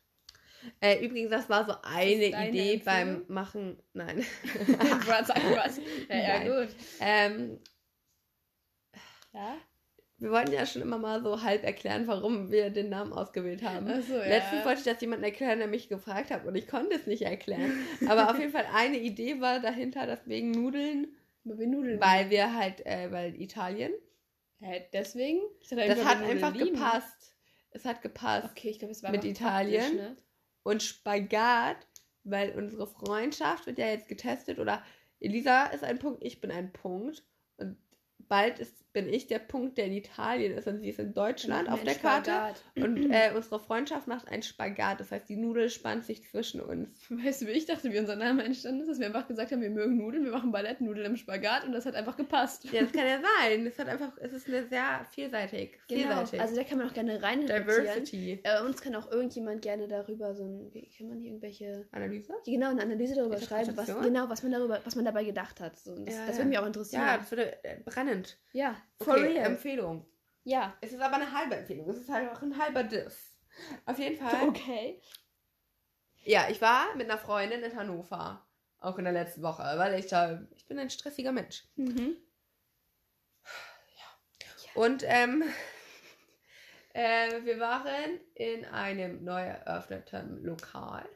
Äh, 0.80 1.04
übrigens, 1.04 1.30
das 1.30 1.48
war 1.48 1.64
so 1.64 1.74
eine 1.82 2.48
Idee 2.48 2.82
beim? 2.84 3.24
Machen. 3.28 3.80
Nein. 3.92 4.18
was, 5.06 5.28
was. 5.28 5.80
Ja, 6.08 6.16
ja, 6.16 6.60
gut. 6.64 6.74
Ähm, 7.00 7.60
Ja? 9.32 9.56
Wir 10.18 10.30
wollten 10.32 10.52
ja 10.52 10.66
schon 10.66 10.82
immer 10.82 10.98
mal 10.98 11.22
so 11.22 11.42
halb 11.42 11.62
erklären, 11.64 12.06
warum 12.08 12.50
wir 12.50 12.70
den 12.70 12.88
Namen 12.88 13.12
ausgewählt 13.12 13.62
haben. 13.62 13.88
Achso, 13.88 14.14
ja. 14.14 14.26
Letztens 14.26 14.64
wollte 14.64 14.80
ich 14.80 14.84
das 14.84 15.00
jemandem 15.00 15.30
erklären, 15.30 15.58
der 15.58 15.68
mich 15.68 15.88
gefragt 15.88 16.30
hat 16.30 16.44
und 16.44 16.56
ich 16.56 16.66
konnte 16.66 16.96
es 16.96 17.06
nicht 17.06 17.22
erklären. 17.22 17.72
Aber 18.08 18.30
auf 18.30 18.38
jeden 18.38 18.50
Fall 18.50 18.66
eine 18.74 18.98
Idee 18.98 19.40
war 19.40 19.60
dahinter, 19.60 20.06
deswegen 20.06 20.50
Nudeln, 20.50 21.16
Aber 21.44 21.58
wir 21.58 21.66
Nudeln. 21.68 22.00
weil 22.00 22.30
wir 22.30 22.54
halt, 22.54 22.84
äh, 22.84 23.12
weil 23.12 23.40
Italien. 23.40 23.92
Hä, 24.60 24.86
deswegen? 24.92 25.40
Das 25.70 26.04
hat 26.04 26.22
einfach 26.22 26.52
lieben. 26.52 26.74
gepasst. 26.74 27.36
Es 27.70 27.84
hat 27.84 28.02
gepasst. 28.02 28.48
Okay, 28.50 28.70
ich 28.70 28.78
glaube, 28.80 28.92
es 28.92 29.02
war 29.04 29.12
Mit 29.12 29.24
Italien? 29.24 29.96
Ne? 29.96 30.16
Und 30.64 30.82
Spagat, 30.82 31.76
weil 32.24 32.50
unsere 32.56 32.88
Freundschaft 32.88 33.66
wird 33.66 33.78
ja 33.78 33.86
jetzt 33.86 34.08
getestet 34.08 34.58
oder 34.58 34.82
Elisa 35.20 35.66
ist 35.66 35.84
ein 35.84 35.98
Punkt, 35.98 36.24
ich 36.24 36.40
bin 36.40 36.50
ein 36.50 36.72
Punkt. 36.72 37.22
Und 37.56 37.76
bald 38.28 38.58
ist, 38.58 38.78
bin 38.92 39.08
ich 39.08 39.26
der 39.26 39.38
Punkt, 39.38 39.78
der 39.78 39.86
in 39.86 39.92
Italien 39.92 40.56
ist 40.56 40.66
und 40.66 40.80
sie 40.80 40.88
ist 40.88 40.98
in 40.98 41.12
Deutschland 41.12 41.68
auf 41.68 41.82
der 41.82 41.92
einen 41.92 42.02
Karte. 42.02 42.30
Spagat. 42.30 42.64
Und 42.76 42.96
äh, 43.12 43.32
unsere 43.34 43.60
Freundschaft 43.60 44.08
macht 44.08 44.28
einen 44.28 44.42
Spagat. 44.42 44.98
Das 45.00 45.12
heißt, 45.12 45.28
die 45.28 45.36
Nudel 45.36 45.68
spannt 45.70 46.04
sich 46.04 46.24
zwischen 46.24 46.60
uns. 46.60 46.88
Weißt 47.10 47.42
du, 47.42 47.46
wie 47.46 47.52
ich 47.52 47.66
dachte, 47.66 47.92
wie 47.92 47.98
unser 47.98 48.16
Name 48.16 48.42
entstanden 48.44 48.80
ist? 48.80 48.88
Dass 48.88 48.98
wir 48.98 49.06
einfach 49.06 49.28
gesagt 49.28 49.52
haben, 49.52 49.60
wir 49.60 49.70
mögen 49.70 49.98
Nudeln, 49.98 50.24
wir 50.24 50.32
machen 50.32 50.50
Ballettnudeln 50.50 51.06
im 51.06 51.16
Spagat 51.16 51.64
und 51.64 51.72
das 51.72 51.86
hat 51.86 51.94
einfach 51.94 52.16
gepasst. 52.16 52.64
Ja, 52.72 52.82
das 52.82 52.92
kann 52.92 53.06
ja 53.06 53.20
sein. 53.40 53.66
Es 53.66 53.78
hat 53.78 53.88
einfach, 53.88 54.12
es 54.18 54.32
ist 54.32 54.48
eine 54.48 54.66
sehr 54.66 55.06
vielseitig. 55.12 55.78
Genau, 55.88 56.16
Vielseitig. 56.16 56.40
also 56.40 56.56
da 56.56 56.64
kann 56.64 56.78
man 56.78 56.88
auch 56.88 56.94
gerne 56.94 57.22
rein 57.22 57.46
Diversity. 57.46 58.40
Äh, 58.42 58.64
uns 58.64 58.80
kann 58.80 58.94
auch 58.94 59.10
irgendjemand 59.12 59.62
gerne 59.62 59.86
darüber 59.86 60.34
so 60.34 60.44
ein, 60.44 60.72
wie 60.72 60.88
kann 60.96 61.08
man 61.08 61.18
hier 61.18 61.28
irgendwelche, 61.28 61.86
Analyse? 61.92 62.32
genau, 62.44 62.70
eine 62.70 62.82
Analyse 62.82 63.14
darüber 63.14 63.38
schreiben, 63.38 63.76
was, 63.76 63.86
genau, 63.86 64.28
was 64.28 64.42
man 64.42 64.52
darüber, 64.52 64.80
was 64.82 64.96
man 64.96 65.04
dabei 65.04 65.24
gedacht 65.24 65.60
hat. 65.60 65.78
So, 65.78 65.94
das 65.94 66.14
Ja, 66.14 66.26
das 66.26 66.36
würde 66.38 66.48
mich 66.48 66.58
auch 66.58 66.66
interessieren. 66.66 67.02
Ja, 67.02 67.18
das 67.18 67.30
würde 67.30 67.64
äh, 67.64 67.76
brennend. 68.08 68.38
ja, 68.52 68.76
for 69.00 69.14
Okay, 69.14 69.26
real. 69.26 69.46
Empfehlung. 69.46 70.06
ja, 70.44 70.76
Es 70.80 70.92
ist 70.92 71.00
aber 71.00 71.16
eine 71.16 71.32
halbe 71.32 71.56
Empfehlung. 71.56 71.88
Es 71.88 71.98
ist 71.98 72.08
halt 72.10 72.30
auch 72.30 72.42
ein 72.42 72.56
halber 72.58 72.82
Diss. 72.84 73.34
Auf 73.86 73.98
jeden 73.98 74.16
Fall. 74.16 74.48
Okay. 74.48 75.00
Ja, 76.24 76.48
ich 76.50 76.60
war 76.60 76.94
mit 76.96 77.08
einer 77.08 77.18
Freundin 77.18 77.62
in 77.62 77.74
Hannover. 77.76 78.44
Auch 78.80 78.96
in 78.98 79.04
der 79.04 79.12
letzten 79.12 79.42
Woche, 79.42 79.62
weil 79.62 79.98
ich 79.98 80.06
da, 80.06 80.40
ich 80.54 80.66
bin 80.66 80.78
ein 80.78 80.90
stressiger 80.90 81.32
Mensch. 81.32 81.64
Mhm. 81.76 82.16
Und 84.74 85.02
ähm, 85.06 85.42
äh, 86.92 87.44
wir 87.44 87.58
waren 87.58 88.20
in 88.34 88.64
einem 88.66 89.24
neu 89.24 89.40
eröffneten 89.42 90.44
Lokal. 90.44 91.08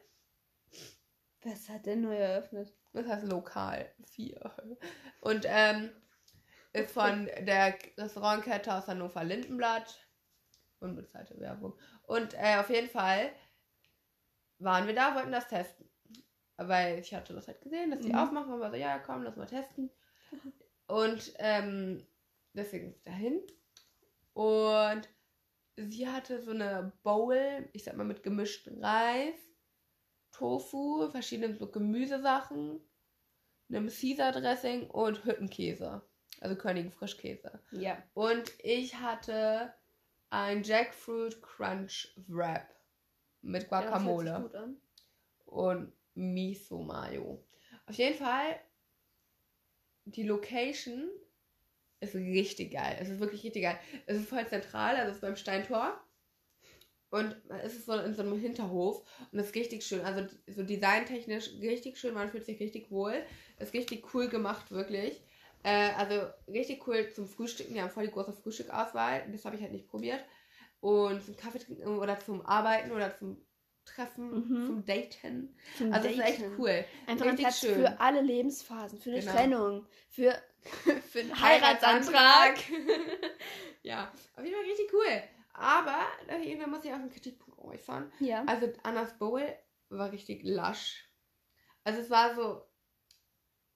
Was 1.43 1.69
hat 1.69 1.85
denn 1.85 2.01
neu 2.01 2.15
eröffnet? 2.17 2.73
Das 2.91 3.07
heißt 3.07 3.27
Lokal 3.27 3.89
4. 4.11 4.39
Und 5.21 5.45
ähm, 5.47 5.89
ist 6.73 6.91
von 6.91 7.25
der 7.25 7.77
Restaurantkette 7.97 8.73
aus 8.73 8.87
Hannover 8.87 9.23
Lindenblatt. 9.23 10.07
Unbezahlte 10.79 11.39
Werbung. 11.39 11.79
Und 12.03 12.33
äh, 12.33 12.57
auf 12.57 12.69
jeden 12.69 12.89
Fall 12.89 13.31
waren 14.59 14.87
wir 14.87 14.95
da, 14.95 15.15
wollten 15.15 15.31
das 15.31 15.47
testen. 15.47 15.89
Weil 16.57 16.99
ich 16.99 17.13
hatte 17.13 17.33
das 17.33 17.47
halt 17.47 17.61
gesehen, 17.61 17.91
dass 17.91 18.01
die 18.01 18.09
Mhm. 18.09 18.15
aufmachen 18.15 18.53
und 18.53 18.59
war 18.59 18.71
so, 18.71 18.77
ja, 18.77 18.99
komm, 18.99 19.23
lass 19.23 19.35
mal 19.35 19.45
testen. 19.45 19.89
Und 20.87 21.33
ähm, 21.39 22.05
deswegen 22.53 22.91
ist 22.91 23.05
dahin. 23.07 23.41
Und 24.33 25.07
sie 25.77 26.07
hatte 26.07 26.41
so 26.41 26.51
eine 26.51 26.91
Bowl, 27.03 27.69
ich 27.73 27.83
sag 27.83 27.95
mal 27.95 28.03
mit 28.03 28.23
gemischten 28.23 28.83
Reis, 28.83 29.35
Tofu, 30.31 31.09
verschiedenen 31.11 31.57
so 31.57 31.69
Gemüsesachen, 31.71 32.81
einem 33.69 33.87
Caesar 33.87 34.31
Dressing 34.31 34.89
und 34.89 35.23
Hüttenkäse. 35.23 36.01
Also 36.41 36.55
Körnigen 36.55 36.91
Frischkäse. 36.91 37.59
Ja. 37.71 38.01
Und 38.13 38.51
ich 38.59 38.95
hatte 38.95 39.73
ein 40.29 40.63
Jackfruit 40.63 41.41
Crunch 41.41 42.13
Wrap 42.27 42.73
mit 43.41 43.69
Ja, 43.69 43.81
das 43.81 43.89
hört 43.89 43.93
sich 43.93 44.03
Guacamole 44.03 44.41
gut 44.41 44.55
an. 44.55 44.77
und 45.45 45.93
Miso 46.15 46.81
Mayo. 46.81 47.43
Auf 47.85 47.95
jeden 47.95 48.17
Fall, 48.17 48.59
die 50.05 50.23
Location 50.23 51.09
ist 51.99 52.15
richtig 52.15 52.73
geil. 52.73 52.97
Es 52.99 53.09
ist 53.09 53.19
wirklich 53.19 53.43
richtig 53.43 53.63
geil. 53.63 53.79
Es 54.05 54.17
ist 54.17 54.29
voll 54.29 54.45
zentral, 54.47 54.95
also 54.95 55.09
es 55.09 55.15
ist 55.15 55.21
beim 55.21 55.35
Steintor. 55.35 55.99
Und 57.09 57.35
es 57.61 57.75
ist 57.75 57.85
so 57.85 57.93
in 57.93 58.15
so 58.15 58.23
einem 58.23 58.39
Hinterhof 58.39 59.05
und 59.31 59.37
es 59.37 59.47
ist 59.47 59.55
richtig 59.55 59.85
schön. 59.85 60.01
Also 60.01 60.27
so 60.47 60.63
designtechnisch 60.63 61.51
richtig 61.61 61.99
schön, 61.99 62.15
man 62.15 62.31
fühlt 62.31 62.43
sich 62.43 62.59
richtig 62.59 62.89
wohl. 62.89 63.23
Ist 63.59 63.73
richtig 63.73 64.13
cool 64.15 64.29
gemacht, 64.29 64.71
wirklich. 64.71 65.21
Äh, 65.63 65.91
also 65.93 66.27
richtig 66.47 66.85
cool 66.87 67.09
zum 67.13 67.27
Frühstücken. 67.27 67.73
Die 67.73 67.81
haben 67.81 67.89
voll 67.89 68.05
die 68.05 68.11
große 68.11 68.33
Frühstückauswahl. 68.33 69.23
Das 69.31 69.45
habe 69.45 69.55
ich 69.55 69.61
halt 69.61 69.71
nicht 69.71 69.87
probiert. 69.87 70.23
Und 70.81 71.23
zum 71.23 71.35
Kaffee 71.37 71.59
trinken 71.59 71.97
oder 71.97 72.19
zum 72.19 72.45
Arbeiten 72.45 72.91
oder 72.91 73.15
zum 73.15 73.37
Treffen, 73.85 74.31
Mhm. 74.31 74.65
zum 74.67 74.85
Daten. 74.85 75.55
Zum 75.77 75.93
Also 75.93 76.07
es 76.09 76.15
ist 76.15 76.19
echt 76.21 76.41
Daten. 76.41 76.55
cool. 76.57 76.85
Einfach 77.07 77.25
ein 77.25 77.29
Richtig 77.31 77.45
Platz 77.45 77.59
schön. 77.59 77.73
für 77.75 77.99
alle 78.01 78.21
Lebensphasen, 78.21 78.99
für 78.99 79.11
eine 79.11 79.19
Genau. 79.19 79.31
Trennung, 79.31 79.87
für, 80.09 80.41
Für 81.11 81.19
einen 81.19 81.41
Heiratsantrag. 81.41 82.55
ja, 83.83 84.11
auf 84.35 84.43
jeden 84.43 84.55
Fall 84.55 84.65
richtig 84.65 84.93
cool. 84.93 85.23
Aber 85.53 85.99
irgendwann 86.41 86.71
muss 86.71 86.83
ich 86.85 86.91
auch 86.91 86.95
einen 86.95 87.09
Kritikpunkt 87.11 87.59
äußern. 87.59 88.11
Ja. 88.19 88.43
Also 88.47 88.71
Annas 88.83 89.17
Bowl 89.17 89.43
war 89.89 90.11
richtig 90.11 90.41
lasch. 90.43 91.09
Also 91.83 91.99
es 91.99 92.09
war 92.09 92.33
so 92.33 92.61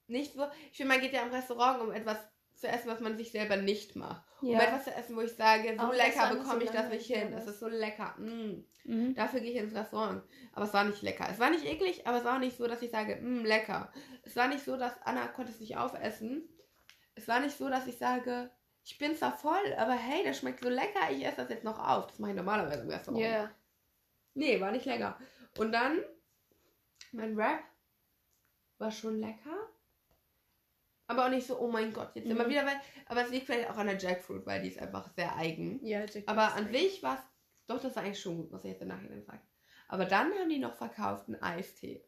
nicht 0.08 0.34
so. 0.34 0.46
Ich 0.72 0.76
finde, 0.76 0.94
man 0.94 1.00
geht 1.00 1.12
ja 1.12 1.22
im 1.22 1.30
Restaurant, 1.30 1.80
um 1.82 1.92
etwas 1.92 2.18
zu 2.54 2.66
essen, 2.66 2.88
was 2.88 3.00
man 3.00 3.16
sich 3.16 3.30
selber 3.30 3.56
nicht 3.56 3.96
macht. 3.96 4.24
Um 4.42 4.50
ja. 4.50 4.60
etwas 4.60 4.84
zu 4.84 4.94
essen, 4.94 5.16
wo 5.16 5.20
ich 5.20 5.32
sage, 5.32 5.76
so 5.78 5.86
Auch 5.86 5.94
lecker 5.94 6.34
bekomme 6.34 6.64
ich 6.64 6.70
das 6.70 6.88
nicht 6.88 7.06
hin. 7.06 7.30
Das 7.32 7.46
was? 7.46 7.54
ist 7.54 7.60
so 7.60 7.68
lecker. 7.68 8.14
Mm. 8.18 8.64
Mhm. 8.84 9.14
Dafür 9.14 9.40
gehe 9.40 9.52
ich 9.52 9.58
ins 9.58 9.74
Restaurant. 9.74 10.22
Aber 10.52 10.64
es 10.64 10.72
war 10.72 10.84
nicht 10.84 11.02
lecker. 11.02 11.28
Es 11.30 11.38
war 11.38 11.50
nicht 11.50 11.64
eklig, 11.64 12.06
aber 12.06 12.18
es 12.18 12.24
war 12.24 12.36
auch 12.36 12.40
nicht 12.40 12.56
so, 12.56 12.66
dass 12.66 12.82
ich 12.82 12.90
sage, 12.90 13.16
mh, 13.16 13.46
lecker. 13.46 13.92
Es 14.24 14.34
war 14.34 14.48
nicht 14.48 14.64
so, 14.64 14.76
dass 14.76 15.00
Anna 15.02 15.28
konnte 15.28 15.52
es 15.52 15.60
nicht 15.60 15.76
aufessen. 15.76 16.48
Es 17.14 17.28
war 17.28 17.40
nicht 17.40 17.56
so, 17.56 17.68
dass 17.68 17.86
ich 17.86 17.98
sage, 17.98 18.50
ich 18.84 18.96
bin 18.96 19.14
zwar 19.14 19.36
voll, 19.36 19.74
aber 19.76 19.92
hey, 19.92 20.24
das 20.24 20.38
schmeckt 20.38 20.60
so 20.60 20.68
lecker, 20.70 21.10
ich 21.10 21.24
esse 21.24 21.36
das 21.36 21.50
jetzt 21.50 21.64
noch 21.64 21.78
auf. 21.78 22.06
Das 22.06 22.18
mache 22.18 22.30
ich 22.30 22.36
normalerweise 22.36 22.82
im 22.82 22.88
Restaurant. 22.88 23.22
Ja. 23.22 23.50
Nee, 24.34 24.60
war 24.60 24.70
nicht 24.70 24.86
lecker. 24.86 25.18
Und 25.58 25.72
dann, 25.72 25.98
mein 27.12 27.36
Wrap 27.36 27.62
war 28.78 28.90
schon 28.90 29.20
lecker. 29.20 29.68
Aber 31.08 31.26
auch 31.26 31.30
nicht 31.30 31.46
so, 31.46 31.58
oh 31.58 31.68
mein 31.70 31.92
Gott, 31.92 32.10
jetzt 32.14 32.26
Mhm. 32.26 32.30
immer 32.32 32.48
wieder, 32.48 32.64
weil, 32.64 32.80
aber 33.06 33.22
es 33.22 33.30
liegt 33.30 33.46
vielleicht 33.46 33.68
auch 33.70 33.76
an 33.78 33.86
der 33.88 33.98
Jackfruit, 33.98 34.46
weil 34.46 34.62
die 34.62 34.68
ist 34.68 34.78
einfach 34.78 35.08
sehr 35.16 35.34
eigen. 35.36 35.84
Ja, 35.84 36.04
Jack 36.04 36.24
Aber 36.26 36.54
an 36.54 36.70
sich 36.70 37.02
war 37.02 37.16
es, 37.16 37.22
doch, 37.66 37.80
das 37.80 37.96
war 37.96 38.02
eigentlich 38.04 38.20
schon 38.20 38.36
gut, 38.36 38.52
was 38.52 38.62
ich 38.64 38.70
jetzt 38.70 38.82
im 38.82 38.88
Nachhinein 38.88 39.24
sage. 39.24 39.40
Aber 39.88 40.04
dann 40.04 40.32
haben 40.32 40.48
die 40.48 40.58
noch 40.58 40.74
verkauft 40.74 41.26
einen 41.28 41.42
Eistee. 41.42 42.04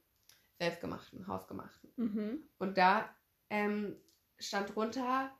Selbstgemachten, 0.59 1.27
hausgemachten. 1.27 1.91
Mhm. 1.97 2.43
Und 2.59 2.77
da 2.77 3.09
ähm, 3.49 3.97
stand 4.39 4.75
drunter 4.75 5.31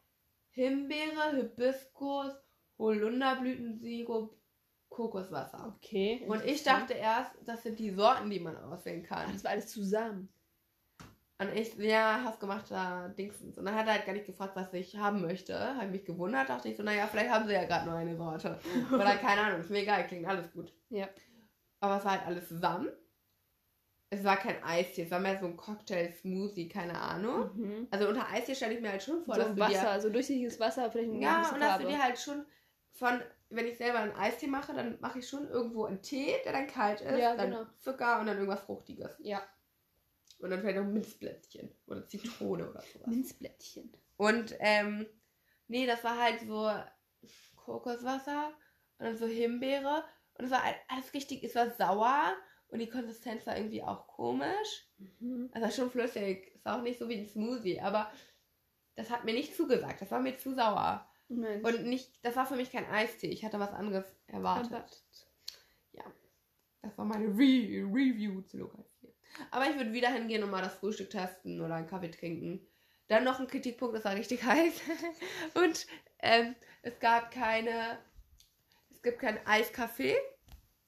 Himbeere, 0.53 1.37
Hibiskus, 1.37 2.33
Holunderblütensirup, 2.79 4.37
Kokoswasser. 4.89 5.75
Okay. 5.77 6.25
Und 6.27 6.45
ich 6.45 6.63
dachte 6.63 6.95
erst, 6.95 7.33
das 7.45 7.63
sind 7.63 7.79
die 7.79 7.91
Sorten, 7.91 8.31
die 8.31 8.41
man 8.41 8.57
auswählen 8.57 9.03
kann. 9.03 9.31
das 9.33 9.45
war 9.45 9.51
alles 9.53 9.69
zusammen. 9.69 10.29
Und 11.41 11.57
ich, 11.57 11.75
ja, 11.77 12.23
hausgemachter 12.25 13.15
Dingsens. 13.17 13.57
Und 13.57 13.65
dann 13.65 13.75
hat 13.75 13.87
er 13.87 13.95
halt 13.95 14.05
gar 14.05 14.13
nicht 14.13 14.27
gefragt, 14.27 14.55
was 14.57 14.75
ich 14.75 14.99
haben 14.99 15.23
möchte. 15.23 15.59
Habe 15.59 15.87
ich 15.87 15.91
mich 15.91 16.05
gewundert, 16.05 16.51
dachte 16.51 16.69
ich 16.69 16.77
so, 16.77 16.83
naja, 16.83 17.07
vielleicht 17.07 17.31
haben 17.31 17.47
sie 17.47 17.55
ja 17.55 17.65
gerade 17.65 17.89
nur 17.89 17.97
eine 17.97 18.15
Sorte. 18.15 18.61
Oder 18.93 19.17
keine 19.17 19.41
Ahnung, 19.41 19.61
ist 19.61 19.71
mir 19.71 19.79
egal, 19.81 20.07
klingt 20.07 20.27
alles 20.29 20.53
gut. 20.53 20.71
Ja. 20.91 21.09
Aber 21.81 21.97
es 21.97 22.05
war 22.05 22.13
halt 22.13 22.27
alles 22.27 22.47
zusammen. 22.47 22.91
Es 24.11 24.23
war 24.23 24.37
kein 24.37 24.63
Eistee, 24.63 25.05
es 25.05 25.11
war 25.11 25.21
mehr 25.21 25.39
so 25.39 25.47
ein 25.47 25.57
Cocktail-Smoothie, 25.57 26.69
keine 26.69 27.01
Ahnung. 27.01 27.51
Mhm. 27.57 27.89
Also 27.91 28.09
unter 28.09 28.29
Eistee 28.29 28.55
stelle 28.55 28.75
ich 28.75 28.81
mir 28.83 28.91
halt 28.91 29.03
schon 29.03 29.25
vor, 29.25 29.37
so 29.37 29.41
dass 29.43 29.55
du 29.55 29.61
Wasser, 29.61 30.01
so 30.01 30.11
durchsichtiges 30.11 30.61
Wasser, 30.61 30.91
vielleicht 30.91 31.11
dir, 31.11 31.17
ein 31.17 31.23
ja, 31.23 31.51
und 31.55 31.61
dass 31.61 31.79
du 31.79 31.87
dir 31.87 32.03
halt 32.03 32.19
schon 32.19 32.45
von, 32.93 33.23
wenn 33.49 33.67
ich 33.67 33.79
selber 33.79 34.01
einen 34.01 34.15
Eistee 34.15 34.49
mache, 34.49 34.75
dann 34.75 34.99
mache 35.01 35.21
ich 35.21 35.29
schon 35.29 35.49
irgendwo 35.49 35.85
einen 35.85 36.03
Tee, 36.03 36.35
der 36.45 36.53
dann 36.53 36.67
kalt 36.67 37.01
ist, 37.01 37.19
Ja, 37.19 37.35
dann 37.35 37.51
genau. 37.53 37.67
Zucker 37.79 38.21
und 38.21 38.27
dann 38.27 38.37
irgendwas 38.37 38.61
Fruchtiges. 38.61 39.17
Ja. 39.21 39.43
Und 40.41 40.51
dann 40.51 40.61
vielleicht 40.61 40.79
noch 40.79 40.87
Minzblättchen 40.87 41.71
oder 41.87 42.07
Zitrone 42.07 42.71
oder 42.71 42.83
sowas. 42.83 43.07
Minzblättchen. 43.07 43.93
Und 44.17 44.55
ähm, 44.59 45.07
nee, 45.69 45.87
das 45.87 46.03
war 46.03 46.19
halt 46.19 46.41
so 46.41 46.71
Kokoswasser 47.57 48.53
und 48.99 49.07
dann 49.07 49.17
so 49.17 49.27
Himbeere. 49.27 50.05
Und 50.35 50.47
es 50.47 50.51
war 50.51 50.63
alles 50.89 51.13
richtig, 51.13 51.45
es 51.45 51.55
war 51.55 51.71
sauer 51.71 52.35
und 52.69 52.79
die 52.79 52.89
Konsistenz 52.89 53.47
war 53.47 53.57
irgendwie 53.57 53.83
auch 53.83 54.07
komisch. 54.07 54.89
Mhm. 54.99 55.51
Also 55.53 55.71
schon 55.71 55.91
flüssig. 55.91 56.55
Ist 56.55 56.67
auch 56.67 56.83
nicht 56.83 56.99
so 56.99 57.09
wie 57.09 57.19
ein 57.19 57.27
Smoothie, 57.27 57.81
aber 57.81 58.11
das 58.97 59.11
hat 59.11 59.25
mir 59.25 59.35
nicht 59.35 59.55
zugesagt. 59.55 60.01
Das 60.01 60.11
war 60.11 60.21
mir 60.21 60.39
zu 60.39 60.55
sauer. 60.55 61.07
Mensch. 61.29 61.65
Und 61.65 61.85
nicht, 61.85 62.25
das 62.25 62.35
war 62.35 62.47
für 62.47 62.57
mich 62.57 62.73
kein 62.73 62.87
Eistee. 62.87 63.29
Ich 63.29 63.45
hatte 63.45 63.61
was 63.61 63.73
anderes 63.73 64.05
erwartet. 64.27 64.73
Erwartet. 64.73 65.03
Das 66.83 66.97
war 66.97 67.05
meine 67.05 67.27
Re 67.27 67.85
Review 67.93 68.41
zu 68.43 68.59
Lokal 68.59 68.85
4. 68.85 68.90
Aber 69.51 69.67
ich 69.69 69.77
würde 69.77 69.93
wieder 69.93 70.09
hingehen 70.11 70.43
und 70.43 70.51
mal 70.51 70.63
das 70.63 70.75
Frühstück 70.75 71.11
testen 71.11 71.61
oder 71.61 71.75
einen 71.77 71.87
Kaffee 71.87 72.11
trinken. 72.11 72.67
Dann 73.09 73.25
noch 73.25 73.41
ein 73.41 73.47
Kritikpunkt, 73.49 73.97
das 73.97 74.05
war 74.05 74.15
richtig 74.15 74.43
heiß. 74.45 74.75
und 75.55 75.87
ähm, 76.21 76.55
es 76.83 76.99
gab 77.01 77.31
keine, 77.31 77.99
es 78.91 79.03
gibt 79.03 79.19
kein 79.19 79.45
Eiskaffee 79.47 80.17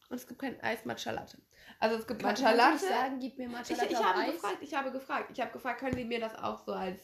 und 0.09 0.17
es 0.17 0.27
gibt 0.27 0.41
kein 0.41 0.61
Eis 0.61 0.85
Matcha 0.85 1.11
Latte. 1.11 1.39
Also 1.81 1.97
es 1.97 2.07
gibt 2.07 2.23
Matcha 2.23 2.53
Latte. 2.53 2.79
sagen, 2.87 3.19
gib 3.19 3.39
mir 3.39 3.49
Matcha 3.49 3.73
Ich, 3.73 3.79
Latte 3.81 3.93
ich 3.93 3.99
auf 3.99 4.05
habe 4.05 4.19
Eis? 4.21 4.33
gefragt, 4.35 4.59
ich 4.61 4.75
habe 4.75 4.93
gefragt, 4.93 5.31
ich 5.33 5.41
habe 5.41 5.53
gefragt, 5.53 5.81
können 5.81 5.97
Sie 5.97 6.05
mir 6.05 6.21
das 6.21 6.35
auch 6.37 6.65
so 6.65 6.73
als 6.73 7.01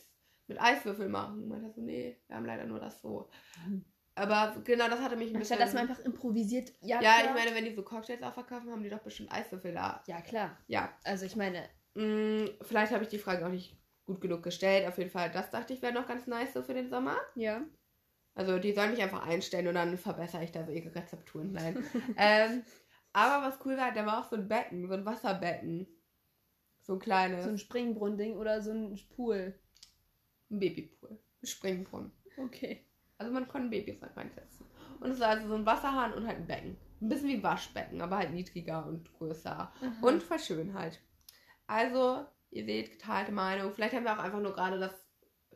mit 0.47 0.61
Eiswürfel 0.61 1.09
machen? 1.09 1.43
Und 1.43 1.49
meinte 1.49 1.71
so, 1.73 1.81
nee, 1.81 2.21
wir 2.29 2.37
haben 2.37 2.47
leider 2.47 2.65
nur 2.65 2.79
das 2.79 3.01
so. 3.01 3.29
Aber 4.19 4.61
genau, 4.65 4.89
das 4.89 5.01
hatte 5.01 5.17
mich 5.17 5.31
ein 5.31 5.37
Anstatt 5.37 5.59
bisschen... 5.59 5.75
dass 5.75 5.75
man 5.75 5.89
einfach 5.89 6.05
improvisiert. 6.05 6.73
Ja, 6.81 7.01
ja, 7.01 7.21
klar. 7.21 7.25
ich 7.25 7.45
meine, 7.45 7.55
wenn 7.57 7.65
die 7.65 7.75
so 7.75 7.83
Cocktails 7.83 8.23
auch 8.23 8.35
verkaufen, 8.35 8.71
haben 8.71 8.83
die 8.83 8.91
doch 8.91 9.01
bestimmt 9.01 9.33
Eiswürfel 9.33 9.73
da. 9.73 10.03
Ja, 10.07 10.21
klar. 10.21 10.57
Ja, 10.67 10.93
Also 11.05 11.25
ich 11.27 11.37
meine, 11.37 11.69
Mm, 11.99 12.47
vielleicht 12.63 12.93
habe 12.93 13.03
ich 13.03 13.11
die 13.11 13.19
Frage 13.19 13.45
auch 13.45 13.51
nicht 13.51 13.77
gut 14.07 14.21
genug 14.21 14.45
gestellt. 14.45 14.87
Auf 14.87 14.99
jeden 14.99 15.11
Fall, 15.11 15.31
das 15.33 15.51
dachte 15.51 15.73
ich 15.73 15.83
wäre 15.83 15.93
noch 15.93 16.07
ganz 16.07 16.27
nice 16.29 16.53
so 16.53 16.63
für 16.63 16.75
den 16.75 16.89
Sommer. 16.91 17.17
ja. 17.35 17.63
Also 18.35 18.61
die 18.61 18.73
sollen 18.73 18.93
mich 18.93 19.03
einfach 19.03 19.27
einstellen 19.27 19.67
und 19.67 19.75
dann 19.75 19.99
verbessere 19.99 20.45
ich 20.45 20.53
da 20.53 20.65
so 20.65 20.71
ihre 20.71 20.95
Rezepturen. 20.95 21.51
Nein. 21.51 21.85
ähm, 22.17 22.63
aber 23.13 23.45
was 23.49 23.59
cool 23.65 23.77
war, 23.77 23.93
da 23.93 24.07
war 24.07 24.21
auch 24.21 24.31
so 24.31 24.37
ein 24.37 24.47
Becken, 24.47 24.87
so 24.87 24.95
ein 24.95 25.05
Wasserbecken. 25.05 25.89
So 26.83 26.93
ein 26.93 26.99
kleines. 27.01 27.43
So 27.43 27.51
ein 27.51 27.59
Springbrunnen-Ding 27.59 28.37
oder 28.37 28.63
so 28.63 28.71
ein 28.71 28.97
Pool. 29.17 29.59
ein 30.53 30.61
Babypool. 30.61 31.19
Springbrunnen. 31.43 32.13
Okay. 32.37 32.87
Also 33.19 33.33
man 33.33 33.49
konnte 33.49 33.69
Babys 33.69 34.01
halt 34.01 34.17
reinsetzen. 34.17 34.67
Und 35.01 35.11
es 35.11 35.21
war 35.21 35.29
also 35.29 35.49
so 35.49 35.55
ein 35.55 35.67
Wasserhahn 35.67 36.13
und 36.15 36.27
halt 36.27 36.39
ein 36.39 36.47
Becken. 36.47 36.77
Ein 37.01 37.09
bisschen 37.09 37.29
wie 37.29 37.35
ein 37.35 37.43
Waschbecken, 37.43 38.01
aber 38.01 38.19
halt 38.19 38.33
niedriger 38.33 38.85
und 38.87 39.13
größer. 39.13 39.73
Und 40.01 40.23
voll 40.23 40.39
schön 40.39 40.75
halt. 40.75 41.01
Also, 41.67 42.27
ihr 42.51 42.65
seht, 42.65 42.93
geteilte 42.93 43.33
Meinung. 43.33 43.73
Vielleicht 43.73 43.95
haben 43.95 44.05
wir 44.05 44.15
auch 44.15 44.23
einfach 44.23 44.41
nur 44.41 44.55
gerade 44.55 44.79
das 44.79 44.93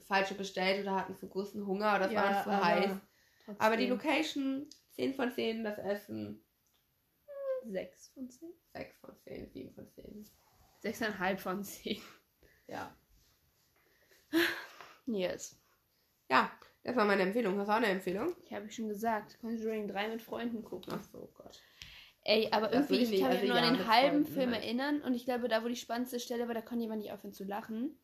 Falsche 0.07 0.35
bestellt 0.35 0.83
oder 0.83 0.97
hatten 0.97 1.17
zu 1.17 1.29
großen 1.29 1.67
Hunger 1.67 1.97
oder 1.97 2.09
es 2.09 2.15
war 2.15 2.29
uns 2.29 2.45
zu 2.45 2.65
heiß. 2.65 2.91
Aber 3.59 3.77
die 3.77 3.89
Trotzdem. 3.89 4.09
Location, 4.09 4.71
10 4.91 5.15
von 5.15 5.33
10, 5.33 5.65
das 5.65 5.79
Essen, 5.79 6.45
hm, 7.63 7.73
6 7.73 8.09
von 8.11 8.31
10? 8.31 8.53
6 8.75 8.99
von 8.99 9.17
10, 9.25 9.51
7 9.51 9.75
von 9.75 9.89
10. 9.89 10.29
6,5 10.85 11.39
von 11.39 11.65
10. 11.65 12.03
Ja. 12.69 12.95
Yes. 15.07 15.61
Ja, 16.31 16.51
das 16.85 16.97
war 16.97 17.05
meine 17.05 17.23
Empfehlung. 17.23 17.59
Hast 17.59 17.69
du 17.69 17.73
auch 17.73 17.77
eine 17.77 17.87
Empfehlung? 17.87 18.35
Ich 18.45 18.53
habe 18.53 18.71
schon 18.71 18.89
gesagt, 18.89 19.39
Conjuring 19.41 19.89
3 19.89 20.09
mit 20.09 20.23
Freunden 20.23 20.65
gucken. 20.65 20.93
Ach 20.97 21.03
so, 21.13 21.29
Gott. 21.35 21.61
Ey, 22.25 22.49
aber 22.53 22.69
Das 22.69 22.91
irgendwie, 22.91 23.03
ich 23.05 23.11
nicht, 23.11 23.21
kann 23.21 23.31
mich 23.31 23.41
also 23.41 23.53
nur 23.53 23.63
ja, 23.63 23.69
an 23.69 23.77
den 23.77 23.87
halben 23.87 24.25
Freunden 24.25 24.33
Film 24.33 24.51
halt. 24.53 24.63
erinnern 24.63 25.03
und 25.03 25.15
ich 25.15 25.25
glaube, 25.25 25.49
da, 25.49 25.65
wo 25.65 25.69
die 25.69 25.77
spannendste 25.77 26.21
Stelle 26.21 26.47
war, 26.47 26.55
da 26.55 26.61
konnte 26.63 26.83
jemand 26.83 27.03
nicht 27.03 27.13
aufhören 27.13 27.33
zu 27.33 27.45
lachen. 27.45 27.99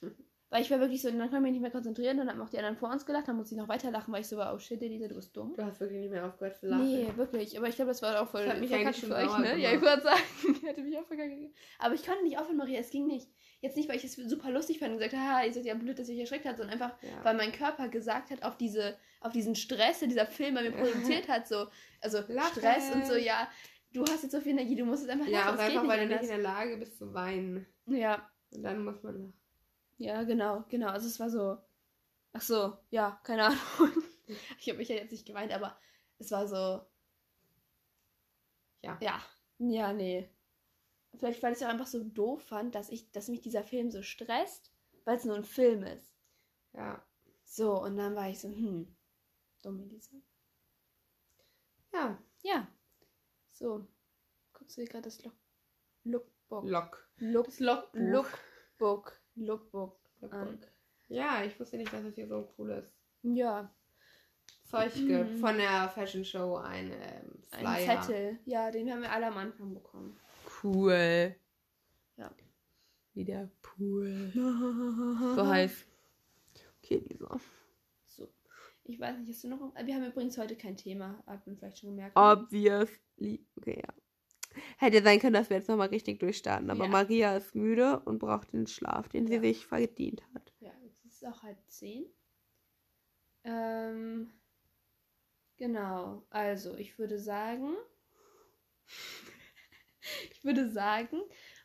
Weil 0.52 0.60
ich 0.60 0.70
war 0.70 0.80
wirklich 0.80 1.00
so, 1.00 1.08
dann 1.08 1.18
konnte 1.18 1.36
ich 1.36 1.40
mich 1.42 1.52
nicht 1.52 1.62
mehr 1.62 1.70
konzentrieren 1.70 2.20
und 2.20 2.26
dann 2.26 2.36
haben 2.36 2.42
auch 2.46 2.50
die 2.50 2.58
anderen 2.58 2.76
vor 2.76 2.90
uns 2.90 3.06
gelacht, 3.06 3.26
dann 3.26 3.36
musste 3.36 3.54
ich 3.54 3.58
noch 3.58 3.68
weiter 3.68 3.90
lachen, 3.90 4.12
weil 4.12 4.20
ich 4.20 4.26
so 4.28 4.36
war, 4.36 4.52
oh 4.54 4.58
shit, 4.58 4.82
Elisa, 4.82 5.08
du 5.08 5.14
bist 5.14 5.34
dumm. 5.34 5.54
Du 5.56 5.64
hast 5.64 5.80
wirklich 5.80 5.98
nicht 6.00 6.10
mehr 6.10 6.26
aufgehört 6.26 6.58
zu 6.58 6.66
lachen. 6.66 6.84
Nee, 6.84 7.08
wirklich. 7.16 7.56
Aber 7.56 7.68
ich 7.68 7.74
glaube, 7.76 7.90
das 7.90 8.02
war 8.02 8.20
auch 8.20 8.28
voll 8.28 8.42
Das 8.44 8.52
hat 8.52 8.60
mich 8.60 8.74
eigentlich 8.74 8.98
schon 8.98 9.08
für 9.08 9.14
euch, 9.16 9.38
ne? 9.38 9.56
Ja, 9.58 9.72
ich 9.72 9.80
wollte 9.80 10.02
sagen, 10.02 10.20
ich 10.54 10.62
hätte 10.62 10.82
mich 10.82 10.98
auch 10.98 11.06
vergangen. 11.06 11.54
Aber 11.78 11.94
ich 11.94 12.04
konnte 12.04 12.22
nicht 12.22 12.36
aufhören, 12.38 12.58
Maria, 12.58 12.80
es 12.80 12.90
ging 12.90 13.06
nicht. 13.06 13.30
Jetzt 13.62 13.78
nicht, 13.78 13.88
weil 13.88 13.96
ich 13.96 14.04
es 14.04 14.14
super 14.14 14.50
lustig 14.50 14.78
fand 14.78 14.92
und 14.92 14.98
gesagt 14.98 15.14
habe, 15.14 15.24
haha, 15.24 15.44
ihr 15.46 15.54
seid 15.54 15.64
ja 15.64 15.72
blöd, 15.74 15.98
dass 15.98 16.10
ihr 16.10 16.16
euch 16.16 16.20
erschreckt 16.20 16.44
hat, 16.44 16.58
sondern 16.58 16.74
einfach, 16.74 17.00
Ja. 17.02 17.24
weil 17.24 17.34
mein 17.34 17.52
Körper 17.52 17.88
gesagt 17.88 18.30
hat, 18.30 18.42
auf 18.42 18.58
diese, 18.58 18.98
auf 19.20 19.32
diesen 19.32 19.54
Stress, 19.54 20.00
den 20.00 20.10
dieser 20.10 20.26
Film 20.26 20.54
bei 20.54 20.62
mir 20.64 20.72
produziert 20.72 21.28
hat, 21.28 21.48
so, 21.48 21.66
also 22.02 22.18
Lachen. 22.28 22.58
Stress 22.60 22.92
und 22.94 23.06
so, 23.06 23.14
ja, 23.16 23.48
du 23.94 24.02
hast 24.02 24.22
jetzt 24.22 24.32
so 24.32 24.40
viel 24.42 24.52
Energie, 24.52 24.76
du 24.76 24.84
musst 24.84 25.02
jetzt 25.04 25.12
einfach 25.12 25.28
Ja, 25.28 25.46
lachen, 25.46 25.58
es 25.60 25.66
geht 25.66 25.76
einfach, 25.78 25.88
weil 25.88 26.00
du 26.06 26.12
nicht 26.12 26.22
in 26.24 26.28
der 26.28 26.38
Lage 26.38 26.76
bist 26.76 26.98
zu 26.98 27.14
weinen. 27.14 27.66
Ja, 27.86 28.28
Und 28.54 28.62
dann 28.64 28.84
muss 28.84 29.02
man 29.02 29.14
lachen. 29.14 29.41
Ja, 29.98 30.22
genau, 30.24 30.64
genau. 30.68 30.88
Also 30.88 31.06
es 31.06 31.18
war 31.20 31.30
so, 31.30 31.58
ach 32.32 32.42
so, 32.42 32.76
ja, 32.90 33.20
keine 33.24 33.46
Ahnung. 33.48 33.58
Ich 34.58 34.68
habe 34.68 34.78
mich 34.78 34.88
ja 34.88 34.96
jetzt 34.96 35.12
nicht 35.12 35.26
geweint, 35.26 35.52
aber 35.52 35.76
es 36.18 36.30
war 36.32 36.46
so, 36.48 36.86
Ja. 38.82 38.98
ja, 39.00 39.22
ja, 39.58 39.92
nee. 39.92 40.28
Vielleicht, 41.16 41.42
weil 41.42 41.52
ich 41.52 41.58
es 41.58 41.64
auch 41.64 41.70
einfach 41.70 41.86
so 41.86 42.02
doof 42.04 42.42
fand, 42.44 42.74
dass 42.74 42.88
ich, 42.90 43.10
dass 43.12 43.28
mich 43.28 43.40
dieser 43.40 43.64
Film 43.64 43.90
so 43.90 44.02
stresst, 44.02 44.72
weil 45.04 45.16
es 45.16 45.24
nur 45.24 45.36
ein 45.36 45.44
Film 45.44 45.82
ist. 45.84 46.12
Ja. 46.74 47.04
So, 47.44 47.80
und 47.82 47.96
dann 47.96 48.14
war 48.16 48.28
ich 48.30 48.40
so, 48.40 48.48
hm, 48.48 48.94
dumm 49.62 49.80
Elisa. 49.82 50.16
Ja. 51.92 52.18
Ja. 52.42 52.66
So. 53.52 53.86
Guckst 54.52 54.76
du 54.76 54.82
dir 54.82 54.88
gerade 54.88 55.04
das 55.04 55.22
Look 55.24 55.34
Lookbook. 56.04 56.68
Lock. 56.68 57.08
Look 57.18 57.46
Das 57.46 57.60
Logbuch. 57.60 58.28
Lookbook. 58.78 59.21
Lookbook. 59.36 59.98
Lookbook. 60.20 60.40
an. 60.40 60.58
Ja, 61.08 61.44
ich 61.44 61.58
wusste 61.58 61.76
nicht, 61.76 61.92
dass 61.92 62.04
es 62.04 62.14
hier 62.14 62.28
so 62.28 62.52
cool 62.58 62.70
ist. 62.70 62.92
Ja, 63.22 63.70
Zeug 64.64 64.94
Mhm. 64.96 65.06
gibt. 65.08 65.38
Von 65.40 65.56
der 65.58 65.88
Fashion 65.90 66.24
Show 66.24 66.56
ein 66.56 66.90
ähm, 66.92 67.42
ein 67.50 67.60
Flyer. 67.60 68.00
Zettel. 68.02 68.38
Ja, 68.46 68.70
den 68.70 68.90
haben 68.90 69.02
wir 69.02 69.12
alle 69.12 69.26
am 69.26 69.36
Anfang 69.36 69.74
bekommen. 69.74 70.18
Cool. 70.62 71.34
Ja. 72.16 72.30
Wieder 73.14 73.50
cool. 73.78 74.30
so 74.34 74.40
So 75.36 75.46
heiß. 75.46 75.86
Okay, 76.82 77.04
Lisa. 77.08 77.38
So. 78.06 78.28
Ich 78.84 78.98
weiß 78.98 79.18
nicht, 79.18 79.28
hast 79.30 79.44
du 79.44 79.48
noch. 79.48 79.74
Wir 79.84 79.94
haben 79.94 80.06
übrigens 80.06 80.38
heute 80.38 80.56
kein 80.56 80.76
Thema, 80.76 81.22
habt 81.26 81.46
ihr 81.46 81.56
vielleicht 81.56 81.78
schon 81.78 81.90
gemerkt. 81.90 82.16
Obviously. 82.16 83.44
Okay, 83.56 83.82
ja. 83.82 83.94
Hätte 84.78 85.02
sein 85.02 85.20
können, 85.20 85.34
dass 85.34 85.50
wir 85.50 85.56
jetzt 85.56 85.68
nochmal 85.68 85.88
richtig 85.88 86.20
durchstarten. 86.20 86.70
Aber 86.70 86.84
Ja. 86.84 86.90
Maria 86.90 87.36
ist 87.36 87.54
müde 87.54 88.00
und 88.00 88.18
braucht 88.18 88.52
den 88.52 88.66
Schlaf, 88.66 89.08
den 89.08 89.26
sie 89.26 89.34
Ja. 89.36 89.40
sich 89.40 89.66
verdient 89.66 90.22
hat. 90.34 90.52
Ja, 90.60 90.72
jetzt 90.84 91.04
ist 91.04 91.22
es 91.22 91.24
auch 91.24 91.42
halb 91.42 91.58
zehn. 91.68 92.06
Ähm, 93.44 94.32
genau. 95.56 96.24
Also, 96.30 96.74
ich 96.76 96.98
würde 96.98 97.18
sagen, 97.18 97.74
ich 100.30 100.44
würde 100.44 100.70
sagen, 100.70 101.20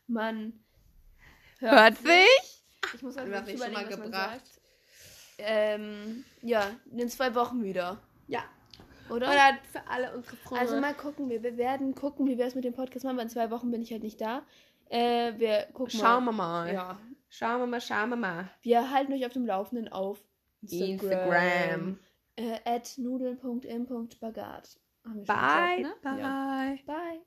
man 0.08 0.64
Hört 1.60 1.98
sich? 1.98 2.64
Ich 2.94 3.02
muss 3.02 3.18
halt 3.18 3.32
hast 3.34 3.48
wirklich 3.48 3.60
mich 3.60 3.64
schon 3.64 3.72
überlegen, 3.72 3.90
mal 3.90 3.92
was 3.92 3.98
man 4.00 4.12
gebracht. 4.12 4.46
sagt. 4.46 4.62
Ähm, 5.40 6.24
ja, 6.42 6.80
in 6.92 7.10
zwei 7.10 7.34
Wochen 7.36 7.64
wieder. 7.64 8.02
Ja. 8.28 8.44
Oder? 9.10 9.28
Oder 9.28 9.58
für 9.72 9.88
alle 9.88 10.16
unsere 10.16 10.36
Freunde. 10.38 10.62
also 10.62 10.80
mal 10.80 10.94
gucken, 10.94 11.30
wir, 11.30 11.44
wir 11.44 11.58
werden 11.58 11.96
gucken, 11.96 12.28
wie 12.28 12.38
wir 12.38 12.46
es 12.46 12.56
mit 12.56 12.64
dem 12.64 12.74
Podcast 12.74 13.06
machen, 13.06 13.18
weil 13.18 13.26
in 13.26 13.30
zwei 13.30 13.52
Wochen 13.52 13.72
bin 13.72 13.82
ich 13.82 13.92
halt 13.92 14.04
nicht 14.04 14.20
da. 14.22 14.44
Äh, 14.90 15.34
wir 15.38 15.68
gucken 15.74 15.92
Schauen 15.92 16.26
mal. 16.26 16.32
wir 16.32 16.38
mal. 16.38 16.74
Ja. 16.74 17.00
Schauen 17.30 17.60
wir 17.60 17.68
mal, 17.68 17.82
schauen 17.82 18.10
wir 18.10 18.16
mal. 18.16 18.50
Wir 18.62 18.90
halten 18.92 19.14
euch 19.14 19.26
auf 19.26 19.34
dem 19.34 19.46
Laufenden 19.46 19.90
auf 19.90 20.24
Instagram. 20.62 20.90
Instagram. 20.92 22.00
Äh, 22.36 22.60
at 22.66 22.94
nudeln.im.bagat. 22.98 24.78
Bye. 25.04 25.20
gesagt, 25.20 25.80
ne? 25.80 25.94
Bye. 26.02 26.20
Ja. 26.20 26.76
Bye. 26.86 27.22